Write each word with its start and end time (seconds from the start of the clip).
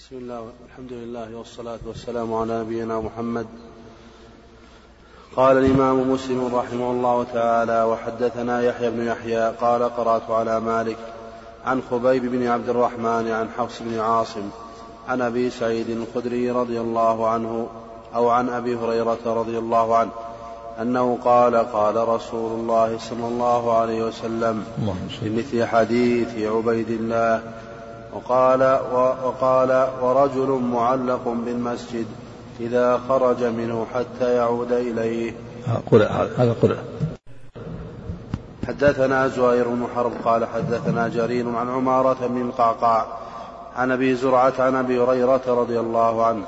بسم 0.00 0.16
الله 0.16 0.40
والحمد 0.40 0.92
لله 0.92 1.36
والصلاة 1.36 1.78
والسلام 1.86 2.34
على 2.34 2.60
نبينا 2.60 3.00
محمد. 3.00 3.46
قال 5.36 5.58
الإمام 5.58 6.10
مسلم 6.10 6.54
رحمه 6.54 6.90
الله 6.90 7.24
تعالى 7.24 7.82
وحدثنا 7.82 8.62
يحيى 8.62 8.90
بن 8.90 9.06
يحيى 9.06 9.52
قال 9.60 9.82
قرأت 9.82 10.30
على 10.30 10.60
مالك 10.60 10.96
عن 11.66 11.82
خبيب 11.90 12.26
بن 12.26 12.46
عبد 12.46 12.68
الرحمن 12.68 13.30
عن 13.30 13.48
حفص 13.58 13.82
بن 13.82 13.98
عاصم 14.00 14.50
عن 15.08 15.20
أبي 15.20 15.50
سعيد 15.50 15.90
الخدري 15.90 16.50
رضي 16.50 16.80
الله 16.80 17.28
عنه 17.28 17.68
أو 18.14 18.28
عن 18.28 18.48
أبي 18.48 18.76
هريرة 18.76 19.18
رضي 19.26 19.58
الله 19.58 19.96
عنه 19.96 20.10
أنه 20.80 21.18
قال 21.24 21.56
قال 21.56 22.08
رسول 22.08 22.60
الله 22.60 22.98
صلى 22.98 23.26
الله 23.26 23.76
عليه 23.76 24.04
وسلم 24.04 24.64
في 25.20 25.30
مثل 25.30 25.64
حديث 25.64 26.38
عبيد 26.38 26.90
الله 26.90 27.42
وقال 28.14 28.78
وقال 29.24 29.88
ورجل 30.02 30.48
معلق 30.48 31.28
بالمسجد 31.28 32.06
إذا 32.60 33.00
خرج 33.08 33.44
منه 33.44 33.86
حتى 33.94 34.34
يعود 34.34 34.72
إليه. 34.72 35.34
هذا 36.38 36.54
قرأ. 36.62 36.76
حدثنا 38.68 39.28
زهير 39.28 39.68
بن 39.68 39.86
حرب 39.94 40.12
قال 40.24 40.44
حدثنا 40.44 41.08
جرير 41.08 41.48
عن 41.56 41.70
عمارة 41.70 42.26
بن 42.26 42.40
القعقاع 42.40 43.06
عن 43.76 43.90
أبي 43.90 44.14
زرعة 44.14 44.52
عن 44.58 44.76
أبي 44.76 45.00
هريرة 45.00 45.40
رضي 45.48 45.80
الله 45.80 46.24
عنه 46.26 46.42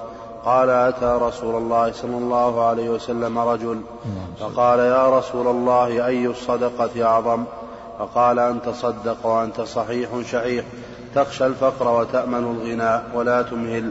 قال 0.45 0.71
أتى 0.71 1.19
رسول 1.23 1.55
الله 1.55 1.93
صلى 1.93 2.17
الله 2.17 2.65
عليه 2.65 2.91
وسلم 2.91 3.39
رجل 3.39 3.81
فقال 4.41 4.79
يا 4.79 5.19
رسول 5.19 5.47
الله 5.47 6.07
أي 6.07 6.27
الصدقة 6.27 7.05
أعظم؟ 7.05 7.45
فقال 7.99 8.39
أن 8.39 8.63
تصدق 8.63 9.27
وأنت 9.27 9.61
صحيح 9.61 10.09
شحيح. 10.31 10.65
تخشى 11.15 11.47
الفقر 11.47 11.89
وتأمن 11.89 12.35
الغنى 12.35 13.01
ولا 13.15 13.43
تمهل 13.43 13.91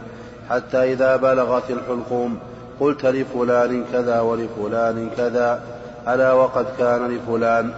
حتى 0.49 0.93
إذا 0.93 1.15
بلغت 1.15 1.69
الحلقوم 1.69 2.37
قلت 2.79 3.05
لفلان 3.05 3.85
كذا 3.93 4.21
ولفلان 4.21 5.09
كذا 5.17 5.61
ألا 6.07 6.33
وقد 6.33 6.65
كان 6.77 7.07
لفلان؟ 7.07 7.71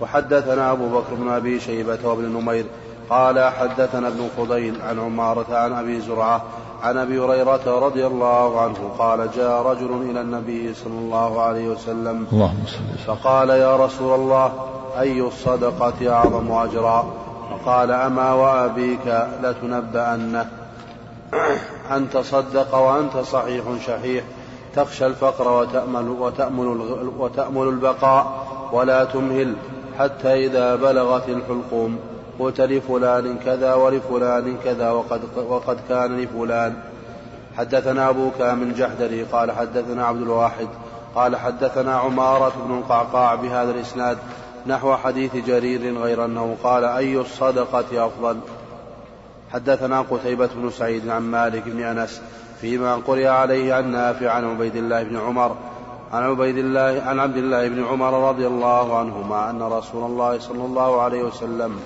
وحدثنا 0.00 0.72
أبو 0.72 0.88
بكر 0.88 1.14
بن 1.14 1.28
أبي 1.28 1.60
شيبة 1.60 1.98
وابن 2.04 2.24
نمير 2.24 2.64
قال 3.10 3.38
حدثنا 3.52 4.08
ابن 4.08 4.28
فضيل 4.36 4.82
عن 4.82 4.98
عمارة 4.98 5.56
عن 5.56 5.72
أبي 5.72 6.00
زرعة 6.00 6.42
عن 6.82 6.98
أبي 6.98 7.18
هريرة 7.18 7.86
رضي 7.86 8.06
الله 8.06 8.60
عنه 8.60 8.90
قال 8.98 9.30
جاء 9.36 9.62
رجل 9.62 10.10
إلى 10.10 10.20
النبي 10.20 10.74
صلى 10.74 10.98
الله 10.98 11.40
عليه 11.40 11.68
وسلم 11.68 12.26
اللهم 12.32 12.64
فقال 13.06 13.50
يا 13.50 13.76
رسول 13.76 14.20
الله 14.20 14.52
أي 14.98 15.20
الصدقة 15.20 16.12
أعظم 16.12 16.52
أجرا؟ 16.52 17.23
فقال 17.50 17.90
أما 17.90 18.32
وأبيك 18.32 19.26
لتنبأنه. 19.42 20.46
أن 21.90 22.10
تصدق 22.10 22.74
وأنت 22.74 23.16
صحيح 23.16 23.64
شحيح. 23.86 24.24
تخشى 24.76 25.06
الفقر 25.06 25.48
وتأمل, 25.48 26.08
وتأمل, 26.08 26.66
وتأمل 27.18 27.68
البقاء 27.68 28.46
ولا 28.72 29.04
تمهل 29.04 29.54
حتى 29.98 30.46
إذا 30.46 30.76
بلغت 30.76 31.28
الحلقوم. 31.28 31.98
قلت 32.38 32.60
لفلان 32.60 33.38
كذا 33.38 33.74
ولفلان 33.74 34.56
كذا 34.64 34.90
وقد, 34.90 35.20
وقد 35.48 35.78
كان 35.88 36.20
لفلان. 36.20 36.74
حدثنا 37.56 38.08
أبو 38.08 38.30
كامل 38.38 38.74
جحدري 38.74 39.22
قال 39.22 39.52
حدثنا 39.52 40.06
عبد 40.06 40.22
الواحد. 40.22 40.68
قال 41.14 41.36
حدثنا 41.36 41.94
عمارة 41.94 42.52
بن 42.66 42.78
القعقاع 42.78 43.34
بهذا 43.34 43.70
الإسناد. 43.70 44.18
نحو 44.66 44.96
حديث 44.96 45.36
جرير 45.36 45.98
غير 45.98 46.24
أنه 46.24 46.56
قال 46.62 46.84
أي 46.84 47.16
الصدقة 47.16 48.06
أفضل؟ 48.06 48.38
حدثنا 49.52 50.00
قتيبة 50.00 50.48
بن 50.54 50.70
سعيد 50.70 51.08
عن 51.08 51.22
مالك 51.22 51.62
بن 51.66 51.82
أنس 51.82 52.22
فيما 52.60 52.94
قرئ 52.94 53.26
عليه 53.26 53.74
عن 53.74 53.92
نافع 53.92 54.30
عن 54.30 54.44
عبيد 54.44 54.76
الله 54.76 55.02
بن 55.02 55.16
عمر 55.16 55.56
عن 56.12 56.22
عبيد 56.22 56.58
الله 56.58 57.02
عن 57.06 57.20
عبد 57.20 57.36
الله 57.36 57.68
بن 57.68 57.84
عمر 57.84 58.28
رضي 58.28 58.46
الله 58.46 58.98
عنهما 58.98 59.50
أن 59.50 59.62
رسول 59.62 60.04
الله 60.04 60.38
صلى 60.38 60.64
الله 60.64 61.02
عليه 61.02 61.22
وسلم 61.22 61.80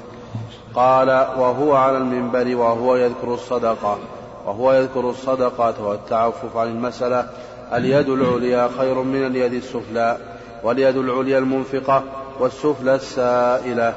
قال 0.74 1.08
وهو 1.08 1.74
على 1.74 1.98
المنبر 1.98 2.56
وهو 2.56 2.96
يذكر 2.96 3.34
الصدقة 3.34 3.98
وهو 4.46 4.72
يذكر 4.72 5.10
الصدقة 5.10 5.88
والتعفف 5.88 6.56
عن 6.56 6.68
المسألة 6.68 7.28
اليد 7.72 8.08
العليا 8.08 8.68
خير 8.78 9.02
من 9.02 9.26
اليد 9.26 9.52
السفلى 9.52 10.16
واليد 10.64 10.96
العليا 10.96 11.38
المنفقة 11.38 12.02
والسفلى 12.40 12.94
السائلة. 12.94 13.94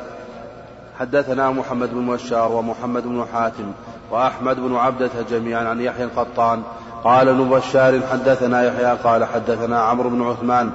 حدثنا 1.00 1.52
محمد 1.52 1.94
بن 1.94 2.08
بشار 2.08 2.52
ومحمد 2.52 3.04
بن 3.04 3.26
حاتم 3.34 3.72
وأحمد 4.12 4.60
بن 4.60 4.76
عبدة 4.76 5.12
جميعا 5.30 5.68
عن 5.68 5.82
يحيى 5.82 6.04
القطان. 6.04 6.62
قال 7.04 7.30
ابن 7.30 7.50
بشار 7.50 8.02
حدثنا 8.12 8.64
يحيى 8.64 8.98
قال 9.04 9.26
حدثنا 9.26 9.82
عمرو 9.82 10.10
بن 10.10 10.22
عثمان. 10.22 10.72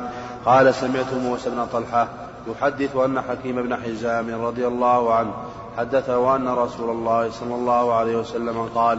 قال 0.47 0.75
سمعت 0.75 1.15
موسى 1.15 1.51
بن 1.51 1.67
طلحة 1.73 2.09
يحدث 2.49 2.97
أن 2.97 3.21
حكيم 3.21 3.63
بن 3.63 3.77
حزام 3.77 4.45
رضي 4.45 4.67
الله 4.67 5.15
عنه 5.15 5.31
حدثه 5.79 6.37
أن 6.37 6.49
رسول 6.49 6.91
الله 6.91 7.31
صلى 7.31 7.55
الله 7.55 7.95
عليه 7.95 8.17
وسلم 8.17 8.69
قال 8.75 8.99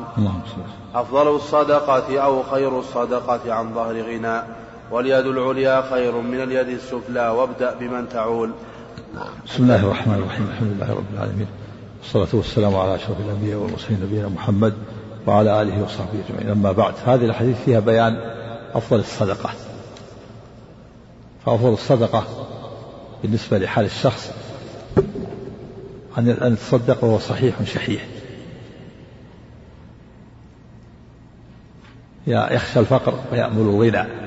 أفضل 0.96 1.36
الصدقة 1.36 2.20
أو 2.20 2.44
خير 2.44 2.80
الصدقة 2.80 3.54
عن 3.54 3.74
ظهر 3.74 4.02
غنى 4.02 4.42
واليد 4.92 5.26
العليا 5.26 5.82
خير 5.90 6.22
من 6.22 6.44
اليد 6.44 6.68
السفلى 6.68 7.30
وابدأ 7.30 7.74
بمن 7.74 8.10
تعول. 8.10 8.52
بسم 9.46 9.64
الله 9.64 9.84
الرحمن 9.84 10.14
الرحيم. 10.14 10.48
الحمد 10.48 10.72
لله 10.72 10.94
رب 10.94 11.14
العالمين. 11.14 11.48
والصلاة 12.00 12.28
والسلام 12.34 12.76
على 12.76 12.96
أشرف 12.96 13.20
الأنبياء 13.20 13.60
والمرسلين 13.60 14.00
نبينا 14.04 14.28
محمد 14.28 14.74
وعلى 15.28 15.62
آله 15.62 15.84
وصحبه 15.84 16.20
أجمعين. 16.30 16.50
أما 16.50 16.72
بعد 16.72 16.94
هذه 17.06 17.26
الحديث 17.26 17.58
فيها 17.66 17.80
بيان 17.80 18.18
أفضل 18.74 19.00
الصدقة 19.00 19.50
فأفضل 21.46 21.74
الصدقة 21.74 22.24
بالنسبة 23.24 23.58
لحال 23.58 23.86
الشخص 23.86 24.32
أن 26.18 26.30
أن 26.30 26.54
يتصدق 26.54 27.04
وهو 27.04 27.20
صحيح 27.20 27.64
شحيح. 27.64 28.06
يخشى 32.28 32.80
الفقر 32.80 33.20
ويأمل 33.32 33.62
الغنى. 33.62 34.27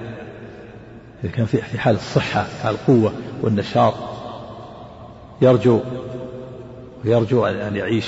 إذا 1.25 1.33
كان 1.33 1.47
في 1.47 1.79
حال 1.79 1.95
الصحة 1.95 2.47
حال 2.63 2.75
القوة 2.75 3.13
والنشاط. 3.43 3.95
يرجو 5.43 5.81
ويرجو 7.05 7.47
أن 7.47 7.77
يعيش. 7.77 8.07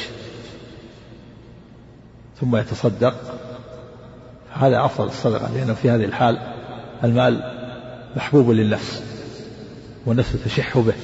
ثم 2.41 2.57
يتصدق. 2.57 3.15
هذا 4.53 4.85
أفضل 4.85 5.07
الصدقة 5.07 5.51
لأنه 5.55 5.75
في 5.75 5.91
هذه 5.91 6.05
الحال 6.05 6.39
المال 7.05 7.53
محبوب 8.17 8.51
للنفس 8.51 9.03
والنفس 10.07 10.45
تشح 10.45 10.79
به. 10.79 10.95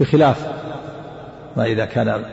بخلاف 0.00 0.46
ما 1.56 1.64
إذا 1.64 1.84
كان 1.84 2.24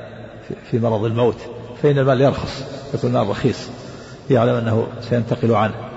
في 0.72 0.80
مرض 0.80 1.04
الموت 1.04 1.38
فإن 1.84 2.00
المال 2.00 2.22
يرخص 2.22 2.64
يكون 2.94 3.10
المال 3.10 3.30
رخيص. 3.30 3.70
يعلم 4.30 4.56
أنه 4.56 4.88
سينتقل 5.02 5.56
عنه. 5.56 5.89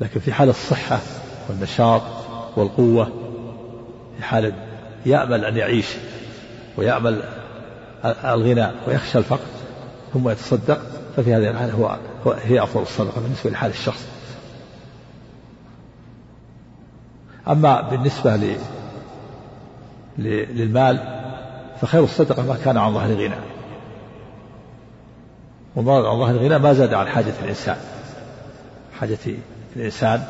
لكن 0.00 0.20
في 0.20 0.32
حال 0.32 0.48
الصحة 0.48 1.00
والنشاط 1.48 2.02
والقوة 2.56 3.04
في 4.16 4.22
حال 4.22 4.52
يأمل 5.06 5.44
أن 5.44 5.56
يعيش 5.56 5.86
ويأمل 6.76 7.22
الغنى 8.04 8.70
ويخشى 8.88 9.18
الفقر 9.18 9.46
ثم 10.14 10.28
يتصدق 10.28 10.80
ففي 11.16 11.34
هذه 11.34 11.50
الحالة 11.50 11.72
هو, 11.72 11.98
هي 12.42 12.62
أفضل 12.62 12.82
الصدقة 12.82 13.20
بالنسبة 13.20 13.50
لحال 13.50 13.70
الشخص. 13.70 14.06
أما 17.48 17.80
بالنسبة 17.80 18.56
للمال 20.18 21.22
فخير 21.80 22.04
الصدقة 22.04 22.42
ما 22.42 22.56
كان 22.64 22.76
عن 22.76 22.94
ظهر 22.94 23.12
غنى 23.12 23.34
وما 25.76 26.08
عن 26.08 26.18
ظهر 26.18 26.36
غنى 26.36 26.58
ما 26.58 26.72
زاد 26.72 26.94
عن 26.94 27.06
حاجة 27.06 27.32
الإنسان 27.42 27.76
حاجة 29.00 29.18
الإنسان 29.76 30.24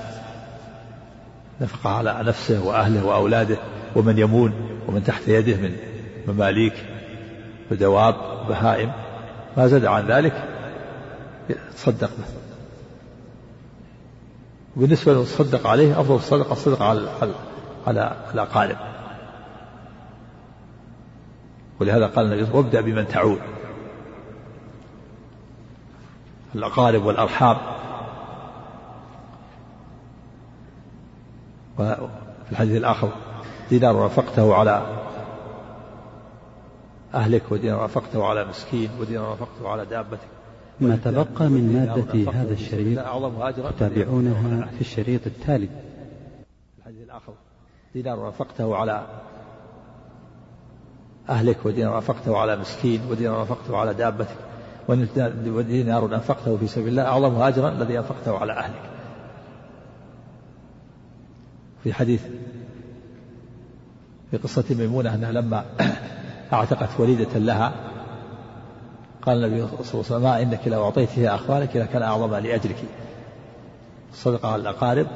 نفقة 1.60 1.90
على 1.90 2.22
نفسه 2.22 2.66
وأهله 2.66 3.06
وأولاده 3.06 3.58
ومن 3.96 4.18
يمون 4.18 4.52
ومن 4.88 5.04
تحت 5.04 5.28
يده 5.28 5.56
من 5.56 5.76
مماليك 6.28 6.74
ودواب 7.70 8.14
وبهائم. 8.14 8.92
ما 9.56 9.66
زاد 9.66 9.84
عن 9.84 10.06
ذلك 10.06 10.48
تصدق 11.76 12.10
به. 12.10 12.24
وبالنسبة 14.76 15.12
للصدق 15.14 15.66
عليه 15.66 16.00
أفضل 16.00 16.14
الصدقة 16.14 16.52
الصدقة 16.52 16.84
على 16.84 17.08
على 17.86 18.16
الأقارب. 18.34 18.76
ولهذا 21.80 22.06
قال 22.06 22.32
النبي 22.32 22.52
وابدأ 22.52 22.80
بمن 22.80 23.08
تعود. 23.08 23.40
الأقارب 26.54 27.04
والأرحام 27.04 27.56
وفي 31.78 32.52
الحديث 32.52 32.76
الآخر 32.76 33.08
دينار 33.70 34.04
نفقته 34.06 34.54
على 34.54 34.86
أهلك 37.14 37.42
ودينار 37.50 37.82
أنفقته 37.82 38.24
على 38.24 38.44
مسكين 38.44 38.90
ودينار 39.00 39.32
أنفقته 39.32 39.68
على 39.68 39.84
دابتك. 39.84 40.28
ما 40.80 40.96
تبقى 40.96 41.48
من 41.48 41.72
مادة 41.72 42.30
هذا 42.32 42.52
الشريط 42.52 42.98
تتابعونها 43.76 44.66
في 44.66 44.80
الشريط 44.80 45.26
التالي. 45.26 45.68
الحديث 46.78 47.02
الآخر 47.04 47.32
دينار 47.94 48.26
أنفقته 48.26 48.76
على 48.76 49.06
أهلك 51.28 51.66
ودينار 51.66 51.96
أنفقته 51.96 52.38
على 52.38 52.56
مسكين 52.56 53.00
ودينار 53.10 53.40
أنفقته 53.40 53.76
على 53.76 53.94
دابتك 53.94 54.36
ودينار 55.48 56.14
أنفقته 56.14 56.56
في 56.56 56.66
سبيل 56.66 56.88
الله 56.88 57.02
أعظم 57.02 57.42
أجرا 57.42 57.68
الذي 57.68 57.98
أنفقته 57.98 58.38
على 58.38 58.52
أهلك. 58.52 58.95
في 61.86 61.92
حديث 61.92 62.22
في 64.30 64.36
قصة 64.36 64.64
ميمونة 64.70 65.14
أنها 65.14 65.32
لما 65.32 65.64
أعتقت 66.52 67.00
وليدة 67.00 67.38
لها 67.38 67.72
قال 69.22 69.44
النبي 69.44 69.66
صلى 69.66 69.70
الله 69.70 69.86
عليه 69.86 69.98
وسلم 69.98 70.22
ما 70.22 70.42
إنك 70.42 70.68
لو 70.68 70.84
أعطيتها 70.84 71.34
أخوانك 71.34 71.76
لكان 71.76 72.02
أعظم 72.02 72.34
لأجلك. 72.34 72.76
الصدقة 74.12 74.52
على 74.52 74.62
الأقارب 74.62 75.06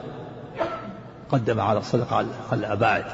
قدم 1.28 1.61
على 1.61 1.78
الصدقة 1.78 2.17
على 2.17 2.28
الأباعد. 2.52 3.05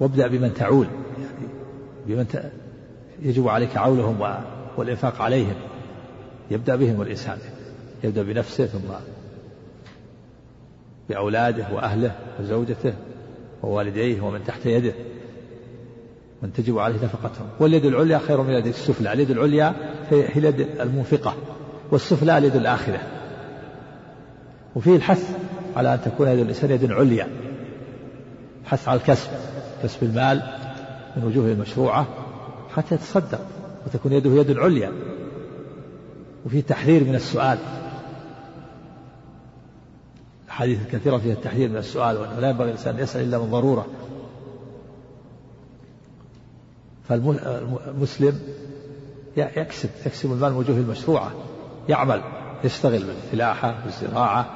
وابدأ 0.00 0.28
بمن 0.28 0.54
تعول 0.54 0.86
يعني 1.18 1.48
بمن 2.06 2.50
يجب 3.22 3.48
عليك 3.48 3.76
عولهم 3.76 4.34
والإنفاق 4.76 5.22
عليهم. 5.22 5.56
يبدأ 6.50 6.76
بهم 6.76 7.02
الإنسان. 7.02 7.38
يبدأ 8.04 8.22
بنفسه 8.22 8.66
ثم 8.66 8.88
بأولاده 11.08 11.66
وأهله 11.72 12.12
وزوجته 12.40 12.92
ووالديه 13.62 14.20
ومن 14.20 14.44
تحت 14.44 14.66
يده. 14.66 14.92
من 16.42 16.52
تجب 16.52 16.78
عليه 16.78 16.94
نفقتهم. 16.94 17.46
واليد 17.60 17.84
العليا 17.84 18.18
خير 18.18 18.42
من 18.42 18.50
اليد 18.50 18.66
السفلى. 18.66 19.12
اليد 19.12 19.30
العليا 19.30 19.74
هي 20.10 20.26
اليد 20.26 20.60
المنفقة 20.60 21.34
والسفلى 21.90 22.38
اليد 22.38 22.56
الآخرة. 22.56 23.00
وفيه 24.76 24.96
الحث 24.96 25.36
على 25.76 25.94
أن 25.94 26.00
تكون 26.04 26.28
يد 26.28 26.38
الإنسان 26.38 26.70
يد 26.70 26.92
عليا. 26.92 27.28
حث 28.64 28.88
على 28.88 29.00
الكسب 29.00 29.28
كسب 29.82 30.02
المال 30.02 30.42
من 31.16 31.24
وجوه 31.24 31.52
المشروعة 31.52 32.06
حتى 32.76 32.94
يتصدق 32.94 33.40
وتكون 33.86 34.12
يده 34.12 34.30
يد 34.30 34.50
العليا 34.50 34.92
وفيه 36.46 36.60
تحذير 36.60 37.04
من 37.04 37.14
السؤال. 37.14 37.58
الحديث 40.58 40.86
الكثيرة 40.86 41.18
فيها 41.18 41.32
التحذير 41.32 41.68
من 41.68 41.76
السؤال 41.76 42.16
وأنه 42.16 42.40
لا 42.40 42.50
ينبغي 42.50 42.66
الإنسان 42.66 42.94
أن 42.94 43.02
يسأل 43.02 43.22
إلا 43.22 43.38
من 43.38 43.50
ضرورة. 43.50 43.86
فالمسلم 47.08 48.40
يكسب 49.36 49.90
يكسب 50.06 50.32
المال 50.32 50.52
من 50.52 50.58
وجوه 50.58 50.76
المشروعة 50.76 51.32
يعمل 51.88 52.22
يشتغل 52.64 53.04
بالفلاحة 53.04 53.74
بالزراعة 53.84 54.46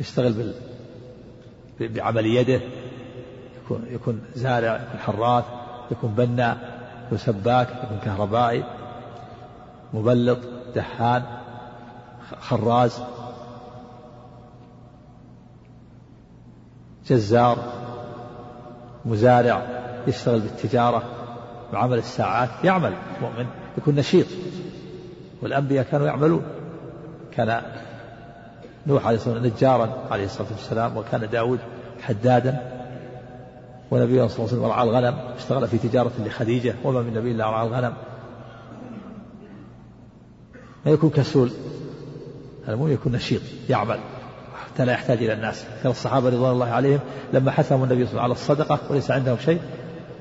يشتغل 0.00 0.32
بال... 0.32 0.54
بعمل 1.80 2.26
يده 2.26 2.60
يكون 3.64 3.86
يكون 3.90 4.20
زارع 4.34 4.76
يكون 4.76 5.00
حراث 5.00 5.44
يكون 5.90 6.10
بناء 6.10 6.80
يكون 7.06 7.18
سباك 7.18 7.68
يكون 7.84 7.98
كهربائي 8.04 8.64
مبلط 9.94 10.38
دهان 10.74 11.22
خراز. 12.40 13.02
جزار 17.08 17.58
مزارع 19.04 19.62
يشتغل 20.06 20.40
بالتجارة 20.40 21.02
وعمل 21.72 21.98
الساعات 21.98 22.48
يعمل 22.64 22.92
مؤمن 23.20 23.46
يكون 23.78 23.94
نشيط. 23.94 24.26
والأنبياء 25.42 25.84
كانوا 25.84 26.06
يعملون. 26.06 26.42
كان 27.32 27.62
نوح 28.86 29.06
عليه 29.06 29.16
الصلاة 29.16 29.34
والسلام 29.34 29.52
نجارا 29.56 30.06
عليه 30.10 30.24
الصلاة 30.24 30.48
والسلام 30.50 30.96
وكان 30.96 31.28
داود 31.32 31.58
حدادا. 32.02 32.72
ونبينا 33.90 34.28
صلى 34.28 34.38
الله 34.38 34.48
عليه 34.48 34.58
وسلم 34.58 34.64
رعى 34.64 34.82
الغنم 34.82 35.18
اشتغل 35.36 35.68
في 35.68 35.78
تجارة 35.78 36.12
لخديجة 36.18 36.74
وما 36.84 37.02
من 37.02 37.14
نبي 37.14 37.30
إلا 37.30 37.50
رعى 37.50 37.66
الغنم. 37.66 37.92
ما 40.86 40.92
يكون 40.92 41.10
كسول 41.10 41.50
المهم 42.68 42.92
يكون 42.92 43.12
نشيط 43.12 43.42
يعمل. 43.68 43.98
حتى 44.64 44.84
لا 44.84 44.92
يحتاج 44.92 45.18
إلى 45.18 45.32
الناس. 45.32 45.64
كان 45.82 45.92
الصحابة 45.92 46.28
رضوان 46.28 46.52
الله 46.52 46.70
عليهم 46.70 47.00
لما 47.32 47.50
حثهم 47.50 47.84
النبي 47.84 48.06
صلى 48.06 48.10
الله 48.10 48.22
عليه 48.22 48.34
وسلم 48.34 48.54
على 48.54 48.62
الصدقة 48.68 48.90
وليس 48.90 49.10
عندهم 49.10 49.36
شيء 49.38 49.60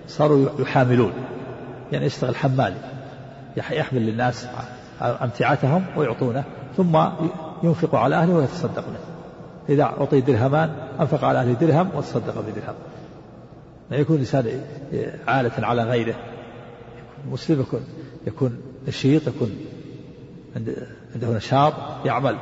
صاروا 0.07 0.49
يحاملون. 0.59 1.13
يعني 1.91 2.05
يشتغل 2.05 2.35
حمالي. 2.35 2.75
يحمل 3.57 4.01
للناس 4.01 4.47
أمتعتهم 5.01 5.85
ويعطونه 5.97 6.43
ثم 6.77 7.05
ينفق 7.63 7.95
على 7.95 8.15
أهله 8.15 8.33
ويتصدق 8.33 8.85
له 8.87 8.99
إذا 9.69 9.83
أعطي 9.83 10.21
درهمان 10.21 10.75
أنفق 10.99 11.23
على 11.23 11.39
أهله 11.39 11.53
درهم 11.53 11.89
وتصدق 11.95 12.39
بدرهم. 12.41 12.75
ما 13.91 13.97
يكون 13.97 14.15
الإنسان 14.15 14.61
عالة 15.27 15.51
على 15.67 15.83
غيره. 15.83 16.15
مسلم 17.31 17.61
يكون 17.61 17.81
يكون 18.27 18.61
نشيط 18.87 19.27
يكون 19.27 19.51
عنده 21.15 21.29
نشاط 21.37 21.73
يعمل. 22.05 22.35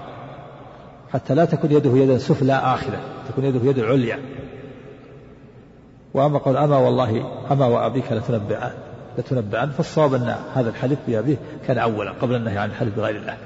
حتى 1.13 1.35
لا 1.35 1.45
تكون 1.45 1.71
يده 1.71 1.97
يدا 1.97 2.17
سفلى 2.17 2.53
آخرة 2.53 2.99
تكون 3.29 3.45
يده 3.45 3.69
يد 3.69 3.79
عليا. 3.79 4.19
وأما 6.13 6.37
قول 6.37 6.57
أما 6.57 6.77
والله 6.77 7.41
أما 7.51 7.65
وأبيك 7.65 8.11
لتنبئن 8.11 8.71
لتنبئن 9.17 9.69
فالصواب 9.69 10.13
أن 10.13 10.35
هذا 10.53 10.69
الحلف 10.69 10.99
بأبيه 11.07 11.37
كان 11.67 11.77
أولا 11.77 12.11
قبل 12.11 12.35
النهي 12.35 12.57
عن 12.57 12.69
الحلف 12.69 12.95
بغير 12.95 13.15
الله. 13.15 13.37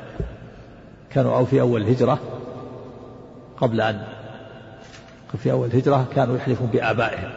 كانوا 1.10 1.38
أو 1.38 1.46
في 1.46 1.62
أول 1.62 1.82
الهجرة 1.82 2.20
قبل 3.58 3.82
أن 3.82 4.04
في 5.38 5.52
أول 5.52 5.68
الهجرة 5.68 6.08
كانوا 6.16 6.38
يحلفون 6.38 6.68
بآبائهم. 6.68 7.30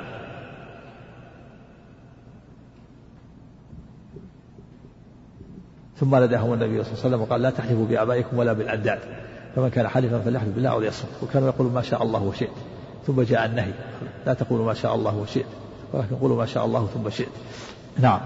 ثم 5.96 6.16
نداهم 6.16 6.52
النبي 6.52 6.84
صلى 6.84 6.92
الله 6.92 7.04
عليه 7.04 7.08
وسلم 7.08 7.20
وقال 7.20 7.42
لا 7.42 7.50
تحلفوا 7.50 7.86
بآبائكم 7.86 8.38
ولا 8.38 8.52
بالأنداد 8.52 8.98
فمن 9.56 9.68
كان 9.68 9.88
حلفا 9.88 10.20
فليحلف 10.20 10.54
بالله 10.54 10.70
أو 10.70 10.80
ليصمت 10.80 11.10
وكانوا 11.22 11.48
يقولون 11.48 11.74
ما 11.74 11.82
شاء 11.82 12.02
الله 12.02 12.22
وشئت 12.22 12.50
ثم 13.06 13.22
جاء 13.22 13.46
النهي. 13.46 13.72
لا 14.26 14.34
تقولوا 14.34 14.66
ما 14.66 14.74
شاء 14.74 14.94
الله 14.94 15.16
وشئت 15.16 15.46
ولكن 15.92 16.16
قولوا 16.16 16.36
ما 16.36 16.46
شاء 16.46 16.64
الله 16.64 16.86
ثم 16.86 17.10
شئت. 17.10 17.32
نعم. 17.98 18.20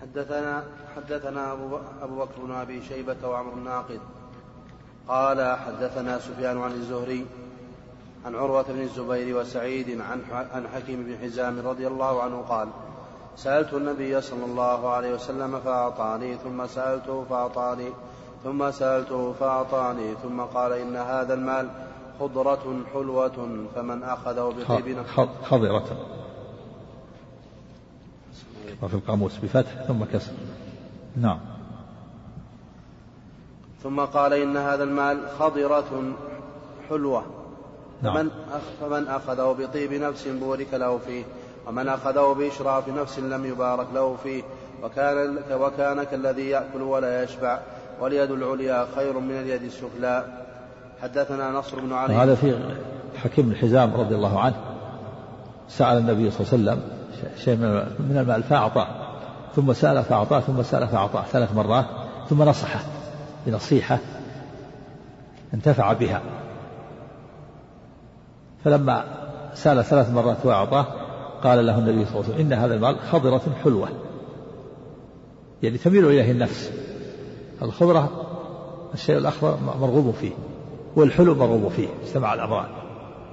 حدثنا 0.00 0.64
حدثنا 0.96 1.52
أبو 2.02 2.16
بكر 2.16 2.42
بن 2.44 2.52
أبي 2.52 2.82
شيبة 2.82 3.28
وعمر 3.28 3.52
الناقد 3.52 4.00
قال 5.08 5.56
حدثنا 5.56 6.18
سفيان 6.18 6.58
عن 6.58 6.70
الزهري 6.70 7.26
عن 8.26 8.34
عروة 8.34 8.62
بن 8.62 8.80
الزبير 8.80 9.36
وسعيد 9.36 10.00
عن 10.00 10.20
عن 10.32 10.68
حكيم 10.68 11.02
بن 11.02 11.16
حزام 11.22 11.58
رضي 11.58 11.86
الله 11.86 12.22
عنه 12.22 12.40
قال 12.40 12.68
سألت 13.36 13.74
النبي 13.74 14.20
صلى 14.20 14.44
الله 14.44 14.88
عليه 14.88 15.14
وسلم 15.14 15.60
فأعطاني 15.60 16.36
ثم 16.36 16.66
سألته 16.66 17.24
فأعطاني 17.30 17.88
ثم 18.44 18.70
سألته 18.70 19.32
فأعطاني 19.40 20.14
ثم 20.22 20.40
قال 20.40 20.72
إن 20.72 20.96
هذا 20.96 21.34
المال 21.34 21.68
خضرة 22.20 22.76
حلوة 22.92 23.66
فمن 23.74 24.02
أخذه 24.02 24.54
بطيب 24.58 25.02
خضرة. 25.44 25.84
وفي 28.82 28.94
القاموس 28.94 29.36
بفتح 29.42 29.82
ثم 29.88 30.04
كسر. 30.04 30.32
نعم. 31.16 31.38
ثم 33.82 34.00
قال 34.00 34.32
إن 34.32 34.56
هذا 34.56 34.84
المال 34.84 35.28
خضرة 35.38 36.12
حلوة. 36.88 37.24
نعم. 38.02 38.14
فمن, 38.14 38.30
فمن 38.80 39.08
أخذه 39.08 39.56
بطيب 39.58 39.92
نفس 39.92 40.28
بورك 40.28 40.74
له 40.74 40.98
فيه. 40.98 41.24
ومن 41.66 41.88
أخذه 41.88 42.34
بإشراف 42.38 42.88
نفس 42.88 43.18
لم 43.18 43.46
يبارك 43.46 43.86
له 43.94 44.16
فيه 44.22 44.42
وكان, 44.82 45.38
وكان 45.52 46.02
كالذي 46.02 46.50
يأكل 46.50 46.82
ولا 46.82 47.22
يشبع 47.22 47.58
واليد 48.00 48.30
العليا 48.30 48.86
خير 48.96 49.18
من 49.18 49.30
اليد 49.30 49.62
السفلى. 49.62 50.24
حدثنا 51.02 51.50
نصر 51.50 51.80
بن 51.80 51.92
علي. 51.92 52.14
هذا 52.14 52.34
في 52.34 52.74
حكيم 53.24 53.48
بن 53.48 53.56
حزام 53.56 53.94
رضي 53.94 54.14
الله 54.14 54.40
عنه. 54.40 54.56
سأل 55.68 55.98
النبي 55.98 56.30
صلى 56.30 56.46
الله 56.58 56.72
عليه 56.72 56.80
وسلم 56.80 56.92
شيء 57.36 57.56
من 57.98 58.16
المال 58.18 58.42
فأعطاه 58.42 58.86
ثم 59.56 59.72
سأل 59.72 60.04
فأعطاه 60.04 60.40
ثم 60.40 60.62
سأل 60.62 60.88
فأعطاه 60.88 61.22
ثلاث 61.22 61.54
مرات. 61.54 61.84
ثم 62.30 62.42
نصحه 62.42 62.80
بنصيحة 63.46 63.98
انتفع 65.54 65.92
بها. 65.92 66.22
فلما 68.64 69.04
سأل 69.54 69.84
ثلاث 69.84 70.10
مرات 70.10 70.46
وأعطاه 70.46 70.86
قال 71.42 71.66
له 71.66 71.78
النبي 71.78 72.04
صلى 72.04 72.14
الله 72.14 72.24
عليه 72.24 72.34
وسلم 72.34 72.40
إن 72.40 72.52
هذا 72.52 72.74
المال 72.74 72.96
خضرة 73.00 73.42
حلوة. 73.64 73.88
يعني 75.62 75.78
تميل 75.78 76.06
إليه 76.06 76.30
النفس. 76.30 76.70
الخضرة 77.62 78.10
الشيء 78.94 79.18
الأخضر 79.18 79.58
مرغوب 79.80 80.14
فيه 80.14 80.30
والحلو 80.96 81.34
مرغوب 81.34 81.68
فيه 81.68 81.88
اجتمع 82.06 82.34
الأمران. 82.34 82.66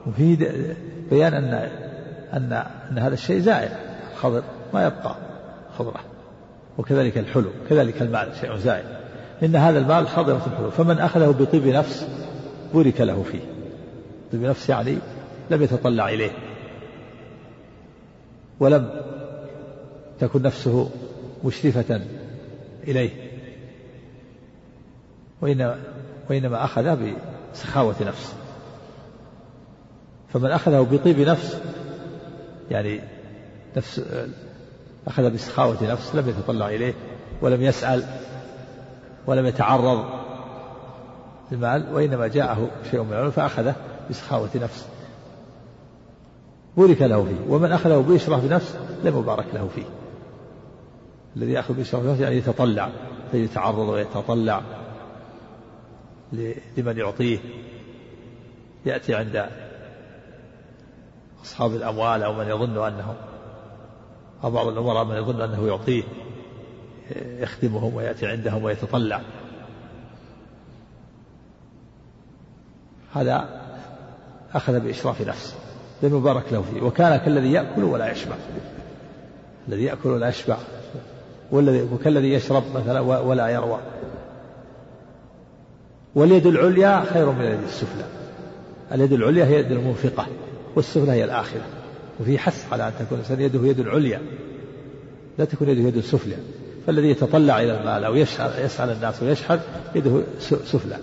وفيه 0.07 0.37
بيان 1.09 1.33
أن 1.33 1.69
أن 2.33 2.53
أن 2.91 2.97
هذا 2.97 3.13
الشيء 3.13 3.39
زائل 3.39 3.69
الخضر 4.13 4.43
ما 4.73 4.87
يبقى 4.87 5.15
خضرة. 5.77 5.99
وكذلك 6.77 7.17
الحلو 7.17 7.49
كذلك 7.69 8.01
المال 8.01 8.29
شيء 8.41 8.55
زائل 8.55 8.85
إن 9.43 9.55
هذا 9.55 9.79
المال 9.79 10.07
خضرة 10.07 10.41
الحلو 10.47 10.71
فمن 10.71 10.99
أخذه 10.99 11.35
بطيب 11.39 11.67
نفس 11.67 12.07
بورك 12.73 13.01
له 13.01 13.23
فيه. 13.31 13.41
طيب 14.31 14.41
نفس 14.43 14.69
يعني 14.69 14.97
لم 15.51 15.63
يتطلع 15.63 16.09
إليه. 16.09 16.31
ولم 18.59 19.01
تكن 20.19 20.41
نفسه 20.41 20.89
مشرفة 21.43 22.01
إليه. 22.87 23.09
وإنما, 25.41 25.79
وإنما 26.29 26.63
أخذ 26.63 26.97
بسخاوة 27.53 27.95
نفس. 28.01 28.35
فمن 30.33 30.51
أخذه 30.51 30.87
بطيب 30.91 31.19
نفس 31.19 31.59
يعني 32.71 33.01
نفس 33.77 34.01
أخذ 35.07 35.29
بسخاوة 35.31 35.91
نفس 35.91 36.15
لم 36.15 36.29
يتطلع 36.29 36.69
إليه 36.69 36.93
ولم 37.41 37.61
يسأل 37.61 38.03
ولم 39.27 39.45
يتعرض 39.45 40.05
المال 41.51 41.93
وإنما 41.93 42.27
جاءه 42.27 42.69
شيء 42.91 43.03
من 43.03 43.13
العلم 43.13 43.31
فأخذه 43.31 43.75
بسخاوة 44.09 44.49
نفس. 44.55 44.85
بورك 46.79 47.01
له 47.01 47.25
فيه. 47.25 47.53
ومن 47.53 47.71
أخذه 47.71 47.97
بإشراف 47.97 48.43
نفس 48.43 48.77
لم 49.03 49.17
يبارك 49.19 49.45
له 49.53 49.69
فيه. 49.75 49.85
الذي 51.35 51.51
يأخذ 51.51 51.73
بإشراف 51.73 52.03
نفس 52.03 52.19
يعني 52.19 52.37
يتطلع 52.37 52.89
فيتعرض 53.31 53.89
ويتطلع 53.89 54.61
لمن 56.77 56.97
يعطيه. 56.97 57.39
يأتي 58.85 59.15
عند 59.15 59.49
أصحاب 61.43 61.75
الأموال 61.75 62.23
أو 62.23 62.33
من 62.33 62.47
يظن 62.47 62.87
أنهم 62.87 63.15
أو 64.43 64.51
بعض 64.51 64.67
الأمراء 64.67 65.05
من 65.05 65.15
يظن 65.15 65.41
أنه 65.41 65.67
يعطيه 65.67 66.03
يخدمهم 67.15 67.95
ويأتي 67.95 68.27
عندهم 68.27 68.63
ويتطلع. 68.63 69.21
هذا 73.13 73.61
أخذ 74.53 74.79
بإشراف 74.79 75.21
نفسه 75.21 75.68
لم 76.03 76.17
يبارك 76.17 76.43
له 76.51 76.61
فيه. 76.73 76.81
وكان 76.81 77.17
كالذي 77.17 77.51
يأكل 77.51 77.83
ولا 77.83 78.11
يشبع. 78.11 78.35
الذي 79.67 79.83
يأكل 79.83 80.09
ولا 80.09 80.29
يشبع. 80.29 80.57
والذي 81.51 81.81
وكالذي 81.81 82.33
يشرب 82.33 82.63
مثلا 82.75 82.99
ولا 82.99 83.47
يروى. 83.47 83.79
واليد 86.15 86.45
العليا 86.45 87.03
خير 87.13 87.31
من 87.31 87.41
اليد 87.41 87.63
السفلى. 87.63 88.03
اليد 88.91 89.13
العليا 89.13 89.45
هي 89.45 89.59
يد 89.59 89.71
المنفقة 89.71 90.27
والسفلى 90.75 91.11
هي 91.11 91.23
الآخرة. 91.23 91.63
وفي 92.19 92.39
حث 92.39 92.73
على 92.73 92.87
أن 92.87 92.93
تكون 92.99 93.17
الإنسان 93.17 93.41
يده 93.41 93.67
يد 93.67 93.79
العليا. 93.79 94.21
لا 95.37 95.45
تكون 95.45 95.69
يده 95.69 95.81
يد 95.81 95.97
السفلى. 95.97 96.35
فالذي 96.87 97.09
يتطلع 97.09 97.61
إلى 97.61 97.79
المال 97.79 98.03
أو 98.03 98.15
يسأل 98.15 98.89
الناس 98.89 99.23
ويشحذ 99.23 99.59
يده 99.95 100.21
سفلى. 100.39 100.97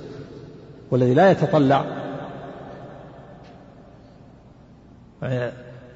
والذي 0.90 1.14
لا 1.14 1.30
يتطلع 1.30 1.84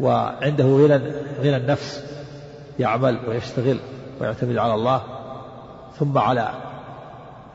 وعنده 0.01 0.65
غنى 0.65 1.01
غنى 1.41 1.57
النفس 1.57 2.05
يعمل 2.79 3.19
ويشتغل 3.29 3.79
ويعتمد 4.21 4.57
على 4.57 4.75
الله 4.75 5.03
ثم 5.99 6.19
على 6.19 6.51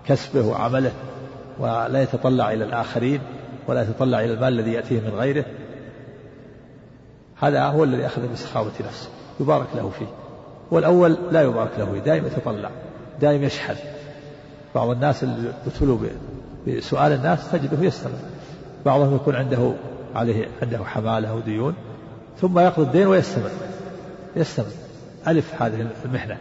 كسبه 0.07 0.47
وعمله 0.47 0.91
ولا 1.59 2.01
يتطلع 2.01 2.51
إلى 2.53 2.63
الآخرين 2.63 3.21
ولا 3.67 3.81
يتطلع 3.81 4.19
إلى 4.19 4.33
المال 4.33 4.59
الذي 4.59 4.73
يأتيه 4.73 4.99
من 4.99 5.11
غيره. 5.15 5.45
هذا 7.39 7.63
هو 7.63 7.83
الذي 7.83 8.05
أخذ 8.05 8.33
بسخاوة 8.33 8.71
نفسه 8.87 9.09
يبارك 9.39 9.67
له 9.75 9.91
فيه. 9.99 10.05
والأول 10.71 11.17
لا 11.31 11.41
يبارك 11.41 11.71
له 11.77 11.91
فيه 11.93 11.99
دائما 11.99 12.27
يتطلع 12.27 12.69
دائما 13.21 13.45
يشحذ 13.45 13.75
بعض 14.75 14.89
الناس 14.89 15.23
اللي 15.23 15.51
ابتلوا 15.65 15.97
بسؤال 16.67 17.11
الناس 17.11 17.51
تجده 17.51 17.83
يستمر. 17.83 18.19
بعضهم 18.85 19.15
يكون 19.15 19.35
عنده 19.35 19.73
عليه 20.15 20.47
عنده 20.61 20.83
حمالة 20.83 21.29
أو 21.29 21.39
ديون 21.39 21.75
ثم 22.41 22.59
يقضي 22.59 22.83
الدين 22.83 23.07
ويستمر. 23.07 23.49
يستمر. 24.35 24.65
ألف 25.27 25.61
هذه 25.61 25.87
المحنة 26.05 26.37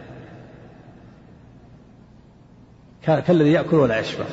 كالذي 3.03 3.51
يأكل 3.51 3.75
ولا 3.75 3.99
يشبع. 3.99 4.25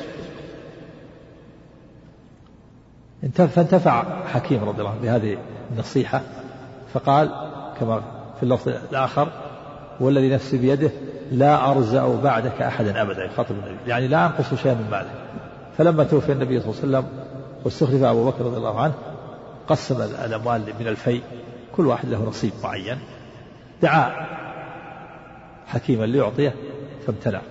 فانتفع 3.37 4.25
حكيم 4.25 4.63
رضي 4.63 4.79
الله 4.79 4.91
عنه 4.91 5.01
بهذه 5.01 5.37
النصيحة 5.71 6.21
فقال 6.93 7.49
كما 7.79 8.01
في 8.37 8.43
اللفظ 8.43 8.69
الآخر 8.69 9.27
والذي 9.99 10.29
نفسي 10.29 10.57
بيده 10.57 10.91
لا 11.31 11.71
أرزع 11.71 12.15
بعدك 12.23 12.61
أحدا 12.61 13.01
أبدا 13.01 13.25
يخاطب 13.25 13.51
النبي. 13.51 13.77
يعني 13.87 14.07
لا 14.07 14.25
أنقص 14.25 14.53
شيئا 14.53 14.73
من 14.73 14.87
ماله 14.91 15.11
فلما 15.77 16.03
توفي 16.03 16.31
النبي 16.31 16.59
صلى 16.59 16.69
الله 16.69 16.97
عليه 16.97 17.07
وسلم 17.07 17.25
واستخلف 17.63 18.03
أبو 18.03 18.25
بكر 18.25 18.45
رضي 18.45 18.57
الله 18.57 18.81
عنه 18.81 18.93
قسم 19.67 20.01
الأموال 20.01 20.61
من 20.79 20.87
الفيء 20.87 21.23
كل 21.75 21.87
واحد 21.87 22.09
له 22.09 22.23
نصيب 22.23 22.53
معين. 22.63 22.97
دعا 23.81 24.11
حكيما 25.67 26.05
ليعطيه 26.05 26.55
فامتنع. 27.05 27.41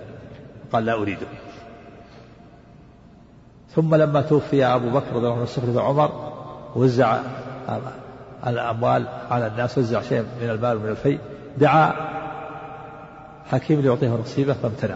قال 0.73 0.85
لا 0.85 0.93
أريده. 0.93 1.27
ثم 3.75 3.95
لما 3.95 4.21
توفي 4.21 4.65
أبو 4.65 4.89
بكر 4.89 5.07
رضي 5.07 5.17
الله 5.17 5.31
عنه 5.31 5.41
واستخلف 5.41 5.77
عمر 5.77 6.33
وزع 6.75 7.19
الأموال 8.47 9.07
على 9.31 9.47
الناس 9.47 9.77
وزع 9.77 10.01
شيء 10.01 10.25
من 10.41 10.49
المال 10.49 10.77
ومن 10.77 10.89
الفيء 10.89 11.19
دعا 11.57 11.93
حكيم 13.51 13.81
ليعطيه 13.81 14.09
نصيبه 14.09 14.53
فامتنع. 14.53 14.95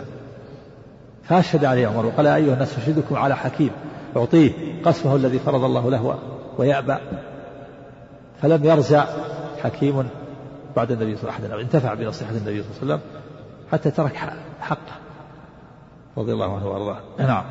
فأشهد 1.24 1.66
عليه 1.66 1.88
عمر 1.88 2.06
وقال 2.06 2.28
أيها 2.28 2.54
الناس 2.54 2.78
أشهدكم 2.78 3.16
على 3.16 3.36
حكيم 3.36 3.72
يعطيه 4.16 4.52
قسمه 4.84 5.16
الذي 5.16 5.40
فرض 5.40 5.64
الله 5.64 5.92
له. 5.92 6.20
ويأبى 6.58 6.98
فلم 8.42 8.66
يرجع 8.66 9.06
حكيم 9.64 10.10
بعد 10.76 10.92
النبي 10.92 11.16
صلى 11.16 11.24
الله 11.24 11.34
عليه 11.34 11.46
وسلم 11.46 11.60
انتفع 11.60 11.94
بنصيحة 11.94 12.32
النبي 12.32 12.64
صلى 12.64 12.72
الله 12.82 12.94
عليه 12.94 12.94
وسلم 12.94 13.00
حتى 13.72 13.92
ترك 13.92 14.16
حقه. 14.60 14.98
رضي 16.18 16.34
الله 16.34 16.56
عنه 16.56 16.68
وأرضاه. 16.68 16.98
نعم. 17.20 17.44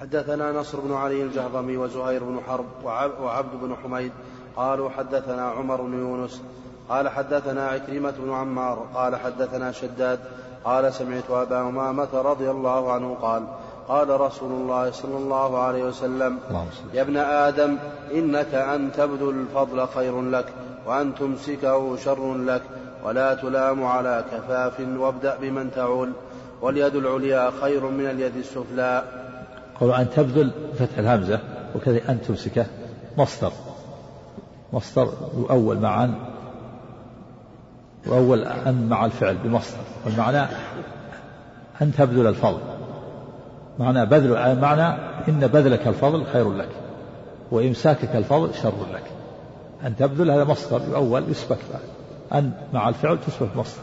حدثنا 0.00 0.52
نصر 0.52 0.80
بن 0.80 0.94
علي 0.94 1.22
الجهضمي 1.22 1.76
وزهير 1.76 2.24
بن 2.24 2.40
حرب 2.46 2.66
وعبد 3.20 3.60
بن 3.62 3.76
حميد 3.82 4.12
قالوا 4.56 4.90
حدثنا 4.90 5.42
عمر 5.42 5.82
بن 5.82 5.92
يونس 5.92 6.42
قال 6.88 7.08
حدثنا 7.08 7.68
عكرمة 7.68 8.10
بن 8.10 8.32
عمار 8.32 8.86
قال 8.94 9.16
حدثنا 9.16 9.72
شداد 9.72 10.20
قال 10.64 10.94
سمعت 10.94 11.30
أبا 11.30 11.60
أمامة 11.60 12.08
رضي 12.14 12.50
الله 12.50 12.92
عنه 12.92 13.14
قال 13.14 13.46
قال 13.88 14.20
رسول 14.20 14.52
الله 14.52 14.90
صلى 14.90 15.16
الله 15.16 15.58
عليه 15.58 15.84
وسلم 15.84 16.38
يا 16.94 17.02
ابن 17.02 17.16
آدم 17.16 17.78
إنك 18.14 18.54
أن 18.54 18.92
تبذل 18.92 19.28
الفضل 19.28 19.88
خير 19.88 20.22
لك 20.22 20.46
وأن 20.86 21.14
تمسكه 21.14 21.96
شر 21.96 22.34
لك 22.34 22.62
ولا 23.04 23.34
تلام 23.34 23.84
على 23.84 24.24
كفاف 24.32 24.80
وابدأ 24.80 25.36
بمن 25.36 25.70
تعول 25.70 26.12
واليد 26.62 26.94
العليا 26.94 27.50
خير 27.60 27.86
من 27.86 28.06
اليد 28.06 28.36
السفلى. 28.36 29.02
قول 29.80 29.92
أن 29.92 30.10
تبذل 30.10 30.50
فتح 30.78 30.98
الهمزة 30.98 31.40
وكذا 31.76 32.10
أن 32.10 32.22
تمسكه 32.22 32.66
مصدر. 33.18 33.52
مصدر 34.72 35.12
يؤول 35.36 35.78
معا 35.78 36.14
وأول 38.06 38.44
أن 38.44 38.88
مع 38.88 39.04
الفعل 39.04 39.36
بمصدر 39.36 39.84
والمعنى 40.06 40.46
أن 41.82 41.92
تبذل 41.92 42.26
الفضل. 42.26 42.73
معنى 43.78 44.06
بذل 44.06 44.60
معنى 44.60 44.96
إن 45.28 45.46
بذلك 45.46 45.86
الفضل 45.86 46.24
خير 46.32 46.52
لك 46.52 46.68
وإمساكك 47.50 48.16
الفضل 48.16 48.54
شر 48.54 48.72
لك. 48.94 49.02
أن 49.86 49.96
تبذل 49.96 50.30
هذا 50.30 50.44
مصدر 50.44 50.80
يؤول 50.88 51.30
يسبك 51.30 51.58
أن 52.32 52.52
مع 52.72 52.88
الفعل 52.88 53.18
تسبك 53.20 53.56
مصدر. 53.56 53.82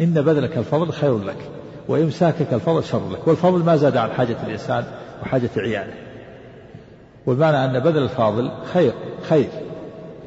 إن 0.00 0.14
بذلك 0.14 0.58
الفضل 0.58 0.92
خير 0.92 1.18
لك 1.18 1.48
وإمساكك 1.88 2.52
الفضل 2.52 2.84
شر 2.84 3.08
لك. 3.10 3.28
والفضل 3.28 3.64
ما 3.64 3.76
زاد 3.76 3.96
عن 3.96 4.10
حاجة 4.10 4.36
الإنسان 4.46 4.84
وحاجة 5.22 5.50
عياله. 5.56 5.94
والمعنى 7.26 7.64
أن 7.64 7.80
بذل 7.80 8.02
الفاضل 8.02 8.50
خير 8.72 8.92
خير 9.28 9.48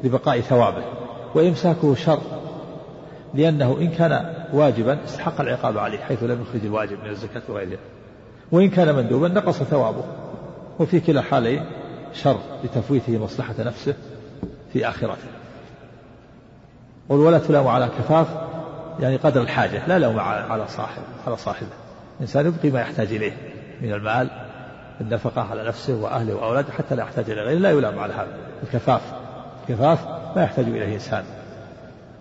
لبقاء 0.04 0.40
ثوابه 0.40 0.84
وإمساكه 1.34 1.94
شر 1.94 2.20
لأنه 3.34 3.76
إن 3.80 3.88
كان 3.88 4.34
واجبا 4.52 5.04
استحق 5.04 5.40
العقاب 5.40 5.78
عليه 5.78 5.98
حيث 5.98 6.22
لم 6.22 6.42
يخرج 6.42 6.64
الواجب 6.64 6.98
من 7.04 7.10
الزكاة 7.10 7.42
وغيرها. 7.48 7.78
وإن 8.52 8.70
كان 8.70 8.94
مندوبا 8.94 9.28
نقص 9.28 9.62
ثوابه. 9.62 10.04
وفي 10.78 11.00
كلا 11.00 11.20
الحالين 11.20 11.64
شر 12.12 12.38
لتفويته 12.64 13.18
مصلحة 13.18 13.54
نفسه 13.58 13.94
في 14.72 14.88
آخرته. 14.88 15.28
قل 17.08 17.16
ولا 17.16 17.38
تلام 17.38 17.66
على 17.68 17.88
كفاف 17.98 18.26
يعني 19.00 19.16
قدر 19.16 19.42
الحاجة 19.42 19.86
لا 19.86 19.98
لوم 19.98 20.20
على 20.20 20.68
صاحب 20.68 21.02
على 21.26 21.36
صاحبه. 21.36 21.68
الإنسان 22.16 22.46
يبقي 22.46 22.70
ما 22.70 22.80
يحتاج 22.80 23.12
إليه 23.12 23.36
من 23.82 23.92
المال 23.92 24.30
النفقة 25.00 25.42
على 25.42 25.64
نفسه 25.64 25.94
وأهله 25.94 26.34
وأولاده 26.34 26.72
حتى 26.72 26.94
لا 26.94 27.02
يحتاج 27.02 27.30
إلى 27.30 27.40
غيره 27.40 27.58
لا 27.58 27.70
يلام 27.70 27.98
على 27.98 28.14
هذا. 28.14 28.36
الكفاف 28.62 29.02
الكفاف 29.62 29.98
ما 30.36 30.42
يحتاج 30.42 30.64
إليه 30.64 30.94
إنسان. 30.94 31.24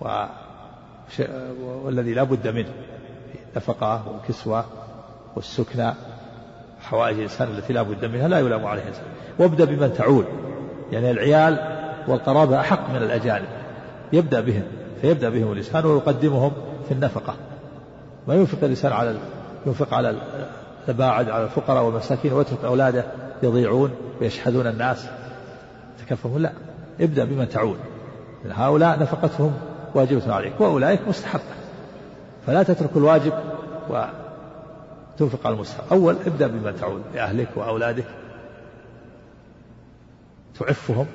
و 0.01 0.25
والذي 1.84 2.14
لا 2.14 2.24
بد 2.24 2.48
منه. 2.48 2.70
نفقة 3.56 4.04
وكسوة 4.08 4.66
والسكنى 5.36 5.94
حوائج 6.82 7.16
الإنسان 7.16 7.48
التي 7.48 7.74
لا 7.74 7.82
بد 7.82 8.06
منها 8.06 8.28
لا 8.28 8.40
يلام 8.40 8.66
عليه 8.66 8.88
إنسان. 8.88 9.04
وابدأ 9.40 9.66
بمن 9.66 9.94
تعول 9.94 10.26
يعني 10.92 11.12
العيال 11.12 11.60
والقرابة 12.08 12.60
أحق 12.60 12.90
من 12.90 12.96
الأجانب. 12.96 13.48
يبدأ 14.14 14.42
بهم 14.42 14.64
فيبدأ 15.02 15.30
بهم 15.30 15.52
الإنسان 15.52 15.86
ويقدمهم 15.86 16.52
في 16.88 16.94
النفقة. 16.94 17.36
ما 18.28 18.36
ينفق 18.36 18.58
الإنسان 18.64 18.92
على 18.92 19.16
ينفق 19.66 19.94
على 19.94 20.16
الباعد 20.90 21.30
على 21.30 21.44
الفقراء 21.44 21.84
والمساكين 21.84 22.34
ويترك 22.34 22.66
أولاده 22.66 23.06
يضيعون 23.44 23.92
ويشحذون 24.22 24.68
الناس. 24.68 25.08
تكفهم 26.00 26.38
لا 26.38 26.52
ابدأ 27.02 27.26
بمن 27.26 27.50
تعول 27.50 27.78
هؤلاء 28.50 29.00
نفقتهم 29.00 29.54
واجبة 29.96 30.34
عليك. 30.34 30.62
وأولئك 30.62 31.08
مستحبة. 31.08 31.44
فلا 32.48 32.63
تترك 32.63 32.89
الواجب 32.96 33.34
وتنفق 33.89 35.48
على 35.48 35.56
المستحب. 35.56 35.84
أول 35.91 36.15
ابدأ 36.25 36.48
بمن 36.48 36.75
تعول 36.79 37.01
لأهلك 37.13 37.48
وأولادك. 37.56 38.06
تعفهم 40.60 41.06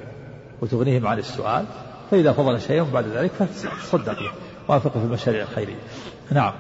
وتغنيهم 0.63 1.07
عن 1.07 1.19
السؤال. 1.19 1.65
فإذا 2.11 2.33
فضل 2.33 2.61
شيء 2.61 2.85
بعد 2.85 3.07
ذلك 3.07 3.31
فتصدق 3.31 4.21
به 4.21 4.31
وافق 4.69 4.91
في 4.91 5.05
المشاريع 5.05 5.43
الخيرية. 5.43 5.79
نعم. 6.31 6.53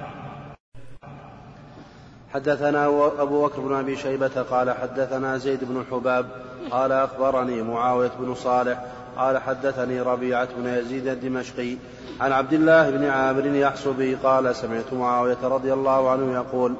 حدثنا 2.34 2.86
أبو 3.22 3.46
بكر 3.46 3.60
بن 3.60 3.74
أبي 3.74 3.96
شيبة 3.96 4.42
قال 4.50 4.70
حدثنا 4.70 5.38
زيد 5.38 5.64
بن 5.64 5.84
حباب 5.90 6.26
قال 6.70 6.92
أخبرني 6.92 7.62
معاوية 7.62 8.10
بن 8.20 8.34
صالح 8.34 8.84
قال 9.18 9.38
حدثني 9.38 10.00
ربيعة 10.00 10.48
بن 10.56 10.66
يزيد 10.66 11.08
الدمشقي 11.08 11.76
عن 12.20 12.32
عبد 12.32 12.52
الله 12.52 12.90
بن 12.90 13.04
عامر 13.04 13.46
يحصبي 13.46 14.14
قال 14.14 14.56
سمعت 14.56 14.92
معاوية 14.92 15.38
رضي 15.42 15.72
الله 15.72 16.10
عنه 16.10 16.34
يقول 16.34 16.74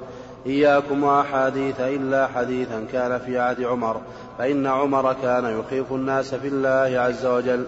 إياكم 0.47 1.05
وأحاديث 1.05 1.81
إلا 1.81 2.27
حديثا 2.27 2.87
كان 2.93 3.19
في 3.19 3.39
عهد 3.39 3.63
عمر 3.63 4.01
فإن 4.39 4.67
عمر 4.67 5.13
كان 5.23 5.59
يخيف 5.61 5.93
الناس 5.93 6.35
في 6.35 6.49
الله 6.49 7.01
عز 7.01 7.27
وجل. 7.27 7.65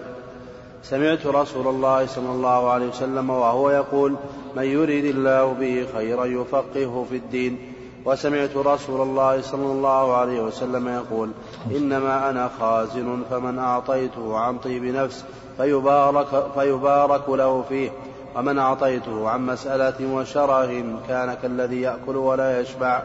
سمعت 0.83 1.25
رسول 1.25 1.67
الله 1.67 2.05
صلى 2.05 2.29
الله 2.29 2.69
عليه 2.69 2.87
وسلم 2.87 3.29
وهو 3.29 3.69
يقول 3.69 4.15
من 4.55 4.63
يريد 4.63 5.05
الله 5.05 5.53
به 5.53 5.87
خيرا 5.95 6.25
يفقهه 6.25 7.05
في 7.09 7.15
الدين. 7.15 7.74
وسمعت 8.05 8.57
رسول 8.57 9.01
الله 9.01 9.41
صلى 9.41 9.71
الله 9.71 10.15
عليه 10.15 10.41
وسلم 10.41 10.87
يقول 10.87 11.29
إنما 11.75 12.29
أنا 12.29 12.49
خازن 12.59 13.23
فمن 13.29 13.59
أعطيته 13.59 14.37
عن 14.37 14.57
طيب 14.57 14.83
نفس 14.83 15.25
فيبارك, 15.57 16.27
فيبارك 16.53 17.29
له 17.29 17.61
فيه 17.61 17.89
ومن 18.35 18.59
أعطيته 18.59 19.29
عن 19.29 19.45
مسألة 19.45 20.13
وشره 20.13 20.99
كان 21.07 21.33
كالذي 21.41 21.81
يأكل 21.81 22.15
ولا 22.15 22.61
يشبع. 22.61 23.03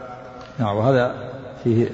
نعم 0.59 0.77
وهذا 0.77 1.31
فيه 1.63 1.89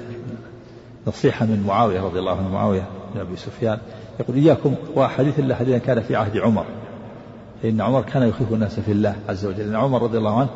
نصيحة 1.06 1.46
من 1.46 1.64
معاوية 1.66 2.00
رضي 2.00 2.18
الله 2.18 2.38
عنه 2.38 2.48
معاوية 2.48 2.88
بن 3.14 3.20
أبي 3.20 3.36
سفيان. 3.36 3.78
يقول 4.20 4.36
إياكم 4.36 4.74
وحديث 4.96 5.38
إلا 5.38 5.54
حديثا 5.54 5.78
كان 5.78 6.02
في 6.02 6.16
عهد 6.16 6.36
عمر 6.36 6.64
فإن 7.62 7.80
عمر 7.80 8.02
كان 8.02 8.28
يخيف 8.28 8.52
الناس 8.52 8.80
في 8.80 8.92
الله 8.92 9.16
عز 9.28 9.46
وجل. 9.46 9.58
لأن 9.58 9.76
عمر 9.76 10.02
رضي 10.02 10.18
الله 10.18 10.40
عنه 10.40 10.48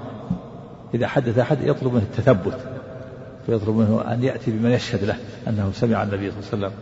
إذا 0.95 1.07
حدث 1.07 1.39
أحد 1.39 1.63
يطلب 1.63 1.93
منه 1.93 2.03
التثبت 2.03 2.59
فيطلب 3.47 3.77
منه 3.77 4.13
أن 4.13 4.25
يأتي 4.25 4.51
بمن 4.51 4.71
يشهد 4.71 5.05
له 5.05 5.17
أنه 5.49 5.71
سمع 5.75 6.03
النبي 6.03 6.31
صلى 6.31 6.39
الله 6.41 6.49
عليه 6.53 6.67
وسلم. 6.67 6.73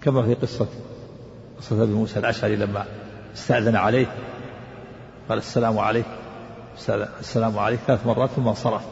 كما 0.00 0.22
في 0.22 0.34
قصة 0.34 0.66
قصة 1.58 1.82
أبي 1.82 1.92
موسى 1.92 2.18
الأشعري 2.18 2.56
لما 2.56 2.84
استأذن 3.34 3.76
عليه 3.76 4.06
قال 5.28 5.38
السلام 5.38 5.78
عليك 5.78 6.06
السلام 7.20 7.58
عليك 7.58 7.80
ثلاث 7.86 8.06
مرات 8.06 8.30
ثم 8.30 8.48
انصرف. 8.48 8.82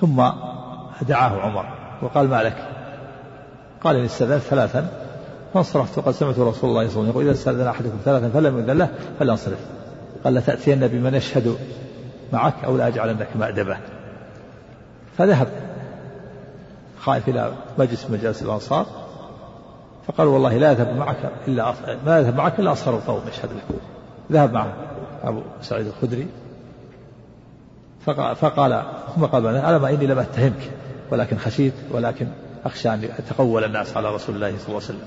ثم 0.00 0.22
دعاه 1.08 1.40
عمر 1.40 1.66
وقال 2.02 2.28
ما 2.28 2.42
لك؟ 2.42 2.68
قال 3.84 3.96
إن 3.96 4.04
استأذنت 4.04 4.42
ثلاثا 4.42 4.88
فانصرفت 5.54 5.98
وقد 5.98 6.12
سمعت 6.12 6.38
رسول 6.38 6.44
الله 6.44 6.54
صلى 6.54 6.68
الله 6.68 6.80
عليه 6.80 6.90
وسلم 6.90 7.08
يقول 7.08 7.24
إذا 7.24 7.32
استأذن 7.32 7.66
أحدكم 7.66 7.96
ثلاثا 8.04 8.28
فلم 8.28 8.58
يؤذن 8.58 8.78
له 8.78 8.88
فلينصرف. 9.18 9.58
قال 10.24 10.34
لتأتين 10.34 10.88
بمن 10.88 11.14
يشهد 11.14 11.56
معك 12.32 12.64
أو 12.64 12.76
لأجعلنك 12.76 13.28
مأدبة. 13.36 13.76
فذهب 15.18 15.48
خائف 17.00 17.28
إلى 17.28 17.52
مجلس 17.78 18.10
مجالس 18.10 18.42
الأنصار 18.42 18.86
فقال 20.06 20.28
والله 20.28 20.56
لا 20.58 20.72
يذهب 20.72 20.96
معك 20.96 21.32
إلا 21.48 21.74
ما 22.06 22.18
يذهب 22.18 22.36
معك 22.36 22.60
إلا 22.60 22.72
أصغر 22.72 22.94
القوم 22.94 23.20
يشهد 23.28 23.50
لك. 23.52 23.80
ذهب 24.32 24.52
معه 24.52 24.72
أبو 25.22 25.42
سعيد 25.62 25.86
الخدري 25.86 26.26
فقال 28.34 28.82
ثم 29.14 29.24
قال 29.24 29.46
ألم 29.46 29.84
إني 29.84 30.06
لم 30.06 30.18
أتهمك؟ 30.18 30.70
ولكن 31.10 31.38
خشيت 31.38 31.74
ولكن 31.90 32.26
أخشى 32.64 32.94
أن 32.94 33.02
يتقول 33.02 33.64
الناس 33.64 33.96
على 33.96 34.14
رسول 34.14 34.34
الله 34.34 34.48
صلى 34.48 34.66
الله 34.66 34.68
عليه 34.68 34.76
وسلم. 34.76 35.06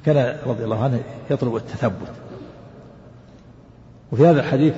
فكان 0.00 0.36
رضي 0.46 0.64
الله 0.64 0.84
عنه 0.84 1.02
يطلب 1.30 1.56
التثبت. 1.56 2.12
وفي 4.12 4.26
هذا 4.26 4.40
الحديث 4.40 4.74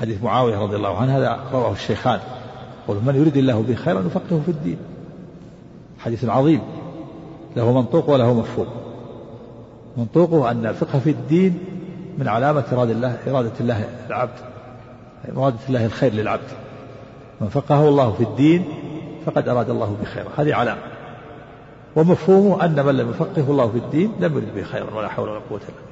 حديث 0.00 0.22
معاوية 0.22 0.58
رضي 0.58 0.76
الله 0.76 0.96
عنه 0.96 1.18
هذا 1.18 1.40
رواه 1.52 1.72
الشيخان. 1.72 2.20
يقول 2.84 2.96
من 3.04 3.16
يريد 3.16 3.36
الله 3.36 3.62
به 3.68 3.74
خيرا 3.74 4.00
يفقهه 4.00 4.40
في 4.46 4.50
الدين. 4.50 4.76
حديث 5.98 6.24
عظيم. 6.24 6.60
له 7.56 7.72
منطوق 7.72 8.10
وله 8.10 8.34
مفهوم. 8.34 8.66
منطوقه 9.96 10.50
أن 10.50 10.66
الفقه 10.66 10.98
في 10.98 11.10
الدين 11.10 11.58
من 12.18 12.28
علامة 12.28 12.64
إرادة 12.72 12.92
الله 12.92 13.18
إرادة 13.28 13.52
الله 13.60 13.84
العبد. 14.06 14.38
إرادة 15.36 15.58
الله 15.68 15.86
الخير 15.86 16.12
للعبد. 16.12 16.48
من 17.40 17.48
فقهه 17.48 17.88
الله 17.88 18.12
في 18.12 18.24
الدين 18.24 18.64
فقد 19.26 19.48
أراد 19.48 19.70
الله 19.70 19.96
به 20.00 20.04
خيرا. 20.04 20.28
هذه 20.36 20.54
علامة. 20.54 20.80
ومفهومه 21.96 22.64
أن 22.64 22.86
من 22.86 22.96
لم 22.96 23.10
يفقهه 23.10 23.50
الله 23.50 23.68
في 23.68 23.78
الدين 23.78 24.12
لم 24.20 24.34
يرد 24.36 24.54
به 24.54 24.62
خيرا 24.62 24.94
ولا 24.94 25.08
حول 25.08 25.28
ولا 25.28 25.40
قوة 25.50 25.60
إلا 25.60 25.66
بالله. 25.66 25.89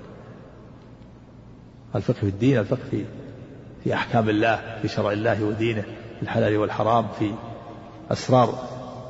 الفقه 1.95 2.15
في 2.15 2.23
الدين 2.23 2.59
الفقه 2.59 2.81
في 2.91 3.05
في 3.85 3.95
أحكام 3.95 4.29
الله 4.29 4.61
في 4.83 4.89
شرع 4.89 5.13
الله 5.13 5.45
ودينه 5.45 5.83
في 6.17 6.23
الحلال 6.23 6.57
والحرام 6.57 7.07
في 7.19 7.33
أسرار 8.11 8.55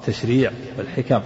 التشريع 0.01 0.51
والحكم. 0.79 1.21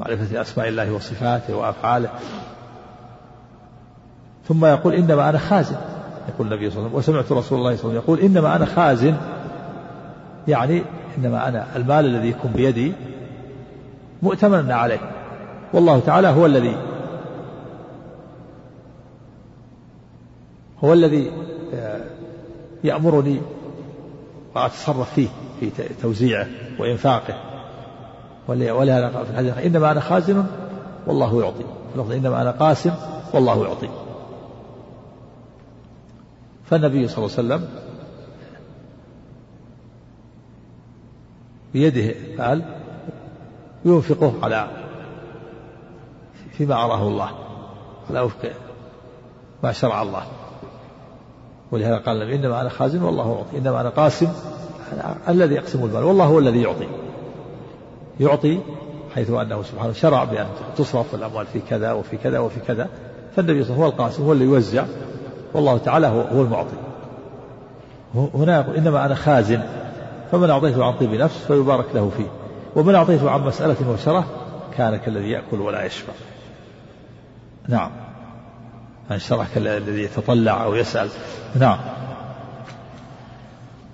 معرفة 0.00 0.40
أسماء 0.40 0.68
الله 0.68 0.92
وصفاته 0.92 1.56
وأفعاله. 1.56 2.10
ثم 4.48 4.64
يقول 4.64 4.94
إنما 4.94 5.28
أنا 5.28 5.38
خازن. 5.38 5.76
يقول 6.28 6.52
النبي 6.52 6.70
صلى 6.70 6.78
الله 6.78 6.88
عليه 6.88 6.98
وسلم 6.98 7.16
وسمعت 7.16 7.32
رسول 7.32 7.38
الله 7.38 7.42
صلى 7.48 7.58
الله 7.58 7.70
عليه 7.70 7.78
وسلم 7.78 7.94
يقول 7.94 8.20
إنما 8.20 8.56
أنا 8.56 8.64
خازن. 8.64 9.16
يعني 10.48 10.82
إنما 11.18 11.48
أنا 11.48 11.76
المال 11.76 12.04
الذي 12.04 12.28
يكون 12.28 12.50
بيدي 12.50 12.92
مؤتمنا 14.22 14.74
عليه. 14.74 15.00
والله 15.72 16.00
تعالى 16.00 16.28
هو 16.28 16.46
الذي 16.46 16.76
هو 20.84 20.92
الذي 20.92 21.32
آه، 21.74 22.04
يأمرني 22.84 23.40
وأتصرف 24.54 25.14
فيه 25.14 25.28
في 25.60 25.70
توزيعه 26.02 26.46
وإنفاقه. 26.78 27.34
ولهذا 28.48 29.08
قال 29.08 29.26
في 29.26 29.30
الحديث 29.30 29.58
إنما 29.58 29.90
أنا 29.90 30.00
خازن 30.00 30.44
والله 31.06 31.42
يعطي. 31.42 31.64
إنما 32.16 32.42
أنا 32.42 32.50
قاسم 32.50 32.94
والله 33.34 33.66
يعطي. 33.66 33.88
فالنبي 36.70 37.08
صلى 37.08 37.24
الله 37.24 37.36
عليه 37.38 37.46
وسلم 37.48 37.68
بيده 41.72 42.14
قال 42.44 42.62
ينفقه 43.84 44.34
على 44.42 44.70
فيما 46.52 46.74
أراه 46.74 47.08
الله 47.08 47.30
على 48.10 48.20
وفق 48.20 48.52
ما 49.62 49.72
شرع 49.72 50.02
الله. 50.02 50.26
ولهذا 51.72 51.96
قال 51.96 52.22
النبي 52.22 52.34
إنما 52.34 52.60
أنا 52.60 52.68
خازن 52.68 53.02
والله 53.02 53.36
يعطي 53.36 53.58
إنما 53.58 53.80
أنا 53.80 53.88
قاسم 53.88 54.28
الذي 55.28 55.54
يقسم 55.54 55.84
المال 55.84 56.04
والله 56.04 56.24
هو 56.24 56.38
الذي 56.38 56.62
يعطي. 56.62 56.88
يعطي 58.20 58.60
حيث 59.14 59.30
أنه 59.30 59.62
سبحانه 59.62 59.92
شرع 59.92 60.24
بأن 60.24 60.46
تصرف 60.76 61.14
الأموال 61.14 61.46
في 61.46 61.60
كذا 61.60 61.92
وفي 61.92 62.16
كذا 62.16 62.38
وفي 62.38 62.60
كذا 62.60 62.88
فالنبي 63.36 63.64
صلى 63.64 63.74
الله 63.74 63.84
عليه 63.84 63.84
وسلم 63.84 63.84
هو 63.84 63.86
القاسم 63.86 64.24
هو 64.24 64.32
اللي 64.32 64.44
يوزع 64.44 64.84
والله 65.54 65.78
تعالى 65.78 66.06
هو, 66.06 66.20
هو 66.20 66.42
المعطي. 66.42 66.76
هنا 68.14 68.60
يقول 68.60 68.76
إنما 68.76 69.06
أنا 69.06 69.14
خازن 69.14 69.60
فمن 70.32 70.50
أعطيته 70.50 70.84
عن 70.84 70.92
طيب 70.92 71.14
نفس 71.14 71.36
فيبارك 71.36 71.86
له 71.94 72.10
فيه 72.16 72.26
ومن 72.76 72.94
أعطيته 72.94 73.30
عن 73.30 73.40
مسألة 73.40 73.90
وشرة 73.90 74.24
كان 74.76 74.96
كالذي 74.96 75.30
يأكل 75.30 75.60
ولا 75.60 75.84
يشبع. 75.84 76.12
نعم. 77.68 78.07
من 79.10 79.18
شرح 79.18 79.54
كالذي 79.54 80.02
يتطلع 80.02 80.64
أو 80.64 80.74
يسأل. 80.74 81.08
نعم. 81.60 81.78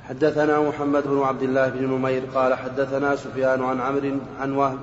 حدثنا 0.09 0.61
محمد 0.61 1.03
بن 1.07 1.23
عبد 1.23 1.43
الله 1.43 1.69
بن 1.69 1.85
نمير 1.85 2.23
قال 2.35 2.55
حدثنا 2.55 3.17
سفيان 3.17 3.63
عن 3.63 3.81
عمرو 3.81 4.19
عن 4.41 4.53
وهب 4.53 4.79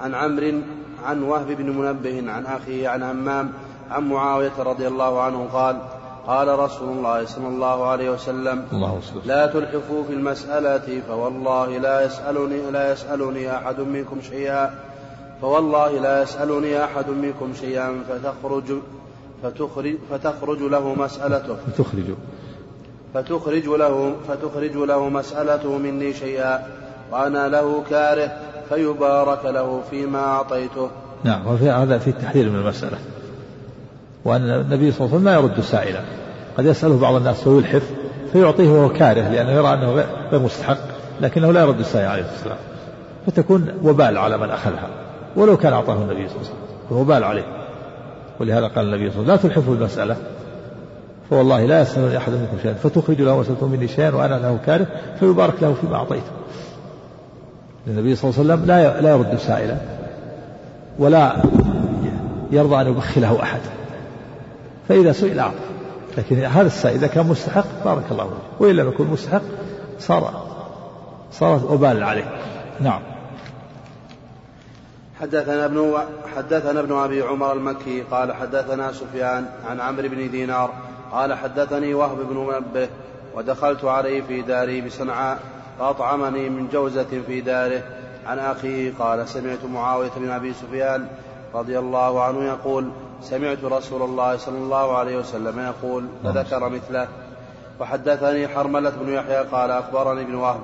عن 0.00 0.14
عمرو 0.14 0.60
عن 1.04 1.22
وهب 1.22 1.46
بن 1.46 1.70
منبه 1.70 2.32
عن 2.32 2.46
أخيه 2.46 2.88
عن 2.88 3.02
همام 3.02 3.52
عن 3.90 4.08
معاوية 4.08 4.52
رضي 4.58 4.88
الله 4.88 5.22
عنه 5.22 5.48
قال 5.52 5.78
قال 6.26 6.58
رسول 6.58 6.88
الله 6.88 7.26
صلى 7.26 7.48
الله 7.48 7.86
عليه 7.86 8.10
وسلم 8.10 8.64
الله 8.72 9.00
لا 9.24 9.46
تلحفوا 9.46 10.04
في 10.04 10.12
المسألة 10.12 11.02
فوالله 11.08 11.78
لا 11.78 12.04
يسألني 12.04 12.70
لا 12.70 12.92
يسألني 12.92 13.56
أحد 13.56 13.80
منكم 13.80 14.20
شيئا 14.20 14.74
فوالله 15.40 15.92
لا 15.92 16.22
يسألني 16.22 16.84
أحد 16.84 17.08
منكم 17.08 17.52
شيئا 17.60 18.04
فتخرج 18.08 18.64
فتخرج 19.42 19.94
فتخرج 20.10 20.58
له 20.58 20.94
مسألته. 20.94 21.56
فتخرج. 21.66 22.04
فتخرج 23.14 23.66
له 23.66 24.12
فتخرج 24.28 24.76
له 24.76 25.08
مسألته 25.08 25.78
مني 25.78 26.14
شيئا 26.14 26.66
وأنا 27.12 27.48
له 27.48 27.82
كاره 27.90 28.30
فيبارك 28.68 29.44
له 29.44 29.82
فيما 29.90 30.18
أعطيته. 30.18 30.90
نعم 31.24 31.46
وفي 31.46 31.70
هذا 31.70 31.98
في 31.98 32.10
التحذير 32.10 32.50
من 32.50 32.58
المسألة. 32.58 32.98
وأن 34.24 34.42
النبي 34.42 34.92
صلى 34.92 35.06
الله 35.06 35.10
عليه 35.10 35.16
وسلم 35.16 35.24
لا 35.24 35.34
يرد 35.34 35.60
سائلا. 35.60 36.00
قد 36.58 36.66
يسأله 36.66 36.98
بعض 36.98 37.14
الناس 37.14 37.46
ويلحف 37.46 37.82
فيعطيه 38.32 38.68
وهو 38.68 38.88
كاره 38.88 39.28
لأنه 39.28 39.52
يرى 39.52 39.74
أنه 39.74 39.92
غير 40.30 40.40
مستحق 40.42 40.78
لكنه 41.20 41.52
لا 41.52 41.60
يرد 41.60 41.78
السائل 41.78 42.08
عليه 42.08 42.22
الصلاة 42.22 42.34
والسلام 42.36 42.58
فتكون 43.26 43.78
وبال 43.82 44.18
على 44.18 44.38
من 44.38 44.50
أخذها 44.50 44.88
ولو 45.36 45.56
كان 45.56 45.72
أعطاه 45.72 45.94
النبي 45.94 46.28
صلى 46.28 46.36
الله 46.36 46.48
عليه 46.48 46.50
وسلم 46.50 46.98
وبال 46.98 47.24
عليه. 47.24 47.57
ولهذا 48.40 48.66
قال 48.66 48.84
النبي 48.84 49.10
صلى 49.10 49.20
الله 49.20 49.32
عليه 49.32 49.40
وسلم 49.40 49.50
لا 49.50 49.54
تلحفوا 49.54 49.74
المسألة. 49.74 50.16
فوالله 51.30 51.66
لا 51.66 51.80
يسألني 51.80 52.16
أحد 52.16 52.32
منكم 52.32 52.58
شيئا. 52.62 52.74
فتخرج 52.74 53.20
له 53.20 53.34
وسألتم 53.34 53.70
مني 53.70 53.88
شيئا 53.88 54.14
وأنا 54.14 54.34
له 54.34 54.58
كاره 54.66 54.86
فيبارك 55.20 55.54
له 55.62 55.74
فيما 55.80 55.96
أعطيته. 55.96 56.30
النبي 57.86 58.16
صلى 58.16 58.30
الله 58.30 58.40
عليه 58.40 58.54
وسلم 58.54 58.66
لا 58.66 59.00
لا 59.00 59.10
يرد 59.10 59.38
سائلا 59.38 59.76
ولا 60.98 61.36
يرضى 62.50 62.80
أن 62.80 62.86
يبخله 62.86 63.42
أحد. 63.42 63.60
فإذا 64.88 65.12
سئل 65.12 65.38
أعطى. 65.38 65.54
لكن 66.18 66.44
هذا 66.44 66.66
السائل 66.66 66.96
إذا 66.96 67.06
كان 67.06 67.26
مستحق 67.26 67.84
بارك 67.84 68.04
الله 68.10 68.24
فيه 68.24 68.66
وإن 68.66 68.76
لم 68.76 68.88
يكن 68.88 69.06
مستحق 69.06 69.42
صار 69.98 70.46
صارت 71.32 71.70
وبال 71.70 72.02
عليه. 72.02 72.24
نعم. 72.80 73.00
حدثنا 75.20 75.64
ابن 75.64 75.98
حدثنا 76.36 76.80
ابن 76.80 76.98
أبي 76.98 77.22
عمر 77.22 77.52
المكي 77.52 78.02
قال 78.02 78.32
حدثنا 78.32 78.92
سفيان 78.92 79.46
عن 79.68 79.80
عمرو 79.80 80.08
بن 80.08 80.30
دينار 80.30 80.70
قال 81.12 81.34
حدثني 81.34 81.94
وهب 81.94 82.18
بن 82.18 82.36
منبه 82.36 82.88
ودخلت 83.34 83.84
عليه 83.84 84.22
في 84.22 84.42
داري 84.42 84.80
بصنعاء 84.80 85.38
فأطعمني 85.78 86.48
من 86.48 86.68
جوزة 86.72 87.22
في 87.26 87.40
داره. 87.40 87.82
عن 88.26 88.38
أخيه 88.38 88.92
قال 88.98 89.28
سمعت 89.28 89.64
معاوية 89.64 90.10
بن 90.16 90.30
أبي 90.30 90.52
سفيان 90.52 91.06
رضي 91.54 91.78
الله 91.78 92.22
عنه 92.22 92.44
يقول 92.44 92.90
سمعت 93.22 93.64
رسول 93.64 94.02
الله 94.02 94.36
صلى 94.36 94.58
الله 94.58 94.96
عليه 94.96 95.16
وسلم 95.16 95.58
يقول 95.58 96.06
فذكر 96.24 96.68
مثله. 96.68 97.08
وحدثني 97.80 98.48
حرملة 98.48 98.92
بن 99.00 99.12
يحيى 99.12 99.38
قال 99.38 99.70
أخبرني 99.70 100.22
ابن 100.22 100.34
وهب 100.34 100.60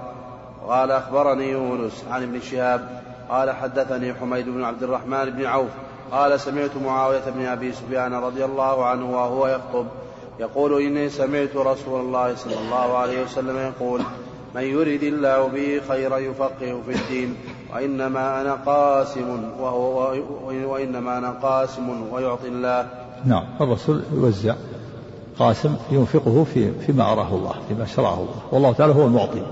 قال 0.69 0.91
أخبرني 0.91 1.51
يونس 1.51 2.05
عن 2.11 2.23
ابن 2.23 2.41
شهاب 2.41 3.03
قال 3.31 3.51
حدثني 3.51 4.15
حميد 4.15 4.49
بن 4.49 4.65
عبد 4.65 4.83
الرحمن 4.83 5.31
بن 5.31 5.47
عوف 5.47 5.71
قال 6.13 6.41
سمعت 6.41 6.77
معاوية 6.85 7.23
بن 7.37 7.47
أبي 7.47 7.73
سفيان 7.73 8.15
رضي 8.15 8.45
الله 8.45 8.85
عنه 8.85 9.11
وهو 9.11 9.47
يخطب 9.47 9.87
يقول 10.41 10.83
إني 10.83 11.09
سمعت 11.09 11.57
رسول 11.57 12.01
الله 12.01 12.37
صلى 12.37 12.59
الله 12.59 12.97
عليه 12.97 13.23
وسلم 13.23 13.57
يقول 13.57 14.01
من 14.55 14.63
يرد 14.63 15.03
الله 15.03 15.47
به 15.47 15.81
خيرا 15.89 16.19
يفقه 16.19 16.81
في 16.87 16.95
الدين 16.95 17.37
وإنما 17.75 18.41
أنا 18.41 18.55
قاسم 18.55 19.51
وهو 19.61 20.17
وإنما 20.65 21.19
أنا 21.19 21.31
قاسم 21.31 22.13
ويعطي 22.13 22.49
الله. 22.49 22.87
نعم 23.25 23.45
الرسول 23.61 24.03
يوزع 24.13 24.55
قاسم 25.39 25.77
ينفقه 25.91 26.45
في 26.55 26.73
فيما 26.73 27.13
أراه 27.13 27.35
الله 27.35 27.55
فيما 27.69 27.87
شرعه 27.87 28.15
الله. 28.15 28.43
والله 28.53 28.73
تعالى 28.73 28.95
هو 28.95 29.05
المعطي. 29.05 29.43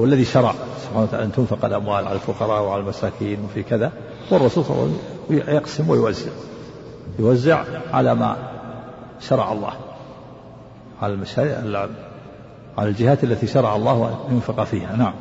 هو 0.00 0.04
الذي 0.04 0.24
شرع. 0.24 0.54
سبحانه 0.82 1.02
وتعالى 1.02 1.24
أن 1.24 1.32
تنفق 1.32 1.64
الأموال 1.64 2.06
على 2.06 2.14
الفقراء 2.14 2.62
وعلى 2.62 2.80
المساكين 2.80 3.44
وفي 3.44 3.62
كذا. 3.62 3.92
والرسول 4.30 4.64
صلى 4.64 4.76
الله 4.76 4.98
عليه 5.30 5.42
وسلم 5.42 5.56
يقسم 5.56 5.90
ويوزع. 5.90 6.30
يوزع 7.18 7.64
على 7.92 8.14
ما 8.14 8.36
شرع 9.20 9.52
الله. 9.52 9.72
على 11.02 11.12
المشاريع 11.12 11.58
على 12.78 12.88
الجهات 12.88 13.24
التي 13.24 13.46
شرع 13.46 13.76
الله 13.76 14.18
أن 14.28 14.34
ينفق 14.34 14.64
فيها. 14.64 14.96
نعم. 14.96 15.12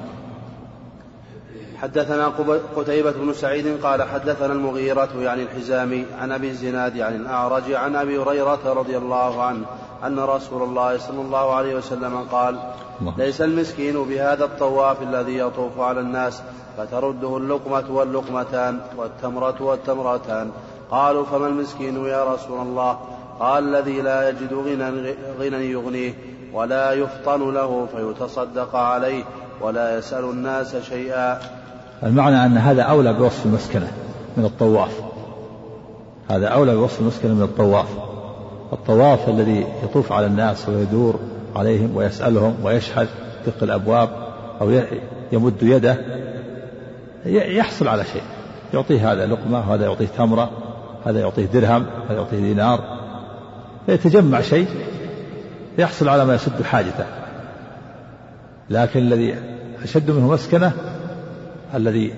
حدثنا 1.82 2.32
قتيبة 2.76 3.12
بن 3.12 3.34
سعيد 3.34 3.84
قال 3.84 4.04
حدثنا 4.04 4.54
المغيرة 4.54 5.10
يعني 5.20 5.44
الحزامي 5.44 6.06
عن 6.22 6.32
أبي 6.32 6.50
الزناد 6.50 7.00
عن 7.00 7.16
الأعرج 7.16 7.74
عن 7.74 7.96
أبي 7.96 8.18
هريرة 8.18 8.60
رضي 8.66 8.98
الله 8.98 9.44
عنه 9.44 9.66
أن 10.04 10.20
رسول 10.20 10.63
الله 10.63 10.98
صلى 10.98 11.22
الله 11.22 11.56
عليه 11.56 11.76
وسلم 11.76 12.28
قال 12.32 12.60
ليس 13.18 13.42
المسكين 13.42 14.04
بهذا 14.04 14.44
الطواف 14.44 15.02
الذي 15.02 15.38
يطوف 15.38 15.80
على 15.80 16.00
الناس 16.00 16.42
فترده 16.78 17.38
اللقمة 17.38 17.92
واللقمتان 17.92 18.80
والتمرة 18.98 19.56
والتمرتان. 19.62 20.52
قالوا 20.92 21.26
فما 21.26 21.48
المسكين 21.48 22.06
يا 22.06 22.34
رسول 22.34 22.62
الله؟ 22.62 23.00
قال 23.40 23.63
الذي 23.63 24.02
لا 24.02 24.30
يجد 24.30 24.54
غنى, 24.54 25.16
غنى 25.40 25.72
يغنيه 25.72 26.13
ولا 26.54 26.94
يفطن 26.94 27.54
له 27.54 27.88
فيتصدق 27.96 28.76
عليه 28.76 29.24
ولا 29.62 29.98
يسأل 29.98 30.24
الناس 30.24 30.76
شيئا. 30.76 31.40
المعنى 32.04 32.46
أن 32.46 32.58
هذا 32.58 32.82
أولى 32.82 33.14
بوصف 33.14 33.46
المسكنة 33.46 33.92
من 34.38 34.46
الطواف. 34.46 35.02
هذا 36.30 36.48
أولى 36.48 36.76
بوصف 36.76 37.02
المسكنة 37.02 37.34
من 37.34 37.44
الطواف. 37.44 37.88
الطواف 38.74 39.30
الذي 39.30 39.66
يطوف 39.84 40.12
على 40.12 40.26
الناس 40.26 40.70
ويدور 40.70 41.20
عليهم 41.56 41.96
ويسألهم 41.96 42.56
ويشهد 42.64 43.08
دق 43.48 43.64
الأبواب 43.64 44.10
أو 44.62 44.82
يمد 45.32 45.64
يده. 45.64 45.98
يحصل 47.26 47.88
على 47.88 48.04
شيء. 48.04 48.22
يعطيه 48.74 49.12
هذا 49.12 49.26
لقمة 49.26 49.70
وهذا 49.70 49.86
يعطيه 49.86 50.08
تمرة 50.18 50.52
هذا 51.06 51.20
يعطيه 51.20 51.46
درهم 51.46 51.86
هذا 52.10 52.18
يعطيه 52.18 52.38
دينار. 52.38 52.80
فيتجمع 53.86 54.42
شيء 54.42 54.68
يحصل 55.78 56.10
على 56.10 56.26
ما 56.26 56.36
يسد 56.36 56.64
حاجته. 56.64 57.06
لكن 58.70 59.00
الذي 59.00 59.36
أشد 59.84 60.12
منه 60.12 60.28
مسكنة 60.28 60.72
الذي 61.76 62.14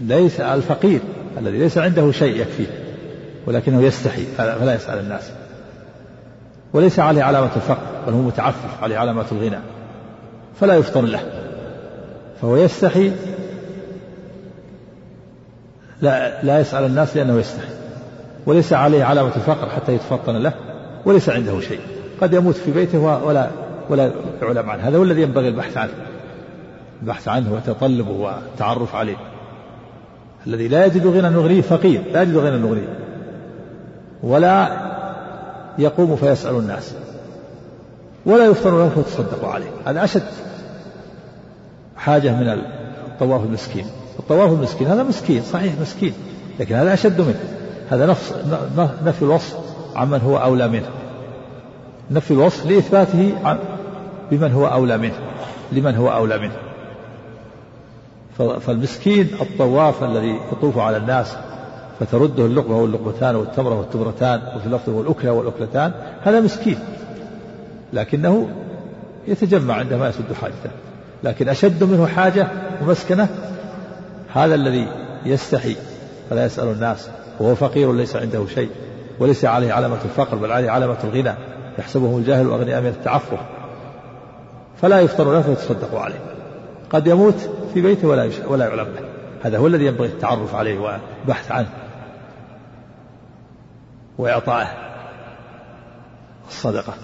ليس 0.00 0.40
الفقير 0.40 1.00
الذي 1.38 1.58
ليس 1.58 1.78
عنده 1.78 2.12
شيء 2.12 2.40
يكفيه 2.40 2.66
ولكنه 3.46 3.82
يستحي 3.82 4.24
فلا 4.38 4.74
يسأل 4.74 4.98
الناس. 4.98 5.30
وليس 6.72 6.98
عليه 6.98 7.22
علامة 7.22 7.50
الفقر 7.56 7.86
بل 8.06 8.12
هو 8.12 8.22
متعفف 8.22 8.82
عليه 8.82 8.96
علامة 8.96 9.24
الغنى 9.32 9.58
فلا 10.60 10.74
يفطن 10.74 11.04
له. 11.04 11.20
فهو 12.42 12.56
يستحي 12.56 13.12
لا, 16.00 16.42
لا 16.42 16.60
يسأل 16.60 16.84
الناس 16.84 17.16
لأنه 17.16 17.38
يستحي. 17.40 17.72
وليس 18.46 18.72
عليه 18.72 19.04
علامة 19.04 19.36
الفقر 19.36 19.68
حتى 19.68 19.94
يتفطن 19.94 20.36
له 20.36 20.52
وليس 21.04 21.28
عنده 21.28 21.60
شيء. 21.60 21.80
قد 22.20 22.34
يموت 22.34 22.54
في 22.54 22.70
بيته 22.70 22.98
ولا 22.98 23.48
ولا 23.88 24.10
يعلم 24.42 24.70
عنه. 24.70 24.88
هذا 24.88 24.98
هو 24.98 25.02
الذي 25.02 25.22
ينبغي 25.22 25.48
البحث 25.48 25.76
عنه. 25.76 25.92
البحث 27.02 27.28
عنه 27.28 27.52
وتطلبه 27.52 28.10
والتعرف 28.10 28.94
عليه. 28.94 29.16
الذي 30.46 30.68
لا 30.68 30.86
يجد 30.86 31.06
غنى 31.06 31.36
يغنيه 31.36 31.60
فقير 31.60 32.02
لا 32.12 32.22
يجد 32.22 32.36
غنى 32.36 32.66
يغنيه. 32.66 32.98
ولا 34.22 34.68
يقوم 35.78 36.16
فيسأل 36.16 36.56
الناس. 36.56 36.94
ولا 38.26 38.44
يفطر 38.44 38.70
له 38.70 38.88
فيتصدق 38.88 39.44
عليه. 39.44 39.70
هذا 39.86 40.04
أشد 40.04 40.22
حاجة 41.96 42.30
من 42.30 42.48
الطواف 43.08 43.44
المسكين. 43.44 43.86
الطواف 44.18 44.52
المسكين 44.52 44.86
هذا 44.86 45.02
مسكين 45.02 45.42
صحيح 45.42 45.74
مسكين 45.80 46.12
لكن 46.60 46.74
هذا 46.74 46.94
أشد 46.94 47.20
منه. 47.20 47.40
هذا 47.90 48.06
نفس 48.06 48.34
نفي 49.04 49.22
الوصف 49.22 49.56
عمن 49.96 50.20
هو 50.20 50.36
أولى 50.36 50.68
منه. 50.68 50.88
نفي 52.10 52.30
الوصف 52.30 52.66
لإثباته 52.66 53.32
بمن 54.30 54.52
هو 54.52 54.66
أولى 54.66 54.98
منه 54.98 55.18
لمن 55.72 55.94
هو 55.94 56.12
أولى 56.12 56.38
منه. 56.38 56.71
فالمسكين 58.38 59.28
الطواف 59.40 60.04
الذي 60.04 60.40
يطوف 60.52 60.78
على 60.78 60.96
الناس 60.96 61.36
فترده 62.00 62.46
اللقمة 62.46 62.78
واللقمتان 62.78 63.36
والتمرة 63.36 63.78
والتمرتان 63.78 64.42
وفي 64.56 64.66
اللفظ 64.66 64.88
والأكلة 64.88 65.32
والأكلتان 65.32 65.92
هذا 66.22 66.40
مسكين. 66.40 66.78
لكنه 67.92 68.48
يتجمع 69.28 69.74
عندما 69.74 70.08
يسد 70.08 70.32
حاجته. 70.40 70.70
لكن 71.24 71.48
أشد 71.48 71.84
منه 71.84 72.06
حاجة 72.06 72.48
ومسكنة 72.82 73.28
هذا 74.32 74.54
الذي 74.54 74.86
يستحي 75.26 75.76
فلا 76.30 76.44
يسأل 76.44 76.68
الناس. 76.68 77.08
وهو 77.40 77.54
فقير 77.54 77.92
ليس 77.92 78.16
عنده 78.16 78.46
شيء 78.46 78.70
وليس 79.18 79.44
عليه 79.44 79.72
علامة 79.72 79.98
الفقر 80.04 80.36
بل 80.36 80.52
عليه 80.52 80.70
علامة 80.70 80.96
الغنى. 81.04 81.34
يحسبهم 81.78 82.18
الجاهل 82.18 82.46
الأغنياء 82.46 82.80
من 82.80 82.86
التعفف. 82.86 83.38
فلا 84.82 85.00
يفطر 85.00 85.32
له 85.32 85.42
فيتصدق 85.42 85.94
عليه. 85.94 86.41
قد 86.92 87.06
يموت 87.06 87.50
في 87.74 87.80
بيته 87.80 88.08
ولا 88.08 88.30
ولا 88.46 88.68
يعلم 88.68 88.94
له 88.94 89.08
هذا 89.42 89.58
هو 89.58 89.66
الذي 89.66 89.86
ينبغي 89.86 90.08
التعرف 90.08 90.54
عليه 90.54 90.78
والبحث 90.78 91.52
عنه 91.52 91.68
وإعطائه. 94.18 94.68
الصدقة. 96.48 96.94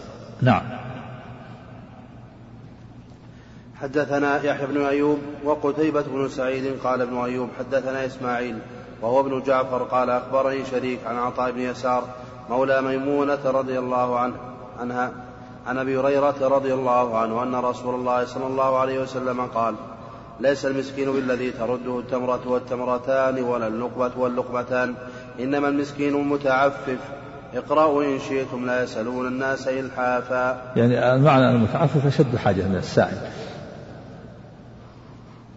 نعم. 0.42 0.62
حدثنا 3.80 4.42
يحيى 4.42 4.66
بن 4.66 4.84
أيوب 4.84 5.18
وقتيبة 5.44 6.02
بن 6.02 6.28
سعيد 6.28 6.78
قال 6.84 7.02
ابن 7.02 7.16
أيوب 7.16 7.48
حدثنا 7.58 8.06
إسماعيل 8.06 8.58
وهو 9.02 9.20
ابن 9.20 9.42
جعفر 9.42 9.82
قال 9.82 10.10
أخبرني 10.10 10.64
شريك 10.64 10.98
عن 11.06 11.16
عطاء 11.16 11.50
بن 11.50 11.60
يسار 11.60 12.04
مولى 12.50 12.82
ميمونة 12.82 13.50
رضي 13.50 13.78
الله 13.78 14.18
عنه 14.18 14.34
عنها 14.78 15.12
عن 15.66 15.78
أبي 15.78 15.98
هريرة 15.98 16.36
رضي 16.40 16.74
الله 16.74 17.18
عنه 17.18 17.42
أن 17.42 17.54
رسول 17.54 17.94
الله 17.94 18.24
صلى 18.24 18.46
الله 18.46 18.78
عليه 18.78 19.02
وسلم 19.02 19.40
قال 19.40 19.74
ليس 20.40 20.66
المسكين 20.66 21.12
بالذي 21.12 21.50
ترده 21.50 21.98
التمرة 21.98 22.40
والتمرتان 22.46 23.42
ولا 23.42 23.66
اللقمة 23.66 24.10
واللقمتان 24.16 24.94
إنما 25.40 25.68
المسكين 25.68 26.14
المتعفف. 26.14 26.98
اقرأوا 27.54 28.04
إن 28.04 28.18
شئتم 28.28 28.66
لا 28.66 28.82
يسألون 28.82 29.26
الناس 29.26 29.68
إلحافا. 29.68 30.72
يعني 30.76 31.14
المعنى 31.14 31.50
المتعفف 31.50 32.06
أشد 32.06 32.36
حاجة 32.36 32.62
من 32.62 32.76
السائل. 32.76 33.18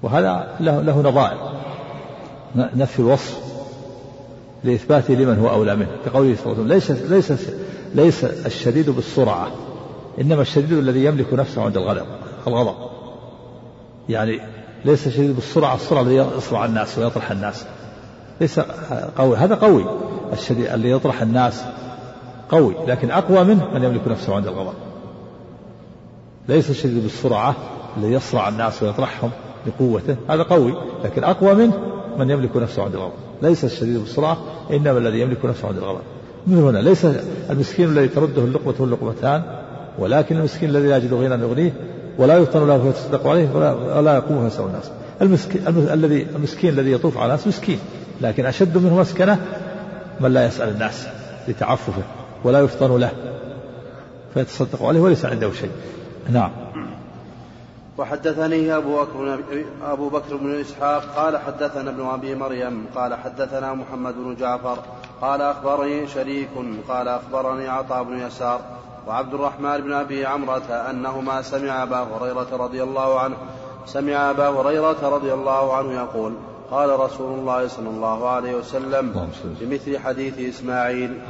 وهذا 0.04 0.48
له, 0.60 0.82
له 0.82 1.02
نظائر. 1.02 1.52
نفي 2.56 3.00
الوصف 3.00 3.40
لإثباته 4.64 5.14
لمن 5.14 5.40
هو 5.40 5.50
أولى 5.50 5.76
منه. 5.76 5.90
كقوله 6.06 6.36
صلى 6.44 6.54
الله 6.54 6.64
عليه 6.64 6.76
وسلم 6.76 7.14
ليس 7.14 7.32
ليس 7.32 7.50
ليس 7.96 8.24
الشديد 8.46 8.90
بالسرعة. 8.90 9.52
إنما 10.22 10.42
الشديد 10.42 10.74
الذي 10.74 11.06
يملك 11.06 11.34
نفسه 11.34 11.64
عند 11.64 11.78
الغضب 11.78 12.06
الغضب. 12.48 12.76
يعني 14.10 14.40
ليس 14.86 15.08
الشديد 15.08 15.36
بالسرعة 15.36 15.76
السرعة 15.76 16.02
الذي 16.02 16.16
يصرع 16.16 16.66
الناس 16.66 16.98
ويطرح 16.98 17.32
الناس. 17.32 17.66
ليس 18.42 18.60
قوي 19.18 19.38
هذا 19.38 19.56
قوي. 19.56 19.86
الشديد 20.34 20.66
الذي 20.66 20.92
يطرح 20.92 21.22
الناس 21.22 21.64
قوي 22.50 22.76
لكن 22.88 23.12
أقوى 23.12 23.44
منه 23.44 23.68
من 23.74 23.84
يملك 23.84 24.08
نفسه 24.08 24.36
عند 24.36 24.48
الغضب. 24.48 24.74
ليس 26.50 26.70
الشديد 26.70 27.04
بالسرعة 27.04 27.56
الذي 27.98 28.14
يصرع 28.14 28.50
الناس 28.50 28.84
ويطرحهم 28.84 29.32
بقوته 29.66 30.16
هذا 30.30 30.44
قوي 30.44 30.74
لكن 31.04 31.24
أقوى 31.24 31.54
منه 31.54 31.80
من 32.18 32.30
يملك 32.30 32.58
نفسه 32.58 32.84
عند 32.84 32.96
الغضب. 32.96 33.14
ليس 33.42 33.64
الشديد 33.64 33.98
بالسرعة 33.98 34.38
إنما 34.72 34.98
الذي 34.98 35.20
يملك 35.20 35.46
نفسه 35.46 35.68
عند 35.68 35.78
الغضب. 35.78 36.02
مثل 36.48 36.62
هنا؟ 36.62 36.78
ليس 36.78 37.08
المسكين 37.50 37.90
الذي 37.90 38.08
ترده 38.08 38.42
اللقمة 38.42 38.74
واللقمتان 38.80 39.61
ولكن 40.00 40.38
المسكين 40.38 40.70
الذي 40.70 40.88
لا 40.88 40.98
يجد 40.98 41.14
غنى 41.14 41.44
يغنيه 41.44 41.74
ولا 42.18 42.38
يفطن 42.38 42.68
له 42.68 42.84
فيتصدق 42.84 43.28
عليه 43.28 43.50
ولا, 43.96 44.16
يقوم 44.16 44.50
فيسأل 44.50 44.66
الناس. 44.66 44.92
المسكين 45.22 45.68
الذي 45.68 46.28
المسكين 46.36 46.70
الذي 46.70 46.92
يطوف 46.92 47.18
على 47.18 47.26
الناس 47.26 47.48
مسكين 47.48 47.80
لكن 48.22 48.46
أشد 48.46 48.78
منه 48.78 49.00
مسكنة 49.00 49.40
من 50.20 50.34
لا 50.34 50.46
يسأل 50.46 50.70
الناس 50.70 51.08
لتعففه 51.48 52.04
ولا 52.44 52.60
يفطن 52.60 53.00
له 53.00 53.12
فيتصدق 54.34 54.84
عليه 54.84 55.00
وليس 55.00 55.26
عنده 55.26 55.52
شيء. 55.52 55.72
نعم. 56.30 56.52
وحدثني 57.98 58.76
أبو 58.76 59.02
بكر 59.02 59.40
أبو 59.84 60.10
بكر 60.10 60.36
بن 60.38 60.60
إسحاق 60.60 61.04
قال 61.16 61.38
حدثنا 61.38 61.90
ابن 61.90 62.06
أبي 62.06 62.36
مريم 62.36 62.86
قال 62.96 63.14
حدثنا 63.14 63.74
محمد 63.74 64.14
بن 64.14 64.36
جعفر 64.36 64.78
قال 65.22 65.42
أخبرني 65.42 66.08
شريك 66.08 66.50
قال 66.88 67.08
أخبرني 67.08 67.68
عطاء 67.68 68.04
بن 68.04 68.20
يسار 68.20 68.62
وعبد 69.08 69.34
الرحمن 69.34 69.78
بن 69.78 69.94
أبي 69.94 70.26
عمرة 70.26 70.70
أنهما 70.90 71.42
سمع 71.42 71.84
أبا 71.84 71.98
هريرة 71.98 72.48
رضي 72.52 72.84
الله 72.84 73.20
عنه 73.20 73.38
سمع 73.86 74.30
أبا 74.30 74.48
هريرة 74.50 75.10
رضي 75.10 75.34
الله 75.34 75.74
عنه 75.74 75.92
يقول 75.94 76.34
قال 76.72 77.00
رسول 77.00 77.40
الله 77.40 77.68
صلى 77.68 77.90
الله 77.90 78.30
عليه 78.30 78.54
وسلم 78.56 79.12
بمثل 79.62 79.98
حديث 80.00 80.40
إسماعيل. 80.40 81.22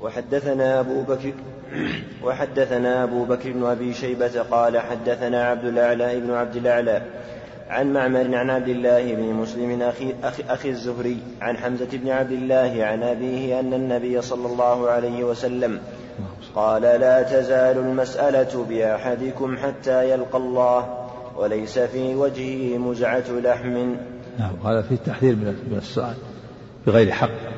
وحدثنا 0.00 0.80
أبو 0.80 1.02
بكر 1.02 1.32
وحدثنا 2.24 3.04
أبو 3.04 3.24
بكر 3.24 3.52
بن 3.52 3.64
أبي 3.64 3.94
شيبة 3.94 4.42
قال 4.50 4.78
حدثنا 4.78 5.44
عبد 5.44 5.64
الأعلى 5.64 6.20
بن 6.20 6.30
عبد 6.30 6.56
الأعلى 6.56 7.02
عن 7.68 7.92
معمر 7.92 8.36
عن 8.36 8.50
عبد 8.50 8.68
الله 8.68 9.14
بن 9.14 9.22
مسلم 9.22 9.82
أخي, 9.82 10.14
أخي, 10.22 10.42
أخي 10.48 10.70
الزهري 10.70 11.18
عن 11.40 11.56
حمزة 11.56 11.88
بن 11.92 12.08
عبد 12.08 12.32
الله 12.32 12.84
عن 12.84 13.02
أبيه 13.02 13.60
أن 13.60 13.74
النبي 13.74 14.22
صلى 14.22 14.46
الله 14.46 14.90
عليه 14.90 15.24
وسلم 15.24 15.80
قال 16.54 16.82
لا 16.82 17.22
تزال 17.22 17.78
المسألة 17.78 18.64
بأحدكم 18.68 19.56
حتى 19.56 20.10
يلقى 20.10 20.38
الله 20.38 21.08
وليس 21.36 21.78
في 21.78 22.14
وجهه 22.14 22.78
مزعة 22.78 23.24
لحم. 23.30 23.94
نعم 24.38 24.52
هذا 24.64 24.82
فيه 24.82 24.96
تحذير 24.96 25.34
من 25.34 25.78
السؤال 25.78 26.14
بغير 26.86 27.12
حق. 27.12 27.57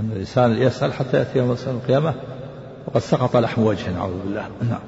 أن 0.00 0.10
الإنسان 0.12 0.62
يسأل 0.62 0.92
حتى 0.92 1.16
يأتي 1.16 1.38
يوم 1.38 1.56
القيامة 1.66 2.14
وقد 2.86 3.00
سقط 3.00 3.36
لحم 3.36 3.62
وجهه 3.62 3.90
نعوذ 3.90 4.22
بالله. 4.24 4.48
نعم. 4.70 4.80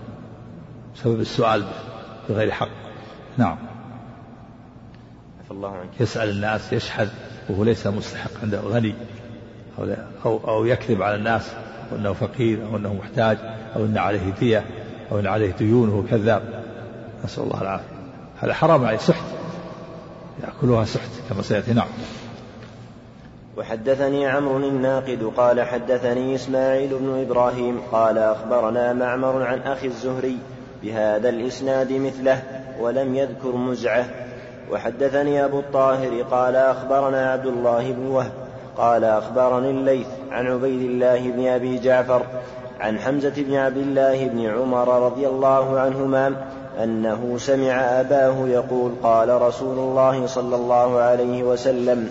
بسبب 0.97 1.21
السؤال 1.21 1.65
بغير 2.29 2.51
حق. 2.51 2.69
نعم. 3.39 3.57
الله 5.51 5.77
عنك. 5.77 6.01
يسأل 6.01 6.31
الناس 6.31 6.73
يشحذ 6.73 7.09
وهو 7.49 7.65
ليس 7.65 7.87
مستحق 7.87 8.31
عنده 8.43 8.61
غني 8.61 8.95
أو, 9.79 9.95
أو, 10.25 10.41
أو 10.49 10.65
يكذب 10.65 11.03
على 11.03 11.15
الناس 11.15 11.51
وأنه 11.93 12.13
فقير 12.13 12.67
أو 12.67 12.77
أنه 12.77 12.95
محتاج 12.95 13.39
أو 13.77 13.85
أن 13.85 13.99
عليه 13.99 14.31
دية 14.41 14.65
أو 15.13 15.19
أن 15.19 15.27
عليه 15.27 15.51
ديون 15.51 15.89
وهو 15.89 16.03
كذاب. 16.03 16.65
نسأل 17.25 17.45
الله 17.45 17.63
العافية. 17.63 18.01
هذا 18.41 18.55
حرام 18.55 18.85
عليه 18.85 18.99
سحت. 18.99 19.25
يأكلها 20.43 20.85
سحت 20.85 21.11
كما 21.29 21.43
سيأتي. 21.43 21.73
نعم. 21.73 21.89
وحدثني 23.61 24.27
عمرو 24.27 24.57
الناقد 24.57 25.33
قال 25.37 25.61
حدثني 25.61 26.35
إسماعيل 26.35 26.99
بن 26.99 27.21
إبراهيم 27.21 27.81
قال 27.93 28.19
أخبرنا 28.19 28.93
معمر 28.93 29.43
عن 29.43 29.59
أخي 29.59 29.87
الزهري 29.87 30.39
بهذا 30.83 31.29
الإسناد 31.29 31.93
مثله 31.93 32.43
ولم 32.81 33.15
يذكر 33.15 33.57
مزعة. 33.57 34.05
وحدثني 34.73 35.45
أبو 35.45 35.59
الطاهر 35.59 36.23
قال 36.23 36.57
أخبرنا 36.57 37.33
عبد 37.33 37.47
الله 37.47 37.93
بن 37.93 38.07
وهب 38.07 38.33
قال 38.77 39.05
أخبرني 39.05 39.71
الليث 39.71 40.09
عن 40.31 40.47
عبيد 40.47 40.91
الله 40.91 41.31
بن 41.31 41.47
أبي 41.47 41.79
جعفر 41.79 42.23
عن 42.81 42.99
حمزة 42.99 43.35
بن 43.37 43.55
عبد 43.55 43.77
الله 43.77 44.27
بن 44.27 44.47
عمر 44.47 45.07
رضي 45.07 45.29
الله 45.29 45.81
عنهما 45.81 46.37
أنه 46.85 47.39
سمع 47.39 48.01
أباه 48.01 48.49
يقول 48.49 48.93
قال 49.03 49.43
رسول 49.43 49.79
الله 49.79 50.27
صلى 50.27 50.57
الله 50.57 50.99
عليه 50.99 51.43
وسلم 51.43 52.11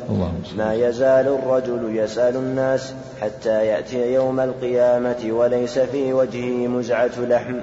ما 0.58 0.73
يزال 0.73 1.27
الرجل 1.27 1.95
يسأل 1.95 2.36
الناس 2.36 2.93
حتى 3.21 3.65
يأتي 3.65 4.13
يوم 4.13 4.39
القيامة 4.39 5.25
وليس 5.29 5.79
في 5.79 6.13
وجهه 6.13 6.67
مزعة 6.67 7.19
لحم. 7.19 7.55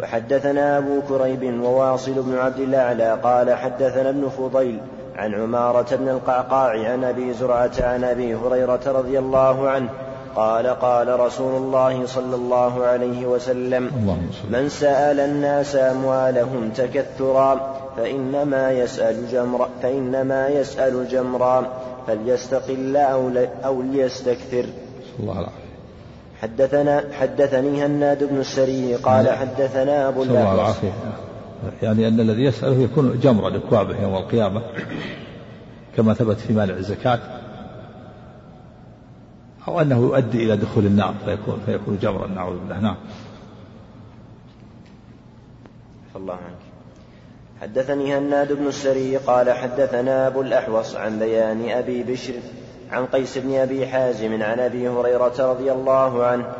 وحدثنا 0.00 0.78
أبو 0.78 1.00
كريب 1.08 1.60
وواصل 1.62 2.12
بن 2.12 2.38
عبد 2.38 2.58
الأعلى 2.58 3.18
قال 3.22 3.54
حدثنا 3.54 4.08
ابن 4.08 4.28
فضيل 4.28 4.80
عن 5.16 5.34
عمارة 5.34 5.96
بن 5.96 6.08
القعقاع 6.08 6.90
عن 6.90 7.04
أبي 7.04 7.32
زرعة 7.32 7.72
عن 7.80 8.04
أبي 8.04 8.34
هريرة 8.34 8.80
رضي 8.86 9.18
الله 9.18 9.68
عنه 9.68 9.88
قال 10.36 10.66
قال 10.66 11.20
رسول 11.20 11.62
الله 11.62 12.06
صلى 12.06 12.36
الله 12.36 12.84
عليه 12.84 13.26
وسلم 13.26 13.90
من 14.50 14.68
سأل 14.68 15.20
الناس 15.20 15.76
أموالهم 15.76 16.70
تكثرا 16.70 17.76
فإنما 17.96 18.72
يسأل 18.72 19.30
جمرا 19.32 19.68
فإنما 19.82 20.48
يسأل 20.48 21.08
جمرا 21.08 21.66
فليستقل 22.06 22.96
أو, 22.96 23.30
أو 23.64 23.82
ليستكثر. 23.82 24.64
الله 25.20 25.32
العافية 25.32 25.68
حدثنا 26.42 27.04
حدثني 27.20 27.84
هناد 27.84 28.24
بن 28.24 28.40
السري 28.40 28.94
قال 28.94 29.24
نعم. 29.24 29.36
حدثنا 29.36 30.08
أبو 30.08 30.22
الله 30.22 30.54
العافية 30.54 30.92
يعني 31.82 32.08
أن 32.08 32.20
الذي 32.20 32.44
يسأله 32.44 32.82
يكون 32.82 33.20
جمرا 33.22 33.50
لكوابه 33.50 34.02
يوم 34.02 34.14
القيامة 34.14 34.62
كما 35.96 36.14
ثبت 36.14 36.38
في 36.38 36.52
مانع 36.52 36.74
الزكاة. 36.74 37.18
أو 39.68 39.80
أنه 39.80 39.98
يؤدي 39.98 40.44
إلى 40.44 40.56
دخول 40.56 40.86
النار 40.86 41.14
فيكون 41.24 41.60
فيكون 41.66 41.98
جمرا 42.02 42.26
نعوذ 42.26 42.58
بالله. 42.58 42.80
نعم. 42.80 42.96
الله 46.16 46.34
عنك. 46.34 46.68
حدثني 47.62 48.18
هناد 48.18 48.52
بن 48.52 48.66
السري 48.66 49.16
قال 49.16 49.50
حدثنا 49.50 50.26
أبو 50.26 50.40
الأحوص 50.40 50.96
عن 50.96 51.18
بيان 51.18 51.70
أبي 51.70 52.02
بشر 52.02 52.34
عن 52.92 53.06
قيس 53.06 53.38
بن 53.38 53.54
أبي 53.54 53.86
حازم 53.86 54.42
عن 54.42 54.60
أبي 54.60 54.88
هريرة 54.88 55.34
رضي 55.38 55.72
الله 55.72 56.24
عنه 56.24 56.52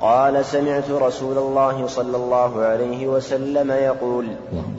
قال 0.00 0.44
سمعت 0.44 0.90
رسول 0.90 1.38
الله 1.38 1.86
صلى 1.86 2.16
الله 2.16 2.62
عليه 2.62 3.06
وسلم 3.06 3.70
يقول 3.70 4.26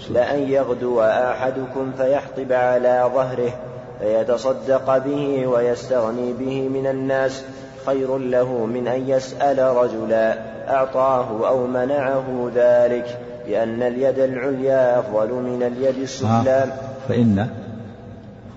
لأن 0.10 0.40
يغدو 0.40 1.02
أحدكم 1.02 1.92
فيحطب 1.98 2.52
على 2.52 3.12
ظهره 3.14 3.54
فيتصدق 4.02 4.98
به 4.98 5.48
ويستغني 5.48 6.34
به 6.34 6.70
من 6.70 6.88
الناس 6.88 7.44
خير 7.86 8.18
له 8.18 8.66
من 8.66 8.88
أن 8.88 9.10
يسأل 9.10 9.60
رجلا 9.60 10.38
أعطاه 10.70 11.48
أو 11.48 11.68
منعه 11.68 12.52
ذلك 12.56 13.20
لأن 13.48 13.82
اليد 13.82 14.20
العليا 14.20 15.00
أفضل 15.00 15.34
من 15.34 15.64
اليد 15.64 15.98
السفلى. 15.98 16.66
فإن؟ 17.08 17.48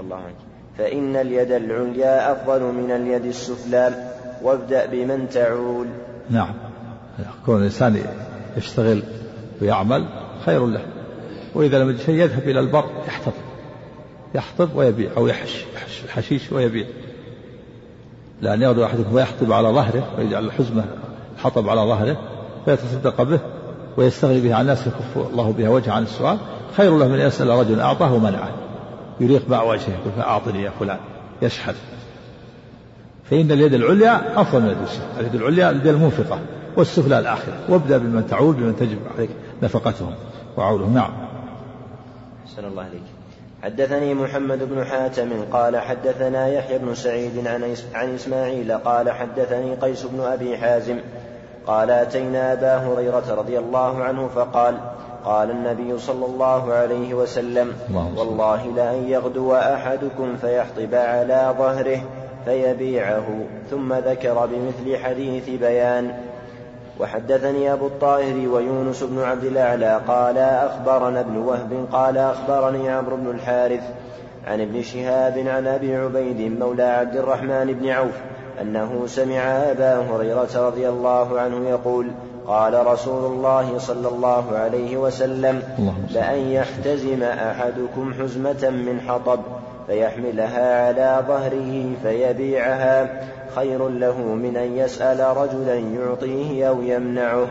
الله 0.01 0.17
عنك. 0.17 0.37
فإن 0.79 1.17
اليد 1.17 1.53
العليا 1.53 2.33
أفضل 2.33 2.63
من 2.63 2.91
اليد 2.91 3.25
السفلى. 3.25 4.11
وابدأ 4.43 4.87
بمن 4.87 5.29
تعول. 5.29 5.87
نعم. 6.31 6.55
كون 7.47 7.59
الإنسان 7.59 8.03
يشتغل 8.57 9.03
ويعمل 9.63 10.07
خير 10.45 10.67
له. 10.67 10.81
وإذا 11.55 11.79
لم 11.79 11.91
يجد 11.91 12.01
شيء 12.01 12.15
يذهب 12.15 12.43
إلى 12.43 12.61
البر 12.61 12.85
يحتض 13.07 13.33
يحطب 14.35 14.69
ويبيع 14.77 15.11
أو 15.17 15.27
يحش 15.27 15.65
يحش 15.75 16.05
الحشيش 16.05 16.53
ويبيع. 16.53 16.87
لأن 18.41 18.63
يغدو 18.63 18.85
أحدكم 18.85 19.15
ويحطب 19.15 19.53
على 19.53 19.69
ظهره 19.69 20.09
ويجعل 20.19 20.45
الحزمة 20.45 20.85
الحطب 21.37 21.69
على 21.69 21.81
ظهره 21.81 22.17
فيتصدق 22.65 23.23
به 23.23 23.39
ويستغني 23.97 24.41
به 24.41 24.55
عن 24.55 24.61
الناس 24.61 24.87
يكف 24.87 25.17
الله 25.33 25.53
بها 25.59 25.69
وجهه 25.69 25.93
عن 25.93 26.03
السؤال. 26.03 26.39
خير 26.77 26.99
له 26.99 27.09
من 27.09 27.21
يسأل 27.21 27.49
رجل 27.49 27.81
أعطاه 27.81 28.15
ومنعه 28.15 28.51
يريق 29.21 29.49
مع 29.49 29.63
وجهه 29.63 29.91
يقول 29.91 30.13
فأعطني 30.17 30.63
يا 30.63 30.71
فلان. 30.81 30.99
يشحذ 31.43 31.75
فإن 33.31 33.53
اليد 33.53 33.75
العليا 33.75 34.41
أفضل 34.41 34.61
من 34.61 34.67
اليد 34.67 34.83
السفلى 34.83 35.21
اليد 35.21 35.35
العليا 35.35 35.71
اليد 35.71 35.87
المنفقة 35.87 36.39
والسفلى 36.77 37.19
الآخرة. 37.19 37.55
وابدأ 37.69 37.99
بمن 37.99 38.27
تعول 38.27 38.55
بمن 38.55 38.77
تجب 38.77 38.99
عليك 39.17 39.31
نفقتهم 39.63 40.15
وعولهم 40.57 40.95
نعم. 40.95 41.11
أحسن 42.47 42.65
الله 42.65 42.83
عليك 42.83 43.14
حدثني 43.65 44.15
محمد 44.15 44.63
بن 44.63 44.85
حاتم 44.85 45.31
قال 45.53 45.77
حدثنا 45.77 46.49
يحيى 46.49 46.79
بن 46.79 46.95
سعيد 46.95 47.47
عن 47.47 47.75
عن 47.95 48.15
إسماعيل 48.15 48.73
قال 48.73 49.11
حدثني 49.11 49.75
قيس 49.75 50.03
بن 50.03 50.21
أبي 50.21 50.59
حازم 50.59 50.99
قال 51.67 51.91
أتينا 51.91 52.53
أبا 52.53 52.77
هريرة 52.77 53.35
رضي 53.35 53.59
الله 53.59 54.05
عنه 54.05 54.29
فقال 54.29 54.77
قال 55.25 55.51
النبي 55.51 55.99
صلى 55.99 56.27
الله 56.27 56.73
عليه 56.73 57.15
وسلم 57.15 57.73
والله 58.17 58.67
لأن 58.67 59.09
يغدو 59.09 59.55
أحدكم 59.55 60.37
فيحطب 60.37 60.95
على 60.95 61.55
ظهره 61.59 62.01
فيبيعه 62.45 63.27
ثم 63.71 63.95
ذكر 63.95 64.47
بمثل 64.47 65.05
حديث 65.05 65.49
بيان. 65.49 66.15
وحدثني 67.01 67.73
أبو 67.73 67.87
الطاهر 67.87 68.49
ويونس 68.49 69.03
بن 69.03 69.23
عبد 69.23 69.45
الأعلى 69.45 70.01
قال 70.09 70.39
أخبرنا 70.39 71.21
ابن 71.21 71.37
وهب 71.37 71.87
قال 71.93 72.19
أخبرني 72.19 72.89
عمرو 72.89 73.17
بن 73.17 73.31
الحارث 73.31 73.83
عن 74.47 74.61
ابن 74.61 74.83
شهاب 74.83 75.39
عن 75.39 75.67
أبي 75.67 75.97
عبيد 75.97 76.59
مولى 76.61 76.83
عبد 76.83 77.17
الرحمن 77.17 77.77
بن 77.81 77.89
عوف 77.89 78.15
أنه 78.61 79.07
سمع 79.07 79.41
أبا 79.41 79.99
هريرة 79.99 80.67
رضي 80.67 80.89
الله 80.89 81.41
عنه 81.41 81.69
يقول 81.69 82.11
قال 82.47 82.87
رسول 82.87 83.33
الله 83.33 83.79
صلى 83.79 84.09
الله 84.09 84.57
عليه 84.57 84.97
وسلم 84.97 85.63
لأن 86.11 86.39
يحتزم 86.39 87.23
أحدكم 87.23 88.15
حزمة 88.15 88.71
من 88.71 89.01
حطب. 89.09 89.41
فيحملها 89.87 90.87
على 90.87 91.25
ظهره 91.29 91.91
فيبيعها 92.03 93.21
خير 93.55 93.89
له 93.89 94.19
من 94.19 94.57
أن 94.57 94.77
يسأل 94.77 95.37
رجلا 95.37 95.75
يعطيه 95.75 96.69
أو 96.69 96.83
يمنعه 96.83 97.47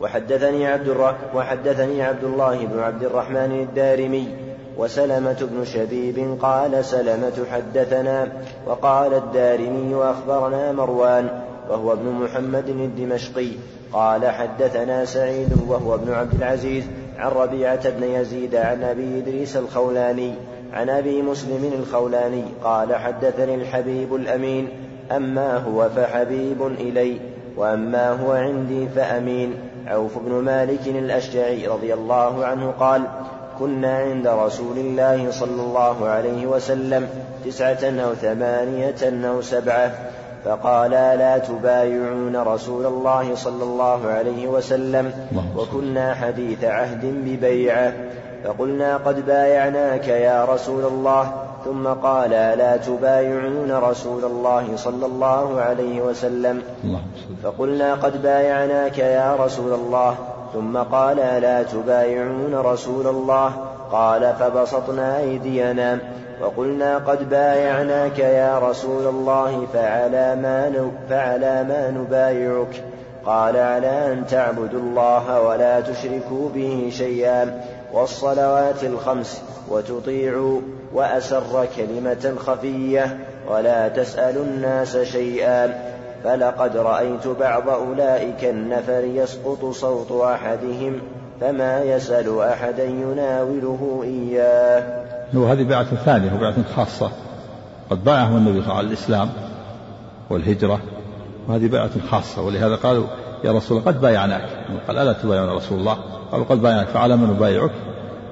وحدثني 0.00 0.66
عبد. 0.66 1.14
وحدثني 1.34 2.02
عبد 2.02 2.24
الله 2.24 2.66
بن 2.66 2.80
عبد 2.80 3.02
الرحمن 3.02 3.66
الدارمي 3.68 4.28
وسلمة 4.78 5.48
بن 5.52 5.64
شبيب 5.64 6.38
قال 6.42 6.84
سلمة 6.84 7.44
حدثنا 7.52 8.32
وقال 8.66 9.14
الدارمي 9.14 9.94
أخبرنا 9.94 10.72
مروان 10.72 11.28
وهو 11.70 11.92
ابن 11.92 12.08
محمد 12.08 12.68
الدمشقي 12.68 13.48
قال 13.92 14.26
حدثنا 14.30 15.04
سعيد 15.04 15.48
وهو 15.68 15.94
ابن 15.94 16.12
عبد 16.12 16.34
العزيز 16.34 16.84
عن 17.18 17.30
ربيعة 17.30 17.90
بن 17.90 18.02
يزيد 18.02 18.54
عن 18.54 18.82
أبي 18.82 19.18
إدريس 19.18 19.56
الخولاني 19.56 20.34
عن 20.72 20.90
أبي 20.90 21.22
مسلم 21.22 21.72
الخولاني 21.80 22.44
قال 22.64 22.94
حدثني 22.94 23.54
الحبيب 23.54 24.14
الأمين 24.14 24.68
أما 25.12 25.56
هو 25.56 25.88
فحبيب 25.96 26.66
إلي 26.66 27.16
وأما 27.56 28.10
هو 28.10 28.32
عندي 28.32 28.88
فأمين. 28.88 29.54
عوف 29.86 30.18
بن 30.18 30.32
مالك 30.32 30.86
الأشجعي 30.86 31.66
رضي 31.66 31.94
الله 31.94 32.44
عنه 32.44 32.70
قال 32.70 33.02
كنا 33.58 33.98
عند 33.98 34.26
رسول 34.26 34.78
الله 34.78 35.30
صلى 35.30 35.62
الله 35.62 36.08
عليه 36.08 36.46
وسلم 36.46 37.08
تسعة 37.44 37.84
أو 37.84 38.14
ثمانية 38.14 39.28
أو 39.28 39.42
سبعة 39.42 39.94
فقالا 40.44 41.16
لا 41.16 41.38
تبايعون 41.38 42.36
رسول 42.36 42.86
الله 42.86 43.34
صلى 43.34 43.62
الله 43.62 44.08
عليه 44.08 44.48
وسلم 44.48 45.12
وكنا 45.56 46.14
حديث 46.14 46.64
عهد 46.64 47.04
ببيعة. 47.04 47.92
فقلنا 48.44 48.96
قد 48.96 49.26
بايعناك 49.26 50.08
يا 50.08 50.44
رسول 50.44 50.84
الله. 50.84 51.32
ثم 51.64 51.86
قالا 51.88 52.56
لا 52.56 52.76
تبايعون 52.76 53.72
رسول 53.72 54.24
الله 54.24 54.76
صلى 54.76 55.06
الله 55.06 55.60
عليه 55.60 56.00
وسلم. 56.02 56.62
فقلنا 57.42 57.94
قد 57.94 58.22
بايعناك 58.22 58.98
يا 58.98 59.36
رسول 59.40 59.72
الله. 59.72 60.14
ثم 60.52 60.78
قالا 60.78 61.40
لا 61.40 61.62
تبايعون 61.62 62.54
رسول 62.54 63.06
الله. 63.06 63.52
قال 63.92 64.34
فبسطنا 64.38 65.18
أيدينا. 65.18 65.98
وقلنا 66.40 66.98
قد 66.98 67.30
بايعناك 67.30 68.18
يا 68.18 68.58
رسول 68.58 69.06
الله 69.06 69.66
فعلى 69.72 70.36
ما, 70.36 70.90
فعلى 71.10 71.64
ما 71.64 71.90
نبايعك. 71.90 72.82
قال 73.26 73.56
على 73.56 74.12
أن 74.12 74.26
تعبدوا 74.26 74.80
الله 74.80 75.40
ولا 75.40 75.80
تشركوا 75.80 76.48
به 76.54 76.90
شيئا. 76.92 77.60
والصلوات 77.92 78.84
الخمس 78.84 79.42
وتطيعوا 79.68 80.60
وأسر 80.94 81.66
كلمة 81.76 82.34
خفية 82.38 83.18
ولا 83.48 83.88
تسألوا 83.88 84.44
الناس 84.44 84.96
شيئا. 84.96 85.94
فلقد 86.24 86.76
رأيت 86.76 87.26
بعض 87.26 87.68
أولئك 87.68 88.44
النفر 88.44 89.04
يسقط 89.04 89.64
صوت 89.64 90.22
أحدهم 90.22 91.00
فما 91.40 91.82
يسأل 91.82 92.40
أحدا 92.40 92.84
يناوله 92.84 94.00
إياه. 94.04 95.03
وهذه 95.34 95.62
بيعة 95.62 95.84
ثانية 95.84 96.34
وبيعة 96.34 96.54
خاصة. 96.76 97.10
قد 97.90 98.04
بايعهم 98.04 98.36
النبي 98.36 98.52
صلى 98.52 98.62
الله 98.62 98.74
عليه 98.74 98.88
وسلم 98.88 98.92
الإسلام 98.92 99.28
والهجرة 100.30 100.80
وهذه 101.48 101.66
بيعة 101.66 101.90
خاصة. 102.10 102.42
ولهذا 102.42 102.76
قالوا 102.76 103.06
يا 103.44 103.52
رسول 103.52 103.78
الله 103.78 103.90
قد 103.90 104.00
بايعناك. 104.00 104.48
قال 104.88 104.98
ألا 104.98 105.12
تبايعون 105.12 105.48
رسول 105.48 105.78
الله؟ 105.78 105.98
قالوا 106.32 106.46
قد 106.46 106.62
بايعناك 106.62 106.86
فعلى 106.86 107.16
من 107.16 107.30
نبايعك؟ 107.30 107.70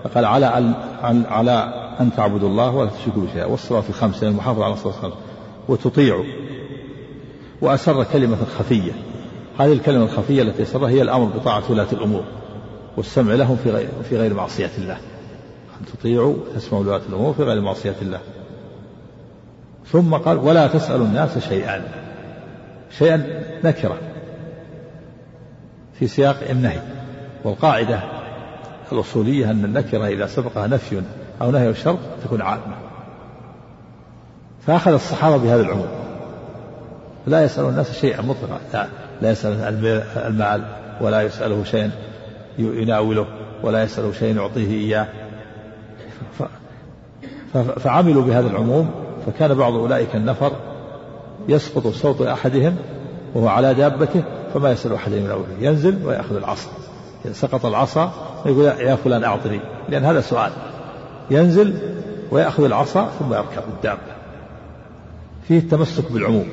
فقال 0.04 0.24
على 0.24 0.46
أن 0.46 1.24
على 1.30 1.74
أن 2.00 2.10
تعبدوا 2.16 2.48
الله 2.48 2.70
ولا 2.70 2.90
تشركوا 2.90 3.22
بشيئا 3.22 3.44
والصلاة 3.44 3.82
الخمس 3.88 4.22
يعني 4.22 4.34
المحافظة 4.34 4.64
على 4.64 4.74
الصلاة 4.74 4.94
الخمس. 4.94 5.12
وتطيعوا. 5.68 6.24
وأسر 7.60 8.04
كلمة 8.04 8.36
خفية. 8.58 8.92
هذه 9.58 9.72
الكلمة 9.72 10.04
الخفية 10.04 10.42
التي 10.42 10.62
أسرها 10.62 10.88
هي 10.88 11.02
الأمر 11.02 11.24
بطاعة 11.24 11.62
ولاة 11.70 11.86
الأمور 11.92 12.22
والسمع 12.96 13.34
لهم 13.34 13.56
في 13.56 13.70
غير, 13.70 13.88
في 14.08 14.16
غير 14.16 14.34
معصية 14.34 14.70
الله. 14.78 14.96
أن 15.80 15.86
تطيعوا 15.86 16.36
تسمعوا 16.54 16.84
ولاة 16.84 17.00
الأمور 17.08 17.32
في 17.32 17.42
غير 17.42 17.60
معصية 17.60 17.94
الله. 18.02 18.20
ثم 19.86 20.14
قال 20.14 20.38
ولا 20.38 20.66
تسألوا 20.66 21.06
الناس 21.06 21.38
شيئا. 21.38 21.84
شيئا 22.98 23.42
نكرة. 23.64 23.98
في 25.98 26.06
سياق 26.06 26.36
النهي. 26.50 26.80
والقاعدة 27.44 28.00
الأصولية 28.92 29.50
أن 29.50 29.64
النكرة 29.64 30.06
إذا 30.06 30.26
سبقها 30.26 30.66
نفي 30.66 31.02
أو 31.42 31.50
نهي 31.50 31.68
أو 31.68 31.72
شرط 31.72 31.98
تكون 32.24 32.42
عامة. 32.42 32.76
فأخذ 34.66 34.92
الصحابة 34.92 35.36
بهذا 35.36 35.60
العموم. 35.62 35.88
لا 37.26 37.44
يسأل 37.44 37.64
الناس 37.64 38.00
شيئا 38.00 38.22
مطلقا. 38.22 38.60
لا, 38.72 38.86
لا 39.22 39.30
يسأل 39.30 39.76
المال 40.16 40.64
ولا 41.00 41.22
يسأله 41.22 41.64
شيئا 41.64 41.90
يناوله 42.58 43.26
ولا 43.62 43.82
يسأله 43.82 44.12
شيئا 44.12 44.34
يعطيه 44.36 44.70
إياه. 44.70 45.06
فعملوا 47.54 48.22
بهذا 48.22 48.46
العموم 48.46 48.90
فكان 49.26 49.54
بعض 49.54 49.72
أولئك 49.72 50.16
النفر 50.16 50.52
يسقط 51.48 51.86
صوت 51.86 52.22
أحدهم 52.22 52.76
وهو 53.34 53.48
على 53.48 53.74
دابته 53.74 54.22
فما 54.54 54.72
يسأل 54.72 54.92
أحد 54.92 55.12
من 55.12 55.30
أوله 55.30 55.46
ينزل 55.60 56.06
ويأخذ 56.06 56.36
العصا. 56.36 56.70
سقط 57.32 57.66
العصا 57.66 58.12
يقول 58.46 58.64
يا 58.64 58.94
فلان 58.94 59.24
أعطني 59.24 59.60
لأن 59.88 60.04
هذا 60.04 60.20
سؤال. 60.20 60.52
ينزل 61.30 61.74
ويأخذ 62.30 62.64
العصا 62.64 63.10
ثم 63.18 63.34
يركب 63.34 63.62
الدابة. 63.76 64.12
فيه 65.48 65.58
التمسك 65.58 66.12
بالعموم. 66.12 66.48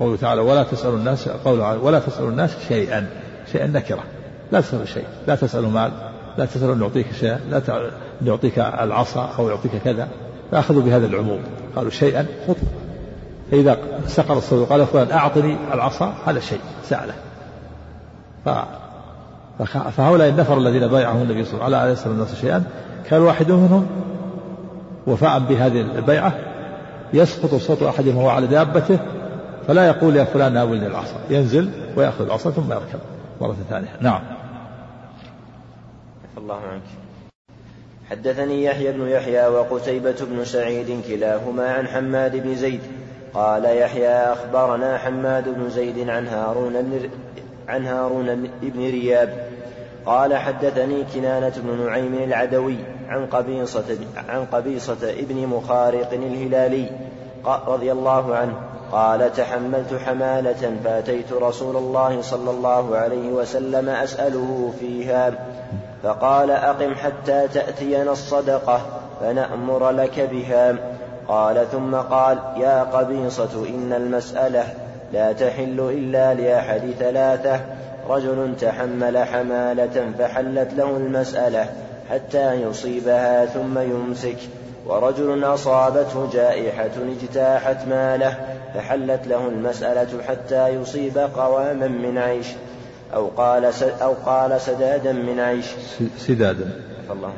قوله 0.00 0.16
تعالى 0.16 0.40
ولا 0.40 0.62
تسألوا 0.62 0.96
الناس 0.98 1.28
قوله 1.28 1.78
ولا 1.78 1.98
تسألوا 1.98 2.30
الناس 2.30 2.56
شيئا. 2.68 3.06
شيئا 3.52 3.66
نكرة. 3.66 4.02
لا 4.52 4.60
تسألوا 4.60 4.84
شيء. 4.84 5.06
لا 5.26 5.34
تسألوا 5.34 5.70
مال. 5.70 5.92
لا 6.38 6.44
تسألوا 6.44 6.74
أن 6.74 6.82
يعطيك 6.82 7.06
شيئا 7.20 7.40
لا 7.50 7.90
يعطيك 8.22 8.58
العصا 8.58 9.30
أو 9.38 9.48
يعطيك 9.48 9.72
كذا. 9.84 10.08
فأخذوا 10.50 10.82
بهذا 10.82 11.06
العموم. 11.06 11.40
قالوا 11.76 11.90
شيئا 11.90 12.26
خذ. 12.46 12.54
فإذا 13.50 13.78
سقر 14.06 14.38
الصدوق 14.38 14.68
قال 14.68 14.86
فلان 14.86 15.10
أعطني 15.10 15.56
العصا. 15.74 16.14
هذا 16.26 16.40
شيء 16.40 16.60
سأله. 16.82 17.14
ف... 18.44 18.48
فهؤلاء 19.96 20.28
النفر 20.28 20.58
الذين 20.58 20.86
بايعهم 20.86 21.22
النبي 21.22 21.44
صلى 21.44 21.66
الله 21.66 21.78
عليه 21.78 21.92
وسلم 21.92 22.12
الناس 22.12 22.34
شيئا 22.34 22.64
كان 23.10 23.20
واحد 23.20 23.52
منهم 23.52 23.86
وفاء 25.06 25.38
بهذه 25.38 25.80
البيعة 25.80 26.34
يسقط 27.12 27.54
صوت 27.54 27.82
أحدهم 27.82 28.16
وهو 28.16 28.28
على 28.28 28.46
دابته 28.46 28.98
فلا 29.66 29.86
يقول 29.86 30.16
يا 30.16 30.24
فلان 30.24 30.52
ناولني 30.52 30.86
العصا. 30.86 31.16
ينزل 31.30 31.70
ويأخذ 31.96 32.24
العصا 32.24 32.50
ثم 32.50 32.72
يركب 32.72 32.98
مرة 33.40 33.56
ثانية. 33.70 33.88
نعم. 34.00 34.20
الله 36.44 36.60
عنك. 36.60 36.82
حدثني 38.10 38.64
يحيى 38.64 38.92
بن 38.92 39.08
يحيى 39.08 39.46
وقتيبة 39.46 40.16
بن 40.20 40.44
سعيد 40.44 41.02
كلاهما 41.08 41.72
عن 41.72 41.88
حماد 41.88 42.36
بن 42.36 42.54
زيد. 42.54 42.80
قال 43.34 43.64
يحيى 43.64 44.08
أخبرنا 44.08 44.98
حماد 44.98 45.48
بن 45.48 45.70
زيد 45.70 46.08
عن 46.08 46.26
هارون 46.26 47.00
عن 47.68 47.86
هارون 47.86 48.50
بن 48.62 48.80
رياب. 48.80 49.48
قال 50.06 50.36
حدثني 50.36 51.04
كنانة 51.14 51.52
بن 51.56 51.86
نعيم 51.86 52.14
العدوي 52.14 52.76
عن 53.08 53.26
قبيصة 53.26 53.98
عن 54.28 54.44
قبيصة 54.44 55.10
ابن 55.10 55.46
مخارق 55.46 56.12
الهلالي 56.12 56.90
رضي 57.66 57.92
الله 57.92 58.34
عنه. 58.34 58.60
قال 58.92 59.32
تحملت 59.32 59.94
حمالة 59.94 60.76
فأتيت 60.84 61.32
رسول 61.32 61.76
الله 61.76 62.22
صلى 62.22 62.50
الله 62.50 62.96
عليه 62.96 63.32
وسلم 63.32 63.88
أسأله 63.88 64.74
فيها 64.80 65.53
فقال 66.04 66.50
أقم 66.50 66.94
حتى 66.94 67.48
تأتينا 67.48 68.12
الصدقة 68.12 68.80
فنأمر 69.20 69.90
لك 69.90 70.20
بها. 70.20 70.74
قال 71.28 71.70
ثم 71.72 71.94
قال 71.94 72.38
يا 72.56 72.82
قبيصة 72.82 73.68
إن 73.68 73.92
المسألة 73.92 74.64
لا 75.12 75.32
تحل 75.32 75.80
إلا 75.80 76.34
لأحد 76.34 76.90
ثلاثة. 76.98 77.60
رجل 78.08 78.54
تحمل 78.60 79.18
حمالة 79.18 80.12
فحلت 80.18 80.74
له 80.74 80.96
المسألة 80.96 81.66
حتى 82.10 82.54
يصيبها 82.54 83.46
ثم 83.46 83.78
يمسك. 83.78 84.38
ورجل 84.86 85.44
أصابته 85.44 86.30
جائحة 86.32 86.90
اجتاحت 87.22 87.88
ماله 87.88 88.36
فحلت 88.74 89.26
له 89.26 89.48
المسألة 89.48 90.22
حتى 90.28 90.68
يصيب 90.68 91.18
قواما 91.18 91.88
من 91.88 92.18
عيش. 92.18 92.46
أو 93.14 93.30
قال 93.36 93.72
أو 94.02 94.14
قال 94.26 94.60
سدادا 94.60 95.12
من 95.12 95.40
عيش. 95.40 95.66
سدادا. 96.18 96.70
الله 97.10 97.32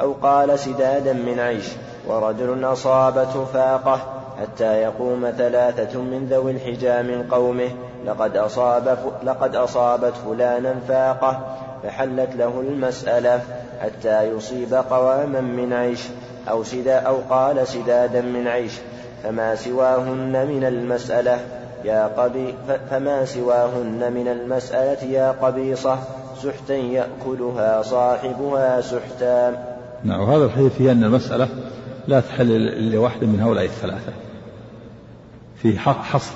أو 0.00 0.12
قال 0.12 0.58
سدادا 0.58 1.12
من 1.12 1.40
عيش. 1.40 1.64
ورجل 2.06 2.64
أصابته 2.64 3.44
فاقة 3.44 4.00
حتى 4.40 4.82
يقوم 4.82 5.32
ثلاثة 5.38 6.00
من 6.00 6.26
ذوي 6.30 6.50
الحجى 6.50 7.02
من 7.02 7.28
قومه. 7.30 7.70
لقد 8.06 8.36
أصاب 8.36 8.98
لقد 9.22 9.56
أصابت 9.56 10.12
فلانا 10.26 10.74
فاقة 10.88 11.56
فحلت 11.82 12.36
له 12.36 12.60
المسألة 12.60 13.40
حتى 13.80 14.22
يصيب 14.22 14.74
قواما 14.74 15.40
من 15.40 15.72
عيش. 15.72 16.00
أو 16.50 16.64
سدا 16.64 16.96
أو 16.96 17.16
قال 17.30 17.68
سدادا 17.68 18.20
من 18.20 18.48
عيش. 18.48 18.72
فما 19.22 19.54
سواهن 19.54 20.46
من 20.46 20.64
المسألة. 20.64 21.40
يا 21.84 22.06
قبي 22.06 22.54
فما 22.90 23.24
سواهن 23.24 24.12
من 24.12 24.28
المسألة 24.28 25.04
يا 25.04 25.30
قبيصة 25.30 25.98
سحتا 26.42 26.74
يأكلها 26.74 27.82
صاحبها 27.82 28.80
سحتا. 28.80 29.50
نعم 30.04 30.20
وهذا 30.20 30.44
الحديث 30.44 30.72
فيه 30.72 30.92
أن 30.92 31.04
المسألة 31.04 31.48
لا 32.08 32.20
تحل 32.20 32.90
لواحد 32.90 33.24
من 33.24 33.40
هؤلاء 33.40 33.64
الثلاثة. 33.64 34.12
في 35.56 35.78
حصر 35.78 36.34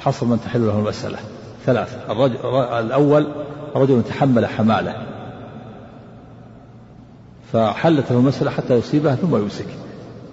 حصر 0.00 0.26
من 0.26 0.40
تحل 0.40 0.66
له 0.66 0.78
المسألة. 0.78 1.18
ثلاثة 1.66 2.12
الرجل 2.12 2.36
الأول 2.86 3.32
رجل 3.74 4.02
تحمل 4.02 4.46
حمالة. 4.46 5.06
فحلت 7.52 8.12
له 8.12 8.18
المسألة 8.18 8.50
حتى 8.50 8.74
يصيبها 8.74 9.14
ثم 9.14 9.36
يمسك. 9.36 9.66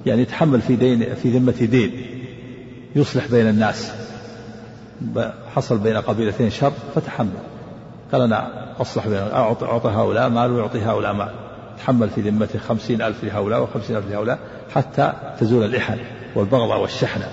يعني 0.05 0.21
يتحمل 0.21 0.61
في 0.61 0.75
دين 0.75 1.15
في 1.15 1.37
ذمة 1.37 1.51
دين 1.51 2.05
يصلح 2.95 3.27
بين 3.27 3.49
الناس. 3.49 4.06
حصل 5.55 5.77
بين 5.77 5.97
قبيلتين 5.97 6.49
شر 6.49 6.73
فتحمل. 6.95 7.29
قال 8.11 8.21
أنا 8.21 8.65
أصلح 8.81 9.07
بين 9.07 9.17
أعطي 9.17 9.89
هؤلاء 9.89 10.29
مال 10.29 10.51
ويعطي 10.51 10.81
هؤلاء 10.81 11.13
مال. 11.13 11.31
تحمل 11.77 12.09
في 12.09 12.21
ذمته 12.21 12.59
خمسين 12.59 13.01
ألف 13.01 13.23
لهؤلاء 13.23 13.63
وخمسين 13.63 13.95
ألف 13.95 14.11
لهؤلاء 14.11 14.39
حتى 14.75 15.13
تزول 15.39 15.65
الإحن 15.65 15.97
والبغضة 16.35 16.77
والشحنة. 16.77 17.31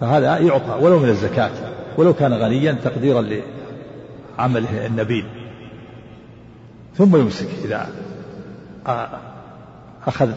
فهذا 0.00 0.38
يعطى 0.38 0.78
ولو 0.80 0.98
من 0.98 1.08
الزكاة 1.08 1.50
ولو 1.96 2.14
كان 2.14 2.32
غنيا 2.32 2.72
تقديرا 2.72 3.22
لعمله 4.38 4.86
النبيل. 4.86 5.26
ثم 6.96 7.16
يمسك 7.16 7.48
إذا 7.64 7.86
أخذ 10.06 10.30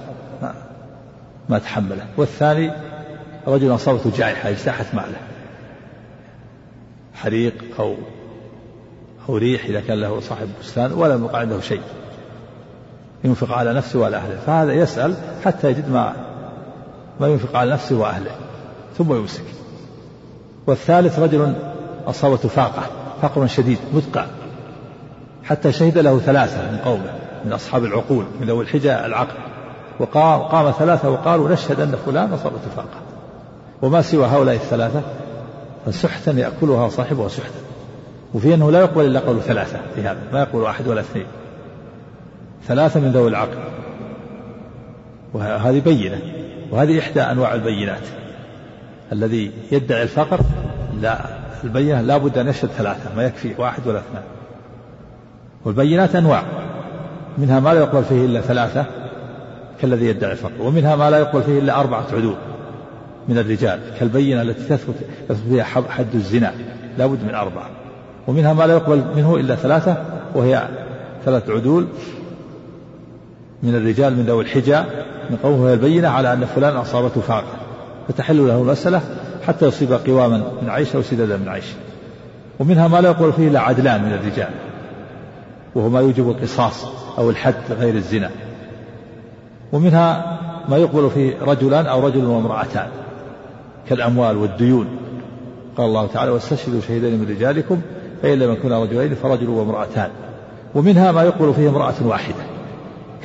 ما 1.50 1.60
تحمله. 1.60 2.06
والثاني 2.18 2.72
رجل 3.48 3.76
أصابته 3.76 4.12
جائحة 4.18 4.50
اجتاحت 4.50 4.96
ماله. 4.96 5.18
حريق 7.14 7.54
أو 7.80 7.96
أو 9.30 9.38
ريح 9.38 9.66
إذا 9.66 9.80
كان 9.80 10.02
له 10.02 10.20
صاحب 10.20 10.50
بستان 10.62 10.92
ولم 10.92 11.26
يقع 11.26 11.40
عنده 11.40 11.60
شيء. 11.60 11.82
ينفق 13.24 13.52
على 13.52 13.74
نفسه 13.74 14.00
وعلى 14.00 14.18
أهله. 14.18 14.40
فهذا 14.46 14.74
يسأل 14.74 15.16
حتى 15.46 15.70
يجد 15.70 15.90
ما 15.90 16.14
ما 17.20 17.28
ينفق 17.28 17.58
على 17.58 17.72
نفسه 17.72 17.96
وأهله. 17.96 18.32
ثم 18.98 19.14
يمسك. 19.14 19.44
والثالث 20.68 21.20
رجل 21.20 21.54
أصابته 22.08 22.50
فاقة. 22.50 22.84
فقر 23.22 23.48
شديد 23.48 23.78
مدقع 23.94 24.26
حتى 25.44 25.72
شهد 25.72 25.98
له 25.98 26.20
ثلاثة 26.20 26.72
من 26.72 26.78
قومه 26.78 27.14
من 27.46 27.54
أصحاب 27.54 27.84
العقول 27.84 28.26
من 28.42 28.48
ذوي 28.48 28.64
الحجة 28.64 29.06
العقل. 29.06 29.36
وقام 30.00 30.42
قام 30.42 30.72
ثلاثة 30.72 31.10
وقالوا 31.10 31.50
نشهد 31.50 31.80
أن 31.80 31.96
فلان 32.06 32.34
أصابته 32.34 32.70
فاقة. 32.76 33.02
وما 33.82 34.02
سوى 34.02 34.26
هؤلاء 34.26 34.56
الثلاثة؟ 34.56 35.02
فسحتا 35.86 36.32
يأكلها 36.32 36.90
صاحبها 36.90 37.28
سحتا. 37.28 37.60
وفي 38.34 38.54
أنه 38.54 38.72
لا 38.72 38.80
يقبل 38.80 39.06
إلا 39.06 39.20
قول 39.20 39.42
ثلاثة 39.42 39.80
في 39.96 40.02
هذا 40.02 40.20
ما 40.34 40.40
يقول 40.40 40.62
واحد 40.62 40.88
ولا 40.88 41.02
اثنين. 41.02 41.26
ثلاثة 42.68 43.00
من 43.00 43.12
ذوي 43.12 43.28
العقل. 43.30 43.58
وهذه 45.34 45.80
بينة. 45.80 46.22
وهذه 46.72 47.00
إحدى 47.00 47.22
أنواع 47.22 47.54
البينات. 47.54 48.08
الذي 49.12 49.52
يدعي 49.72 50.04
الفقر 50.04 50.40
لا 51.02 51.20
البينة 51.64 52.02
لا 52.02 52.18
بد 52.18 52.38
أن 52.38 52.48
يشهد 52.48 52.70
ثلاثة 52.70 53.16
ما 53.16 53.24
يكفي 53.24 53.54
واحد 53.58 53.88
ولا 53.88 54.00
اثنان. 54.00 54.24
والبينات 55.66 56.16
أنواع. 56.16 56.44
منها 57.38 57.60
ما 57.60 57.74
لا 57.74 57.80
يقبل 57.80 58.04
فيه 58.04 58.26
إلا 58.26 58.42
ثلاثة 58.42 58.86
كالذي 59.82 60.06
يدعي 60.06 60.32
الفقر 60.32 60.62
ومنها 60.62 60.96
ما 60.96 61.10
لا 61.10 61.18
يقبل 61.18 61.44
فيه 61.44 61.60
إلا 61.60 61.80
أربعة 61.80 62.06
عدول. 62.14 62.36
من 63.28 63.38
الرجال 63.38 63.80
كالبينة 64.00 64.42
التي 64.42 64.64
تثبت 64.64 64.96
فيها 65.50 65.64
حد 65.64 66.16
الزنا 66.16 66.54
لا 66.98 67.06
بد 67.06 67.24
من 67.24 67.36
أربعة. 67.36 67.70
ومنها 68.28 68.54
ما 68.54 68.68
لا 68.68 68.74
يقبل 68.74 69.04
منه 69.16 69.36
إلا 69.36 69.56
ثلاثة 69.56 69.98
وهي 70.36 70.68
ثلاث 71.26 71.50
عدول 71.50 71.88
من 73.64 73.76
الرجال 73.76 74.18
من 74.18 74.24
ذوي 74.24 74.44
الحجى 74.44 74.78
من 75.30 75.38
قومه 75.44 75.74
البينة 75.74 76.08
على 76.08 76.34
أن 76.34 76.46
فلان 76.46 76.76
أصابته 76.76 77.22
فاقة. 77.22 77.58
فتحل 78.08 78.48
له 78.48 78.62
المسألة 78.62 79.02
حتى 79.48 79.66
يصيب 79.66 79.94
قواما 79.94 80.38
من 80.62 80.70
عيش 80.70 80.96
أو 80.96 81.02
سدادا 81.02 81.38
من 81.38 81.50
عيش. 81.50 81.66
ومنها 82.60 82.88
ما 82.88 83.02
لا 83.02 83.10
يقول 83.10 83.34
فيه 83.34 83.48
إلا 83.48 83.60
عدلان 83.60 84.04
من 84.04 84.14
الرجال 84.14 84.50
وهو 85.76 85.90
ما 85.90 86.00
يوجب 86.00 86.30
القصاص 86.30 86.86
أو 87.18 87.30
الحد 87.30 87.72
غير 87.80 87.96
الزنا. 87.96 88.30
ومنها 89.72 90.40
ما 90.70 90.78
يقبل 90.78 91.10
فيه 91.10 91.34
رجلان 91.42 91.86
أو 91.86 92.08
رجل 92.08 92.26
وامرأتان. 92.26 92.88
كالأموال 93.90 94.38
والديون. 94.38 94.88
قال 95.78 95.86
الله 95.86 96.08
تعالى 96.08 96.32
واستشهدوا 96.32 96.82
شهيدين 96.82 97.20
من 97.20 97.30
رجالكم 97.30 97.82
فإن 98.22 98.40
لم 98.40 98.52
يكونا 98.52 98.84
رجلين 98.84 99.16
فرجل 99.16 99.50
وامرأتان. 99.50 100.10
ومنها 100.76 101.12
ما 101.12 101.24
يقبل 101.24 101.54
فيه 101.54 101.70
امرأة 101.70 101.94
واحدة 102.02 102.44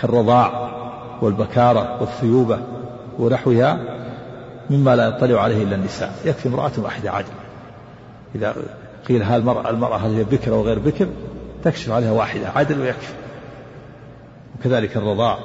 كالرضاع 0.01 0.71
والبكارة 1.23 2.01
والثيوبة 2.01 2.59
ونحوها 3.19 3.79
مما 4.71 4.97
لا 4.97 5.09
يطلع 5.09 5.43
عليه 5.43 5.63
إلا 5.63 5.75
النساء. 5.75 6.13
يكفي 6.25 6.49
امرأة 6.49 6.73
واحدة 6.79 7.11
عدل 7.11 7.29
إذا 8.35 8.55
قيل 9.09 9.23
هل 9.23 9.41
المرأة 9.41 9.71
المرأة 9.71 9.97
هل 9.97 10.15
هي 10.15 10.25
بكر 10.25 10.53
أو 10.53 10.63
غير 10.63 10.79
بكر 10.79 11.09
تكشف 11.65 11.91
عليها 11.91 12.13
واحدة 12.13 12.49
عدل 12.49 12.81
ويكفي 12.81 13.13
وكذلك 14.59 14.97
الرضاع. 14.97 15.39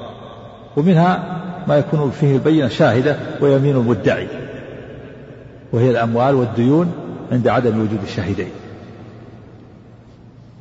ومنها 0.78 1.40
ما 1.68 1.78
يكون 1.78 2.12
فيه 2.12 2.36
البينة 2.36 2.68
شاهدة 2.68 3.18
ويمين 3.42 3.76
المدعي 3.76 4.28
وهي 5.74 5.90
الأموال 5.90 6.36
والديون 6.36 6.94
عند 7.32 7.48
عدم 7.48 7.82
وجود 7.82 8.04
الشاهدين. 8.04 8.52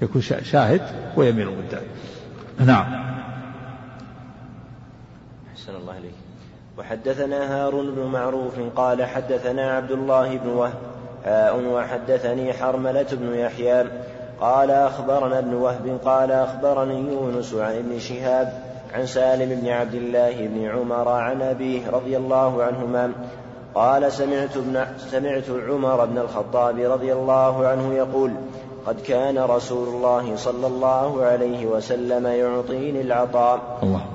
يكون 0.03 0.23
شاهد 0.23 0.83
ويمين 1.17 1.49
المدعي. 1.49 1.87
نعم. 2.59 2.87
أحسن 5.53 5.75
الله 5.77 5.99
إليك. 5.99 6.13
وحدثنا 6.79 7.55
هارون 7.55 7.95
بن 7.95 8.03
معروف 8.03 8.55
قال 8.77 9.05
حدثنا 9.05 9.73
عبد 9.73 9.91
الله 9.91 10.37
بن 10.37 10.49
وهب 10.49 10.93
هاء 11.25 11.65
وحدثني 11.65 12.53
حرملة 12.53 13.07
بن 13.13 13.35
يحيى 13.35 13.85
قال 14.41 14.71
أخبرنا 14.71 15.39
ابن 15.39 15.55
وهب 15.55 15.99
قال 16.05 16.33
أخبرني 16.33 17.13
يونس 17.13 17.55
عن 17.55 17.73
ابن 17.73 17.99
شهاب 17.99 18.63
عن 18.95 19.07
سالم 19.07 19.61
بن 19.61 19.69
عبد 19.69 19.95
الله 19.95 20.47
بن 20.47 20.65
عمر 20.65 21.09
عن 21.09 21.43
أبيه 21.43 21.91
رضي 21.91 22.17
الله 22.17 22.63
عنهما 22.63 23.13
قال 23.75 24.13
سمعت, 24.13 24.57
ابن 24.57 24.85
سمعت 24.99 25.45
عمر 25.69 26.05
بن 26.05 26.19
الخطاب 26.19 26.79
رضي 26.79 27.13
الله 27.13 27.67
عنه 27.67 27.95
يقول 27.95 28.33
قد 28.87 29.01
كان 29.01 29.39
رسول 29.39 29.89
الله 29.89 30.37
صلى 30.37 30.67
الله 30.67 31.23
عليه 31.25 31.67
وسلم 31.67 32.27
يعطيني 32.27 33.01
العطاء 33.01 33.61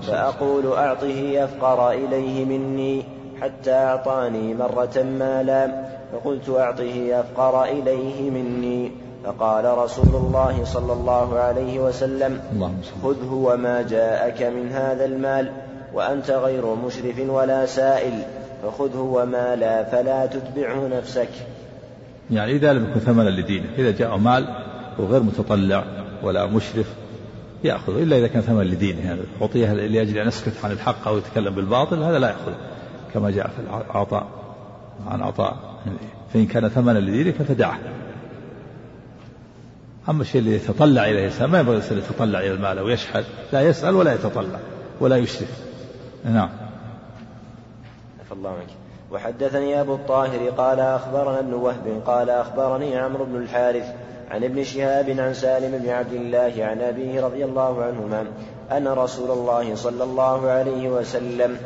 فأقول 0.07 0.73
أعطه 0.73 1.43
أفقر 1.43 1.91
إليه 1.91 2.45
مني 2.45 3.03
حتى 3.41 3.71
أعطاني 3.71 4.53
مرة 4.53 5.03
مالا 5.19 5.85
فقلت 6.13 6.49
أعطه 6.49 7.19
أفقر 7.19 7.63
إليه 7.63 8.29
مني 8.29 8.91
فقال 9.25 9.77
رسول 9.77 10.15
الله 10.15 10.65
صلى 10.65 10.93
الله 10.93 11.39
عليه 11.39 11.79
وسلم 11.79 12.41
خذه 13.03 13.33
وما 13.33 13.81
جاءك 13.81 14.41
من 14.41 14.71
هذا 14.71 15.05
المال 15.05 15.51
وأنت 15.93 16.31
غير 16.31 16.65
مشرف 16.75 17.29
ولا 17.29 17.65
سائل 17.65 18.21
فخذه 18.63 18.97
وما 18.97 19.55
لا 19.55 19.83
فلا 19.83 20.25
تتبعه 20.25 20.87
نفسك. 20.87 21.29
يعني 22.31 22.51
إذا 22.51 22.73
لم 22.73 22.91
يكن 22.91 22.99
ثمنا 22.99 23.29
لدينه 23.29 23.65
إذا 23.77 23.91
جاء 23.91 24.17
مال 24.17 24.47
وغير 24.97 25.23
متطلع 25.23 25.83
ولا 26.23 26.45
مشرف 26.45 26.85
يأخذه 27.63 28.03
إلا 28.03 28.17
إذا 28.17 28.27
كان 28.27 28.41
ثمنا 28.41 28.63
لدينه 28.63 29.05
يعني 29.05 29.21
أعطيه 29.41 29.73
لأجل 29.73 30.17
أن 30.17 30.27
يسكت 30.27 30.53
عن 30.63 30.71
الحق 30.71 31.07
أو 31.07 31.17
يتكلم 31.17 31.55
بالباطل 31.55 32.03
هذا 32.03 32.19
لا 32.19 32.27
يأخذه 32.27 32.55
كما 33.13 33.31
جاء 33.31 33.47
في 33.47 33.61
العطاء 33.91 34.27
عن 35.07 35.21
عطاء. 35.21 35.57
فإن 36.33 36.45
كان 36.45 36.69
ثمنا 36.69 36.99
لدينك 36.99 37.35
فدعه. 37.35 37.79
أما 40.09 40.21
الشيء 40.21 40.41
اللي 40.41 40.55
يتطلع 40.55 41.05
إليه 41.05 41.19
الإنسان 41.19 41.49
ما 41.49 41.59
ينبغي 41.59 41.77
يتطلع 41.77 42.39
إلى 42.39 42.51
المال 42.51 42.77
أو 42.77 42.89
يشحذ 42.89 43.23
لا 43.53 43.61
يسأل 43.61 43.95
ولا 43.95 44.13
يتطلع 44.13 44.59
ولا 44.99 45.17
يشرف. 45.17 45.61
نعم. 46.25 46.49
الله 48.37 48.49
عنك. 48.49 48.73
وحدثني 49.11 49.81
أبو 49.81 49.93
الطاهر 49.95 50.49
قال 50.57 50.79
أخبرنا 50.79 51.39
ابن 51.39 51.53
وهب 51.53 52.01
قال 52.05 52.29
أخبرني 52.29 52.97
عمرو 52.97 53.25
بن 53.25 53.35
الحارث 53.35 53.85
عن 54.31 54.43
ابن 54.43 54.63
شهاب 54.63 55.09
عن 55.09 55.33
سالم 55.33 55.77
بن 55.77 55.89
عبد 55.89 56.13
الله 56.13 56.53
عن 56.59 56.81
أبيه 56.81 57.25
رضي 57.25 57.45
الله 57.45 57.83
عنهما 57.83 58.25
أن 58.71 58.87
رسول 58.87 59.31
الله 59.31 59.75
صلى 59.75 60.03
الله 60.03 60.49
عليه 60.49 60.89
وسلم 60.89 61.57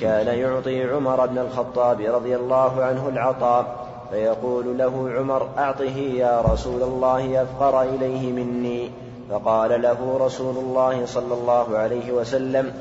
كان 0.00 0.38
يعطي 0.38 0.84
عمر 0.84 1.26
بن 1.26 1.38
الخطاب 1.38 2.00
رضي 2.00 2.36
الله 2.36 2.84
عنه 2.84 3.08
العطاء 3.08 3.86
فيقول 4.10 4.78
له 4.78 5.10
عمر 5.10 5.48
أعطه 5.58 5.96
يا 5.96 6.40
رسول 6.40 6.82
الله 6.82 7.42
أفقر 7.42 7.82
إليه 7.82 8.32
مني. 8.32 8.90
فقال 9.30 9.82
له 9.82 10.18
رسول 10.20 10.56
الله 10.56 11.06
صلى 11.06 11.34
الله 11.34 11.78
عليه 11.78 12.12
وسلم 12.12 12.72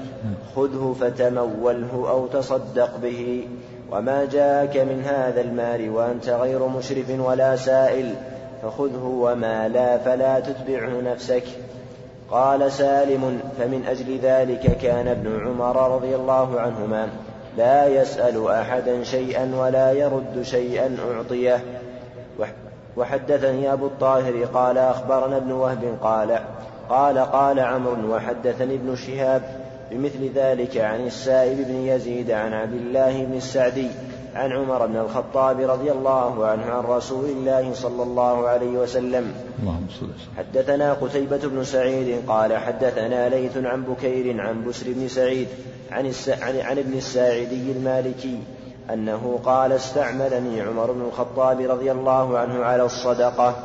خذه 0.56 0.96
فتموله 1.00 2.06
أو 2.10 2.28
تصدق 2.28 2.98
به. 2.98 3.48
وما 3.92 4.26
جاءك 4.26 4.78
من 4.78 5.04
هذا 5.06 5.42
المال 5.42 5.90
وأنت 5.90 6.30
غير 6.30 6.68
مشرف 6.68 7.20
ولا 7.20 7.56
سائل 7.56 8.14
فخذه 8.64 9.04
وما 9.04 9.68
لا 9.68 9.98
فلا 9.98 10.40
تتبعه 10.40 11.02
نفسك. 11.02 11.44
قال 12.32 12.72
سالم 12.72 13.40
فمن 13.58 13.86
أجل 13.86 14.20
ذلك 14.20 14.78
كان 14.78 15.08
ابن 15.08 15.48
عمر 15.48 15.96
رضي 15.96 16.16
الله 16.16 16.60
عنهما 16.60 17.10
لا 17.58 17.88
يسأل 17.88 18.48
أحدا 18.48 19.04
شيئا 19.04 19.56
ولا 19.56 19.92
يرد 19.92 20.42
شيئا 20.42 20.98
أعطيه. 21.16 21.60
وحدثني 22.98 23.74
أبو 23.74 23.86
الطاهر 23.86 24.46
قال 24.54 24.78
أخبرنا 24.78 25.38
ابن 25.38 25.52
وهب 25.52 25.98
قال 26.02 26.40
قال 26.90 27.18
قال 27.18 27.60
عمرو 27.60 28.16
وحدثني 28.16 28.76
ابن 28.76 28.96
شهاب 28.96 29.42
بمثل 29.92 30.32
ذلك 30.36 30.78
عن 30.78 31.06
السائب 31.06 31.58
بن 31.68 31.76
يزيد 31.76 32.32
عن 32.32 32.54
عبد 32.54 32.74
الله 32.74 33.26
بن 33.26 33.38
السعدي 33.38 33.88
عن 34.36 34.52
عمر 34.52 34.86
بن 34.86 34.98
الخطاب 34.98 35.60
رضي 35.60 35.92
الله 35.92 36.46
عنه 36.46 36.66
عن 36.66 36.84
رسول 36.84 37.26
الله 37.26 37.74
صلى 37.74 38.04
الله 38.04 38.48
عليه 38.48 38.78
وسلم. 38.78 39.34
اللهم 39.60 39.88
صل 40.00 40.08
حدثنا 40.38 40.94
قتيبة 40.94 41.38
بن 41.38 41.64
سعيد 41.64 42.22
قال 42.28 42.58
حدثنا 42.58 43.30
ليث 43.30 43.58
عن 43.58 43.84
بكير 43.84 44.42
عن 44.42 44.66
بسر 44.66 44.86
بن 44.88 45.08
سعيد 45.08 45.48
عن, 45.92 46.06
الس... 46.06 46.30
عن... 46.30 46.60
عن 46.60 46.78
ابن 46.78 46.94
الساعدي 46.94 47.72
المالكي 47.72 48.40
أنه 48.94 49.40
قال 49.46 49.72
استعملني 49.72 50.62
عمر 50.62 50.92
بن 50.92 51.02
الخطاب 51.02 51.62
رضي 51.62 51.92
الله 51.92 52.38
عنه 52.38 52.66
على 52.66 52.84
الصدقة 52.84 53.56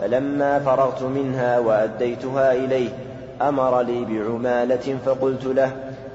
فلما 0.00 0.58
فرغت 0.58 1.02
منها 1.02 1.58
وأديتها 1.58 2.52
إليه 2.52 2.88
أمر 3.42 3.80
لي 3.80 4.04
بعمالة 4.04 4.98
فقلت 5.06 5.44
له 5.44 5.72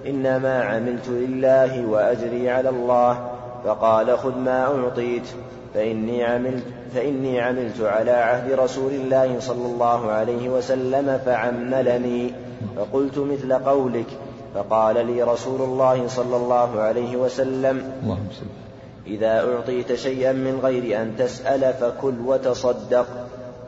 إنما 0.07 0.64
عملت 0.64 1.07
لله 1.07 1.86
وأجري 1.86 2.49
على 2.49 2.70
الله 2.70 3.30
فقال 3.66 4.18
خذ 4.18 4.38
ما 4.38 4.64
أعطيت 4.64 5.28
فإني 5.74 6.24
عملت 6.24 6.64
فإني 6.95 7.41
عملت 7.41 7.82
على 7.82 8.12
عهد 8.12 8.51
رسول 8.51 8.91
الله 8.91 9.39
صلى 9.39 9.66
الله 9.66 10.12
عليه 10.12 10.49
وسلم 10.49 11.20
فعملني 11.26 12.34
فقلت 12.78 13.18
مثل 13.18 13.53
قولك 13.53 14.07
فقال 14.56 15.06
لي 15.06 15.24
رسول 15.24 15.62
الله 15.62 16.08
صلى 16.08 16.36
الله 16.36 16.80
عليه 16.80 17.18
وسلم 17.18 17.91
إذا 19.08 19.54
أعطيت 19.54 19.93
شيئا 19.93 20.32
من 20.32 20.60
غير 20.64 21.02
أن 21.02 21.16
تسأل 21.18 21.74
فكل 21.74 22.14
وتصدق. 22.26 23.08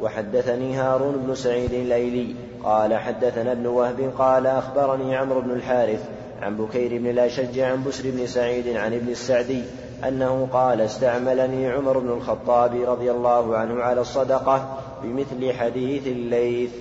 وحدثني 0.01 0.75
هارون 0.75 1.15
بن 1.27 1.35
سعيد 1.35 1.73
الليلي 1.73 2.35
قال 2.63 2.97
حدثنا 2.97 3.51
ابن 3.51 3.65
وهب 3.65 4.11
قال 4.17 4.47
أخبرني 4.47 5.15
عمرو 5.15 5.41
بن 5.41 5.51
الحارث 5.51 6.09
عن 6.41 6.57
بكير 6.57 6.97
بن 6.97 7.09
الأشج 7.09 7.59
عن 7.59 7.83
بسر 7.83 8.11
بن 8.11 8.27
سعيد 8.27 8.67
عن 8.67 8.93
ابن 8.93 9.09
السعدي 9.09 9.63
أنه 10.07 10.47
قال 10.53 10.81
استعملني 10.81 11.69
عمر 11.69 11.99
بن 11.99 12.09
الخطاب 12.09 12.75
رضي 12.87 13.11
الله 13.11 13.57
عنه 13.57 13.81
على 13.81 14.01
الصدقة 14.01 14.77
بمثل 15.03 15.53
حديث 15.53 16.07
الليث. 16.07 16.71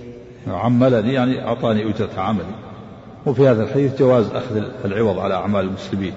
عملني 0.47 1.13
يعني 1.13 1.47
أعطاني 1.47 1.89
أجرة 1.89 2.09
عملي. 2.17 2.70
وفي 3.25 3.47
هذا 3.47 3.63
الحديث 3.63 3.99
جواز 3.99 4.25
أخذ 4.25 4.55
العوض 4.85 5.19
على 5.19 5.33
أعمال 5.33 5.65
المسلمين 5.65 6.13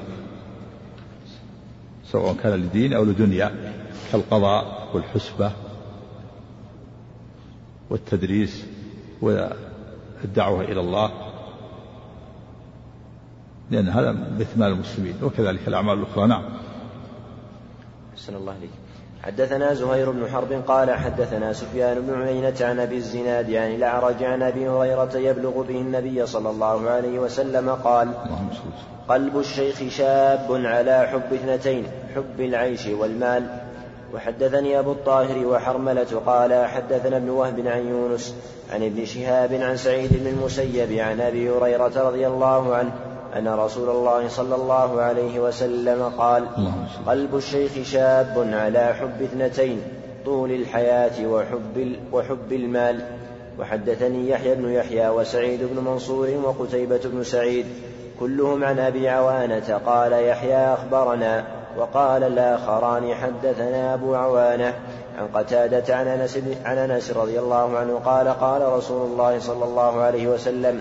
سواء 2.05 2.35
كان 2.35 2.53
لدين 2.53 2.93
أو 2.93 3.05
لدنيا 3.05 3.73
كالقضاء 4.13 4.89
والحسبة 4.95 5.53
والتدريس 7.91 8.65
والدعوة 9.21 10.61
إلى 10.61 10.81
الله 10.81 11.11
لأن 13.71 13.89
هذا 13.89 14.13
مال 14.57 14.73
المسلمين 14.73 15.15
وكذلك 15.23 15.69
الأعمال 15.69 15.99
الأخرى. 15.99 16.27
نعم. 16.27 16.45
أحسن 18.15 18.35
الله 18.35 18.53
عليك 18.53 18.71
حدثنا 19.25 19.75
زهير 19.75 20.11
بن 20.11 20.29
حرب 20.29 20.63
قال 20.69 20.91
حدثنا 20.91 21.53
سفيان 21.53 22.01
بن 22.01 22.23
عيينة 22.23 22.55
عن 22.61 22.81
أبي 22.81 22.97
الزناد 22.97 23.55
عن 23.55 23.75
الأعرج 23.75 24.23
عن 24.23 24.43
أبي 24.43 24.69
هريرة 24.69 25.17
يبلغ 25.17 25.63
به 25.63 25.75
النبي 25.75 26.27
صلى 26.27 26.51
الله 26.51 26.91
عليه 26.91 27.19
وسلم 27.19 27.71
قال 27.71 28.09
قلب 29.09 29.39
الشيخ 29.39 29.83
شاب 29.89 30.47
على 30.51 31.07
حب 31.07 31.33
اثنتين 31.33 31.87
حب 32.15 32.41
العيش 32.41 32.87
والمال. 32.87 33.47
وحدثني 34.15 34.79
أبو 34.79 34.93
الطاهر 34.93 35.47
وحرملة 35.47 36.23
قال 36.27 36.67
حدثنا 36.67 37.17
ابن 37.17 37.31
وهب 37.31 37.67
عن 37.67 37.87
يونس 37.89 38.35
عن 38.73 38.83
ابن 38.83 39.05
شهاب 39.05 39.53
عن 39.53 39.77
سعيد 39.77 40.11
بن 40.13 40.27
المسيب 40.27 40.93
عن 40.93 41.21
أبي 41.21 41.51
هريرة 41.51 42.09
رضي 42.09 42.27
الله 42.27 42.75
عنه 42.75 42.93
أن 43.39 43.49
رسول 43.49 43.89
الله 43.91 44.29
صلى 44.29 44.55
الله 44.55 45.01
عليه 45.01 45.41
وسلم 45.41 46.13
قال 46.19 46.47
قلب 47.07 47.37
الشيخ 47.37 47.73
شاب 47.83 48.49
على 48.53 48.95
حب 48.95 49.23
اثنتين 49.23 49.83
طول 50.25 50.53
الحياة 50.53 51.27
وحب, 51.27 51.97
وحب 52.13 52.53
المال. 52.53 53.01
وحدثني 53.59 54.29
يحيى 54.29 54.55
بن 54.55 54.73
يحيى 54.73 55.09
وسعيد 55.09 55.61
بن 55.63 55.85
منصور 55.85 56.29
وقتيبة 56.45 57.01
بن 57.05 57.25
سعيد 57.25 57.67
كلهم 58.21 58.65
عن 58.65 58.79
أبي 58.79 59.09
عوانة 59.09 59.81
قال 59.87 60.13
يحيى 60.13 60.57
أخبرنا. 60.57 61.45
وقال 61.79 62.25
الآخران 62.25 63.15
حدثنا 63.15 63.95
أبو 63.95 64.15
عوانة. 64.15 64.75
عن 65.19 65.27
قتادة 65.35 65.97
عن 65.97 66.07
أنس 66.07 66.39
عن 66.65 66.79
أنس 66.79 67.11
رضي 67.11 67.39
الله 67.39 67.79
عنه 67.79 67.99
قال 67.99 68.29
قال 68.29 68.73
رسول 68.73 69.11
الله 69.11 69.39
صلى 69.39 69.65
الله 69.65 70.01
عليه 70.01 70.29
وسلم 70.29 70.81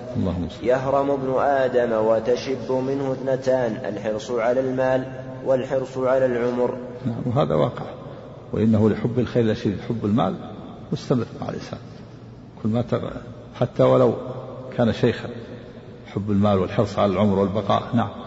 يهرم 0.64 1.12
ابن 1.12 1.34
آدم 1.40 1.92
وتشب 1.92 2.72
منه 2.72 3.12
اثنتان 3.12 3.78
الحرص 3.86 4.32
على 4.32 4.60
المال 4.60 5.04
والحرص 5.46 5.98
على 5.98 6.26
العمر. 6.26 6.78
نعم 7.06 7.22
وهذا 7.26 7.56
واقع. 7.56 7.86
وإنه 8.54 8.90
لحب 8.90 9.20
الخير 9.20 9.46
لشديد 9.46 9.78
حب 9.90 10.06
المال 10.06 10.36
مستمر 10.92 11.26
مع 11.42 11.50
الإنسان. 11.50 11.80
كل 12.64 12.70
ما 12.70 12.82
تر... 12.82 13.12
حتى 13.56 13.84
ولو 13.84 14.14
كان 14.78 14.94
شيخا 14.94 15.30
حب 16.08 16.32
المال 16.32 16.60
والحرص 16.60 17.00
على 17.00 17.12
العمر 17.12 17.40
والبقاء 17.40 17.84
نعم. 17.94 18.23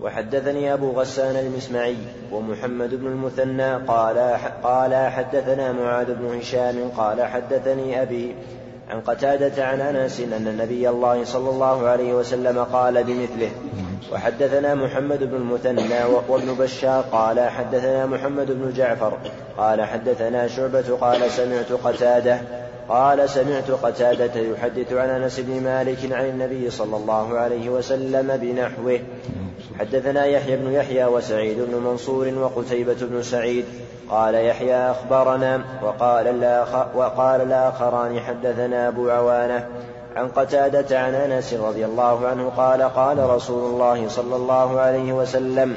وحدثني 0.00 0.72
أبو 0.72 0.90
غسان 0.90 1.36
المسمعي 1.36 1.96
ومحمد 2.32 2.94
بن 2.94 3.06
المثنى 3.06 3.74
قال 3.74 4.36
قال 4.62 4.94
حدثنا 5.10 5.72
معاذ 5.72 6.14
بن 6.14 6.38
هشام 6.38 6.88
قال 6.96 7.22
حدثني 7.22 8.02
أبي 8.02 8.34
عن 8.90 9.00
قتادة 9.00 9.66
عن 9.66 9.80
أنس 9.80 10.20
أن 10.20 10.46
النبي 10.46 10.88
الله 10.88 11.24
صلى 11.24 11.50
الله 11.50 11.86
عليه 11.86 12.14
وسلم 12.14 12.64
قال 12.64 13.04
بمثله. 13.04 13.50
وحدثنا 14.12 14.74
محمد 14.74 15.24
بن 15.24 15.36
المثنى 15.36 16.04
وابن 16.04 16.54
بشار 16.54 17.02
قال 17.02 17.40
حدثنا 17.40 18.06
محمد 18.06 18.52
بن 18.52 18.72
جعفر 18.72 19.18
قال 19.58 19.82
حدثنا 19.82 20.48
شعبة 20.48 20.96
قال 21.00 21.30
سمعت 21.30 21.72
قتادة 21.72 22.40
قال 22.88 23.30
سمعت 23.30 23.70
قتادة 23.70 24.40
يحدث 24.40 24.92
عن 24.92 25.08
أنس 25.08 25.40
بن 25.40 25.62
مالك 25.64 26.12
عن 26.12 26.24
النبي 26.24 26.70
صلى 26.70 26.96
الله 26.96 27.38
عليه 27.38 27.70
وسلم 27.70 28.36
بنحوه. 28.36 29.00
حدثنا 29.78 30.24
يحيى 30.24 30.56
بن 30.56 30.72
يحيى 30.72 31.04
وسعيد 31.04 31.56
بن 31.60 31.74
منصور 31.74 32.34
وقتيبة 32.38 32.96
بن 33.00 33.22
سعيد. 33.22 33.64
قال 34.10 34.34
يحيى 34.34 34.90
أخبرنا 34.90 35.64
وقال 35.82 36.26
الآخر 36.26 36.86
وقال 36.94 37.40
الآخران 37.40 38.20
حدثنا 38.20 38.88
أبو 38.88 39.10
عوانة 39.10 39.66
عن 40.16 40.28
قتادة 40.28 41.00
عن 41.00 41.14
أنس 41.14 41.54
رضي 41.54 41.84
الله 41.84 42.26
عنه 42.26 42.48
قال 42.48 42.82
قال 42.82 43.30
رسول 43.30 43.72
الله 43.72 44.08
صلى 44.08 44.36
الله 44.36 44.80
عليه 44.80 45.12
وسلم 45.12 45.76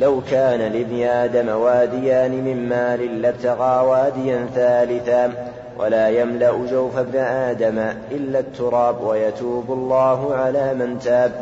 لو 0.00 0.20
كان 0.30 0.72
لابن 0.72 1.02
آدم 1.02 1.48
واديان 1.48 2.44
من 2.44 2.68
مال 2.68 3.22
لابتغى 3.22 3.86
واديا 3.86 4.46
ثالثا 4.54 5.32
ولا 5.78 6.08
يملأ 6.08 6.66
جوف 6.70 6.98
ابن 6.98 7.18
آدم 7.18 7.78
إلا 8.10 8.38
التراب 8.38 9.00
ويتوب 9.04 9.72
الله 9.72 10.34
على 10.34 10.74
من 10.74 10.98
تاب. 10.98 11.32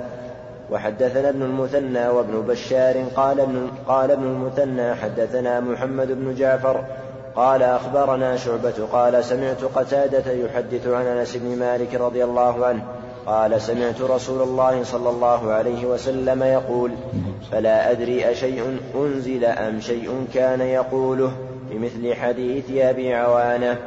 وحدثنا 0.71 1.29
ابن 1.29 1.43
المثنى 1.43 2.09
وابن 2.09 2.41
بشار 2.49 3.05
قال 3.17 3.41
ابن, 3.41 3.71
قال 3.89 4.11
ابن 4.11 4.25
المثنى 4.25 4.95
حدثنا 4.95 5.61
محمد 5.61 6.13
بن 6.13 6.35
جعفر 6.35 6.85
قال 7.37 7.63
أخبرنا 7.63 8.37
شعبة 8.37 8.87
قال 8.93 9.25
سمعت 9.25 9.65
قتادة 9.75 10.33
يحدث 10.33 10.87
عن 10.87 11.07
أنس 11.07 11.37
بن 11.37 11.59
مالك 11.59 11.95
رضي 11.95 12.25
الله 12.25 12.67
عنه 12.67 12.83
قال 13.27 13.61
سمعت 13.61 14.01
رسول 14.01 14.43
الله 14.43 14.85
صلى 14.85 15.11
الله 15.11 15.53
عليه 15.53 15.87
وسلم 15.87 16.43
يقول 16.43 16.93
فلا 17.53 17.91
أدري 17.91 18.31
أشيء 18.31 18.79
أنزل 18.95 19.45
أم 19.45 19.81
شيء 19.81 20.27
كان 20.35 20.61
يقوله 20.61 21.33
بمثل 21.71 22.15
حديث 22.15 22.65
أبي 22.71 23.15
عوانة. 23.15 23.79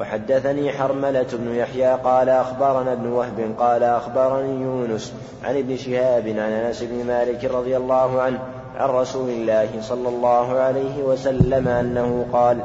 وحدثني 0.00 0.72
حرملة 0.72 1.26
بن 1.32 1.54
يحيى 1.54 1.94
قال 2.04 2.28
أخبرنا 2.28 2.92
ابن 2.92 3.06
وهب 3.06 3.54
قال 3.58 3.82
أخبرني 3.82 4.62
يونس 4.62 5.12
عن 5.44 5.56
ابن 5.56 5.76
شهاب 5.76 6.28
عن 6.28 6.52
أنس 6.52 6.82
بن 6.82 7.06
مالك 7.06 7.44
رضي 7.44 7.76
الله 7.76 8.22
عنه 8.22 8.38
عن 8.76 8.88
رسول 8.88 9.30
الله 9.30 9.68
صلى 9.80 10.08
الله 10.08 10.58
عليه 10.58 11.02
وسلم 11.02 11.68
أنه 11.68 12.26
قال 12.32 12.58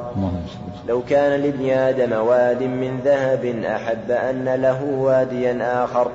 لو 0.87 1.01
كان 1.01 1.41
لابن 1.41 1.69
آدم 1.69 2.13
واد 2.13 2.63
من 2.63 2.99
ذهب 3.05 3.45
أحب 3.65 4.11
أن 4.11 4.61
له 4.61 4.83
واديا 4.83 5.83
آخر 5.83 6.07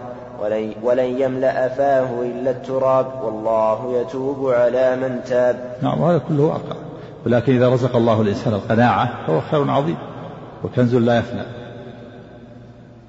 ولن, 0.43 0.73
ولن 0.83 1.21
يملأ 1.21 1.69
فاه 1.69 2.23
إلا 2.23 2.51
التراب 2.51 3.07
والله 3.25 4.01
يتوب 4.01 4.51
على 4.51 4.97
من 4.97 5.21
تاب. 5.27 5.77
نعم 5.83 6.01
وهذا 6.01 6.19
كله 6.29 6.43
واقع. 6.43 6.77
ولكن 7.27 7.57
إذا 7.57 7.69
رزق 7.69 7.97
الله 7.97 8.21
الإنسان 8.21 8.53
القناعة 8.53 9.27
فهو 9.27 9.41
خير 9.41 9.71
عظيم. 9.71 9.97
وكنز 10.67 10.95
لا 10.95 11.19
يفنى. 11.19 11.43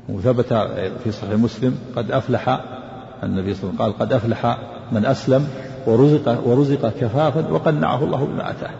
وثبت 0.10 0.54
في 1.04 1.12
صحيح 1.12 1.34
مسلم 1.34 1.80
قد 1.96 2.12
أفلح 2.12 2.60
النبي 3.24 3.54
صلى 3.54 3.70
الله 3.70 3.84
عليه 3.84 3.94
وسلم 3.94 3.98
قال 3.98 3.98
قد 4.00 4.14
أفلح 4.14 4.58
من 4.92 5.06
أسلم 5.06 5.48
ورزق 5.86 6.48
ورزق 6.48 6.90
كفافا 7.00 7.48
وقنعه 7.52 8.04
الله 8.04 8.26
بما 8.26 8.52
أتاه 8.52 8.72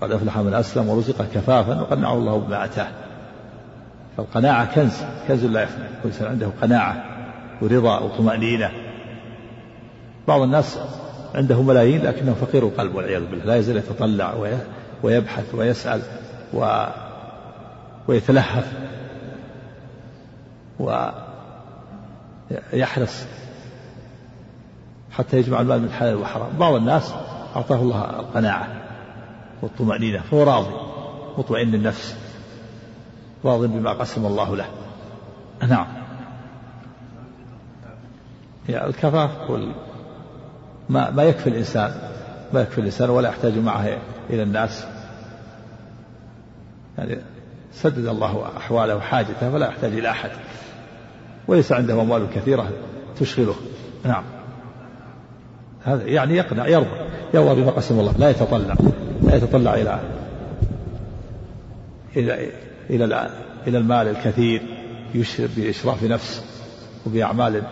قد 0.00 0.12
أفلح 0.12 0.38
من 0.38 0.54
أسلم 0.54 0.88
ورزق 0.88 1.26
كفافا 1.34 1.80
وقنعه 1.80 2.14
الله 2.14 2.38
بما 2.38 2.64
أتاه 2.64 2.88
فالقناعة 4.16 4.74
كنز 4.74 4.92
كنز 5.28 5.44
لا 5.44 5.62
يفنى. 5.62 5.84
كل 6.02 6.08
إنسان 6.08 6.28
عنده 6.28 6.48
قناعة 6.62 7.04
ورضا 7.62 7.98
وطمأنينة. 7.98 8.70
بعض 10.28 10.40
الناس 10.40 10.78
عنده 11.34 11.62
ملايين 11.62 12.02
لكنه 12.02 12.34
فقير 12.34 12.62
القلب 12.62 12.94
والعياذ 12.94 13.26
بالله 13.30 13.44
لا 13.44 13.56
يزال 13.56 13.76
يتطلع 13.76 14.34
ويبحث 15.02 15.54
ويسأل 15.54 16.00
و 16.54 16.86
ويتلهف 18.08 18.72
ويحرص 22.72 23.24
حتى 25.12 25.36
يجمع 25.38 25.60
المال 25.60 25.80
من 25.80 25.86
الحلال 25.86 26.14
والحرام. 26.14 26.48
بعض 26.58 26.74
الناس 26.74 27.14
أعطاه 27.56 27.76
الله 27.76 28.10
القناعة 28.10 28.68
والطمأنينة 29.62 30.20
فهو 30.20 30.42
راضي 30.42 30.74
مطمئن 31.38 31.74
النفس 31.74 32.16
راض 33.44 33.64
بما 33.64 33.92
قسم 33.92 34.26
الله 34.26 34.56
له. 34.56 34.66
نعم. 35.68 35.86
يعني 38.68 38.86
الكفاف. 38.86 39.30
ما 40.88 41.10
ما 41.10 41.22
يكفي 41.22 41.46
الإنسان 41.46 41.94
ما 42.52 42.60
يكفي 42.60 42.78
الإنسان 42.78 43.10
ولا 43.10 43.28
يحتاج 43.28 43.58
معه 43.58 43.98
إلى 44.30 44.42
الناس. 44.42 44.86
يعني 46.98 47.18
سدد 47.74 48.06
الله 48.06 48.46
أحواله 48.56 48.96
وحاجته 48.96 49.50
فلا 49.50 49.66
يحتاج 49.66 49.92
إلى 49.92 50.10
أحد. 50.10 50.30
وليس 51.48 51.72
عنده 51.72 51.94
أموال 51.94 52.26
كثيرة 52.34 52.68
تشغله. 53.20 53.54
نعم. 54.04 54.24
هذا 55.84 56.04
يعني 56.04 56.36
يقنع 56.36 56.66
يرضى 56.66 56.96
يرضى 57.34 57.62
بما 57.62 57.70
قسم 57.70 58.00
الله. 58.00 58.14
لا 58.18 58.30
يتطلع 58.30 58.74
لا 59.22 59.36
يتطلع 59.36 59.74
إلى 59.74 60.00
إلى 62.16 62.50
إلى 62.90 63.30
إلى 63.66 63.78
المال 63.78 64.08
الكثير 64.08 64.62
يشرب 65.14 65.50
بإشراف 65.56 66.04
نفس 66.04 66.44
وبأعمال 67.06 67.62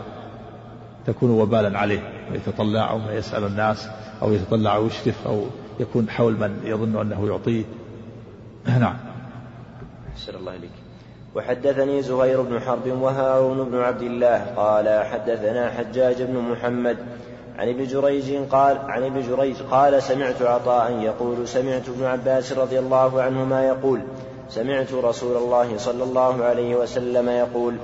تكون 1.07 1.31
وبالا 1.31 1.79
عليه. 1.79 2.01
ويتطلع 2.33 2.93
ويسأل 2.93 3.45
الناس 3.45 3.89
أو 4.23 4.33
يتطلع 4.33 4.77
ويشرف 4.77 5.27
أو 5.27 5.45
يكون 5.81 6.11
حول 6.11 6.33
من 6.33 6.61
يظن 6.65 7.01
أنه 7.01 7.27
يعطيه. 7.27 7.65
نعم. 8.67 9.12
أحسن 10.17 10.35
الله 10.35 10.53
إليك. 10.53 10.71
وحدثني 11.35 12.03
زهير 12.03 12.43
بن 12.43 12.61
حرب 12.61 13.03
وهارون 13.03 13.71
بن 13.71 13.79
عبد 13.79 14.03
الله 14.03 14.45
قال 14.57 15.05
حدثنا 15.05 15.71
حجاج 15.71 16.23
بن 16.23 16.39
محمد 16.39 16.97
عن 17.59 17.69
ابن 17.69 17.87
جريج 17.87 18.37
قال 18.51 18.79
عن 18.79 19.03
ابن 19.03 19.23
جريج 19.29 19.57
قال 19.71 20.03
سمعت 20.03 20.43
عطاء 20.43 21.01
يقول 21.01 21.49
سمعت 21.49 21.89
ابن 21.89 22.05
عباس 22.05 22.53
رضي 22.53 22.79
الله 22.79 23.23
عنهما 23.23 23.67
يقول 23.67 24.01
سمعت 24.51 24.93
رسول 24.93 25.37
الله 25.37 25.79
صلى 25.79 26.05
الله 26.05 26.45
عليه 26.45 26.75
وسلم 26.77 27.29
يقول 27.29 27.75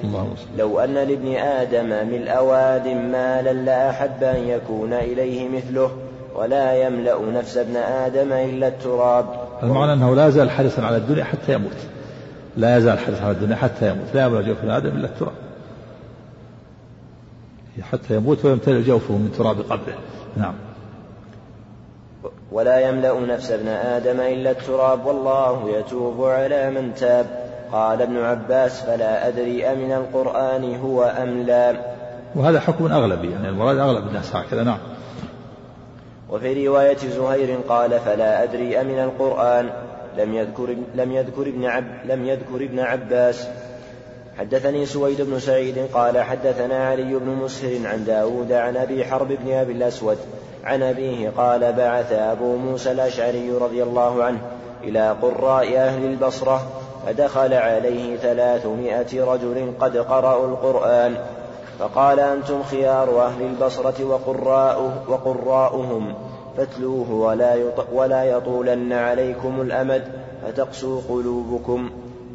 لو 0.59 0.81
أن 0.81 0.95
لابن 0.95 1.37
آدم 1.37 2.09
ملء 2.09 2.39
واد 2.39 2.89
مالا 2.89 3.53
لأحب 3.53 4.23
أن 4.23 4.49
يكون 4.49 4.93
إليه 4.93 5.49
مثله 5.49 5.91
ولا 6.35 6.87
يملأ 6.87 7.21
نفس 7.33 7.57
ابن 7.57 7.77
آدم 7.77 8.33
إلا 8.33 8.69
التراب. 8.69 9.27
المعنى 9.63 9.93
أنه 9.93 10.15
لا 10.15 10.31
زال 10.31 10.51
حريصا 10.51 10.83
على 10.83 10.97
الدنيا 10.97 11.25
حتى 11.25 11.53
يموت. 11.53 11.77
لا 12.59 12.77
يزال 12.77 12.99
حريصا 12.99 13.23
على 13.23 13.31
الدنيا 13.31 13.57
حتى 13.57 13.91
يموت. 13.91 14.07
لا 14.15 14.25
يملأ 14.25 14.41
جوف 14.41 14.65
آدم 14.65 14.89
إلا 14.89 15.07
التراب. 15.07 15.33
حتى 17.83 18.15
يموت 18.15 18.45
ويمتلئ 18.45 18.83
جوفه 18.83 19.15
من 19.15 19.33
تراب 19.39 19.61
قبره. 19.61 19.99
نعم. 20.37 20.55
ولا 22.53 22.89
يملأ 22.89 23.21
نفس 23.21 23.51
ابن 23.51 23.69
آدم 23.69 24.21
إلا 24.21 24.51
التراب 24.51 25.07
والله 25.07 25.79
يتوب 25.79 26.25
على 26.25 26.71
من 26.71 26.95
تاب. 26.95 27.27
قال 27.73 28.03
ابن 28.03 28.17
عباس 28.17 28.83
فلا 28.83 29.29
أدري 29.29 29.67
أمن 29.67 29.93
القرآن 29.93 30.77
هو 30.77 31.05
أم 31.05 31.43
لا. 31.43 31.77
وهذا 32.35 32.61
حكم 32.61 32.93
أغلبي. 32.93 33.31
يعني 33.31 33.49
المراد 33.49 33.79
أغلب 33.79 34.07
الناس 34.07 34.37
هكذا. 34.37 34.65
نعم. 34.65 34.79
وفي 36.31 36.69
رواية 36.69 36.97
زهير 36.97 37.59
قال 37.69 38.01
فلا 38.01 38.43
أدري 38.43 38.81
أمن 38.81 38.99
القرآن. 38.99 39.71
لم 40.19 40.35
يذكر 40.35 40.77
لم 40.95 41.13
يذكر 41.13 41.43
ابن 41.43 41.65
عب 41.65 41.85
لم 42.05 42.27
يذكر 42.27 42.57
ابن 42.57 42.81
عباس. 42.81 43.49
حدثني 44.39 44.87
سويد 44.87 45.23
بن 45.23 45.39
سعيد 45.39 45.79
قال 45.95 46.19
حدثنا 46.19 46.89
علي 46.89 47.15
بن 47.15 47.27
مسهر 47.27 47.79
عن 47.85 48.05
داود 48.05 48.53
عن 48.53 48.77
أبي 48.77 49.05
حرب 49.05 49.29
بن 49.29 49.53
أبي 49.53 49.73
الأسود 49.73 50.19
عن 50.65 50.83
أبيه 50.83 51.31
قال 51.37 51.73
بعث 51.73 52.13
أبو 52.13 52.57
موسى 52.57 52.93
الأشعري 52.93 53.51
رضي 53.51 53.83
الله 53.83 54.25
عنه 54.25 54.41
إلى 54.85 55.17
قراء 55.23 55.77
أهل 55.77 56.05
البصرة 56.05 56.67
فدخل 57.07 57.55
عليه 57.55 58.17
ثلاثمائة 58.17 59.25
رجل 59.25 59.73
قد 59.81 59.97
قرأوا 59.97 60.47
القرآن. 60.47 61.17
فقال 61.79 62.21
أنتم 62.21 62.63
خيار 62.63 63.27
أهل 63.27 63.43
البصرة 63.43 64.05
وقراؤه 64.05 64.93
وقراؤهم. 65.09 66.15
فاتلوه 66.59 67.13
ولا, 67.13 67.57
ولا 67.93 68.25
يطولن 68.25 68.93
عليكم 68.93 69.61
الأمد 69.61 70.03
فتقسو 70.47 71.01
قلوبكم 71.09 71.91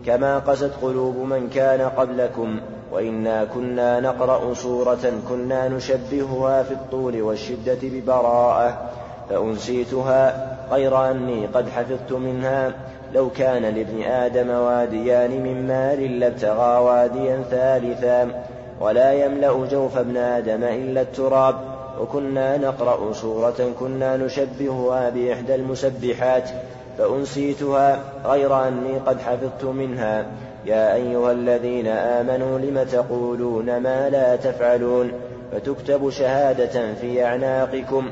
كما 0.06 0.40
قست 0.40 0.72
قلوب 0.82 1.16
من 1.18 1.50
كان 1.50 1.82
قبلكم. 1.82 2.60
وإنا 2.92 3.46
كنا 3.46 4.00
نقرأ 4.00 4.54
سورة 4.54 5.12
كنا 5.30 5.68
نشبهها 5.68 6.64
في 6.64 6.72
الطول 6.72 7.22
والشدة 7.22 7.78
ببراءة 7.84 8.90
فأنسيتها 9.30 10.48
غير 10.72 11.12
أني 11.12 11.46
قد 11.46 11.70
حفظت 11.70 12.12
منها. 12.12 12.72
لو 13.14 13.30
كان 13.30 13.62
لابن 13.62 14.04
آدم 14.04 14.50
واديان 14.50 15.32
من 15.32 15.68
مال 15.68 16.20
لابتغى 16.20 16.80
واديا 16.80 17.44
ثالثا 17.52 18.44
ولا 18.82 19.14
يملأ 19.14 19.66
جوف 19.72 19.98
ابن 19.98 20.18
آدم 20.18 20.64
إلا 20.64 21.02
التراب. 21.02 21.73
وكنا 22.04 22.58
نقرأ 22.58 23.14
سورة 23.14 23.72
كنا 23.80 24.18
نشبهها 24.18 25.10
بإحدى 25.10 25.56
المسبحات 25.56 26.50
فأنسيتها 26.98 28.00
غير 28.26 28.68
أني 28.68 28.98
قد 28.98 29.20
حفظت 29.20 29.64
منها. 29.64 30.26
يا 30.66 30.96
أيها 30.96 31.32
الذين 31.32 31.88
آمنوا 31.88 32.60
لم 32.60 32.84
تقولون 32.92 33.66
ما 33.66 34.10
لا 34.10 34.36
تفعلون؟ 34.36 35.12
فتكتب 35.52 36.10
شهادة 36.10 36.94
في 36.94 37.26
أعناقكم 37.26 38.10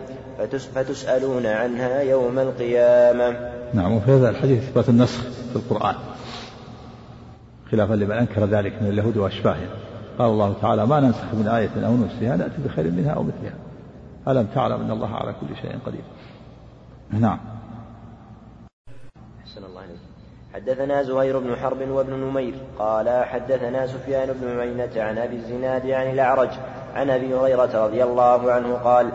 فتسألون 0.76 1.46
عنها 1.46 2.02
يوم 2.02 2.40
القيامة. 2.40 3.36
نعم 3.74 3.98
وفي 3.98 4.12
هذا 4.12 4.30
الحديث 4.30 4.64
إثبات 4.64 4.90
النسخ 4.90 5.22
في 5.50 5.56
القرآن 5.56 5.96
خلافا 7.72 7.94
لمن 7.94 8.12
أنكر 8.12 8.46
ذلك 8.46 8.74
من 8.82 8.90
اليهود 8.90 9.18
وأشباههم. 9.18 9.70
قال 10.20 10.30
الله 10.30 10.54
تعالى 10.62 10.86
ما 10.86 11.00
ننسخ 11.00 11.34
من 11.34 11.48
آية 11.48 11.88
أو 11.88 11.96
ننسها 11.96 12.36
نأتي 12.36 12.56
بخير 12.66 12.86
منها 12.86 13.12
أو 13.12 13.24
مثلها. 13.24 13.71
ألم 14.28 14.48
تعلم 14.56 14.82
أن 14.82 14.92
الله 14.92 15.16
على 15.16 15.34
كل 15.42 15.56
شيء 15.62 15.80
قدير. 15.86 16.04
نعم. 17.12 17.40
أحسن 19.44 19.64
الله 19.64 19.82
عليك 19.82 19.98
حدثنا 20.54 21.04
زهير 21.04 21.40
بن 21.40 21.56
حرب 21.56 21.90
وابن 21.90 22.14
نمير 22.14 22.54
قال 22.80 23.26
حدثنا 23.26 23.88
سفيان 23.88 24.30
بن 24.42 24.60
عينة 24.60 24.90
عن 24.98 25.18
أبي 25.18 25.36
الزناد 25.36 25.90
عن 25.90 26.10
الأعرج 26.12 26.50
عن 26.96 27.10
أبي 27.10 27.36
هريرة 27.36 27.86
رضي 27.86 28.04
الله 28.04 28.52
عنه 28.52 28.74
قال 28.74 29.12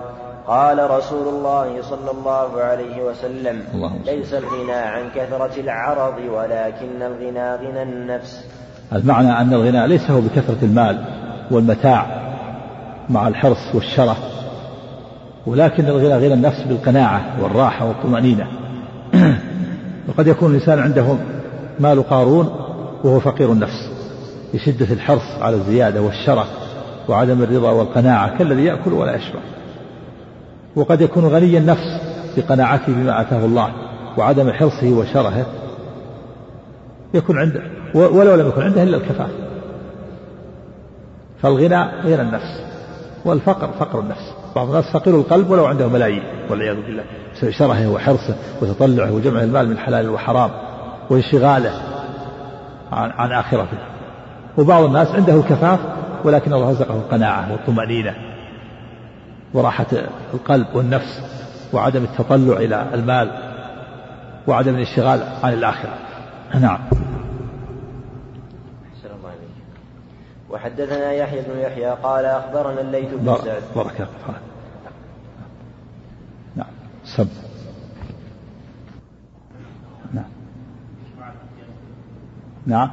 قال 0.47 0.91
رسول 0.91 1.29
الله 1.29 1.83
صلى 1.83 2.11
الله 2.11 2.61
عليه 2.61 3.03
وسلم 3.03 3.65
ليس 4.07 4.35
الغنى 4.35 4.73
عن 4.73 5.11
كثرة 5.15 5.61
العرض 5.61 6.19
ولكن 6.19 7.03
الغنى 7.03 7.55
غنى 7.55 7.83
النفس. 7.83 8.45
المعنى 8.93 9.41
أن 9.41 9.53
الغنى 9.53 9.89
ليس 9.89 10.11
هو 10.11 10.21
بكثرة 10.21 10.59
المال 10.65 11.05
والمتاع 11.51 12.07
مع 13.11 13.29
الحرص 13.29 13.75
والشرف 13.75 14.19
ولكن 15.47 15.85
الغنى 15.85 16.15
غنى 16.15 16.35
النفس 16.35 16.63
بالقناعة 16.69 17.43
والراحة 17.43 17.89
والطمأنينة. 17.89 18.47
وقد 20.09 20.27
يكون 20.27 20.51
الإنسان 20.51 20.79
عنده 20.79 21.17
مال 21.81 22.09
قارون 22.09 22.47
وهو 23.05 23.21
فقير 23.21 23.53
النفس 23.53 23.91
لشدة 24.55 24.87
الحرص 24.93 25.39
على 25.41 25.57
الزيادة 25.57 26.03
والشرف 26.03 26.49
وعدم 27.09 27.43
الرضا 27.43 27.71
والقناعة 27.71 28.39
كالذي 28.39 28.65
يأكل 28.65 28.93
ولا 28.93 29.17
يشبع 29.17 29.41
وقد 30.77 31.01
يكون 31.01 31.25
غني 31.25 31.59
النفس 31.59 32.01
بقناعته 32.37 32.93
بما 32.93 33.21
آتاه 33.21 33.45
الله 33.45 33.73
وعدم 34.19 34.53
حرصه 34.53 34.91
وشرهه. 34.93 35.47
يكون 37.15 37.39
عنده 37.39 37.63
ولو 37.95 38.35
لم 38.35 38.49
يكن 38.49 38.63
عنده 38.63 38.83
إلا 38.83 38.97
الكفاف 38.97 39.31
فالغنى 41.43 41.85
غنى 42.05 42.23
النفس 42.23 42.61
والفقر 43.25 43.69
فقر 43.79 44.01
النفس. 44.01 44.36
بعض 44.57 44.69
الناس 44.69 44.91
فقير 44.93 45.15
القلب 45.15 45.51
ولو 45.51 45.67
عنده 45.67 45.89
ملايين 45.89 46.23
والعياذ 46.51 46.77
بالله. 46.77 47.03
بسبب 47.35 47.51
شرهه 47.51 47.89
وحرصه 47.89 48.37
وتطلعه 48.63 49.13
وجمع 49.13 49.41
المال 49.41 49.69
من 49.69 49.79
حلال 49.79 50.11
وحرام 50.11 50.51
وانشغاله 51.11 51.71
عن, 52.93 53.11
عن 53.11 53.33
آخرته. 53.33 53.79
وبعض 54.59 54.85
الناس 54.85 55.09
عنده 55.09 55.35
الكفاف 55.35 55.79
ولكن 56.25 56.53
الله 56.53 56.71
رزقه 56.71 56.95
القناعة 56.95 57.53
والطمأنينة 57.53 58.15
وراحة 59.55 59.87
القلب 60.35 60.67
والنفس 60.75 61.21
وعدم 61.73 62.05
التطلع 62.05 62.57
إلى 62.57 62.87
المال 62.95 63.31
وعدم 64.47 64.75
الانشغال 64.75 65.21
عن 65.43 65.53
الآخرة. 65.53 65.95
نعم. 66.61 66.79
وحدثنا 70.51 71.13
يحيى 71.13 71.43
بن 71.43 71.59
يحيى 71.59 71.91
قال 71.91 72.25
أخبرنا 72.25 72.81
الليث 72.81 73.15
بن 73.15 73.37
سعد. 73.45 73.63
بارك 73.75 74.01
الله 74.01 74.39
نعم. 76.57 76.67
سب. 77.05 77.29
نعم. 80.15 80.25
نعم. 82.67 82.91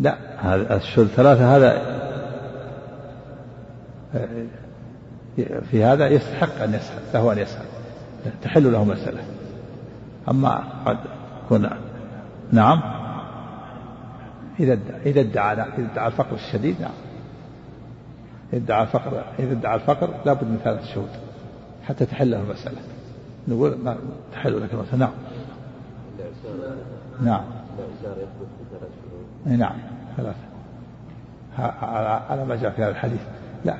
لا 0.00 0.16
هذا 0.38 0.76
الشهود 0.76 1.06
ثلاثة 1.06 1.56
هذا 1.56 2.02
في 5.70 5.84
هذا 5.84 6.08
يستحق 6.08 6.62
أن 6.62 6.74
يسأل 6.74 7.02
له 7.14 7.32
أن 7.32 7.38
يسأل. 7.38 7.64
تحل 8.42 8.72
له 8.72 8.84
مسألة. 8.84 9.22
أما 10.28 10.64
قد 10.86 10.98
يكون 11.44 11.70
نعم. 12.52 12.80
إذا 14.60 14.78
إذا 15.06 15.20
ادعى 15.20 15.52
إذا 15.52 15.92
ادعى 15.92 16.06
الفقر 16.06 16.34
الشديد 16.34 16.80
نعم. 16.80 16.90
إذا 18.52 18.62
ادعى 18.62 18.82
الفقر 18.82 19.24
إذا 19.38 19.52
ادعى 19.52 19.74
الفقر 19.74 20.14
لابد 20.26 20.44
من 20.44 20.58
ثلاثة 20.64 20.94
شهود 20.94 21.08
حتى 21.84 22.06
تحل 22.06 22.30
له 22.30 22.40
المسألة. 22.40 22.78
نقول 23.48 23.78
ما 23.84 23.96
تحل 24.32 24.62
لك 24.62 24.72
المسألة. 24.72 24.98
نعم. 24.98 25.12
نعم. 27.22 27.44
نعم. 29.46 29.76
ثلاثة. 30.16 30.52
على 32.30 32.44
ما 32.44 32.56
جاء 32.56 32.70
في 32.70 32.82
هذا 32.82 32.90
الحديث. 32.90 33.20
لا 33.64 33.76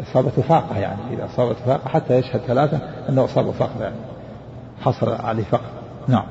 إصابة 0.00 0.30
فاقة 0.30 0.78
يعني. 0.78 1.00
إذا 1.10 1.24
أصابت 1.24 1.56
فاقة 1.56 1.88
حتى 1.88 2.14
يشهد 2.14 2.40
ثلاثة 2.40 2.76
أنه 3.08 3.24
أصاب 3.24 3.50
فقر 3.50 3.82
يعني 3.82 3.96
حصل 4.84 5.08
عليه 5.08 5.44
فقر 5.44 5.70
نعم. 6.08 6.24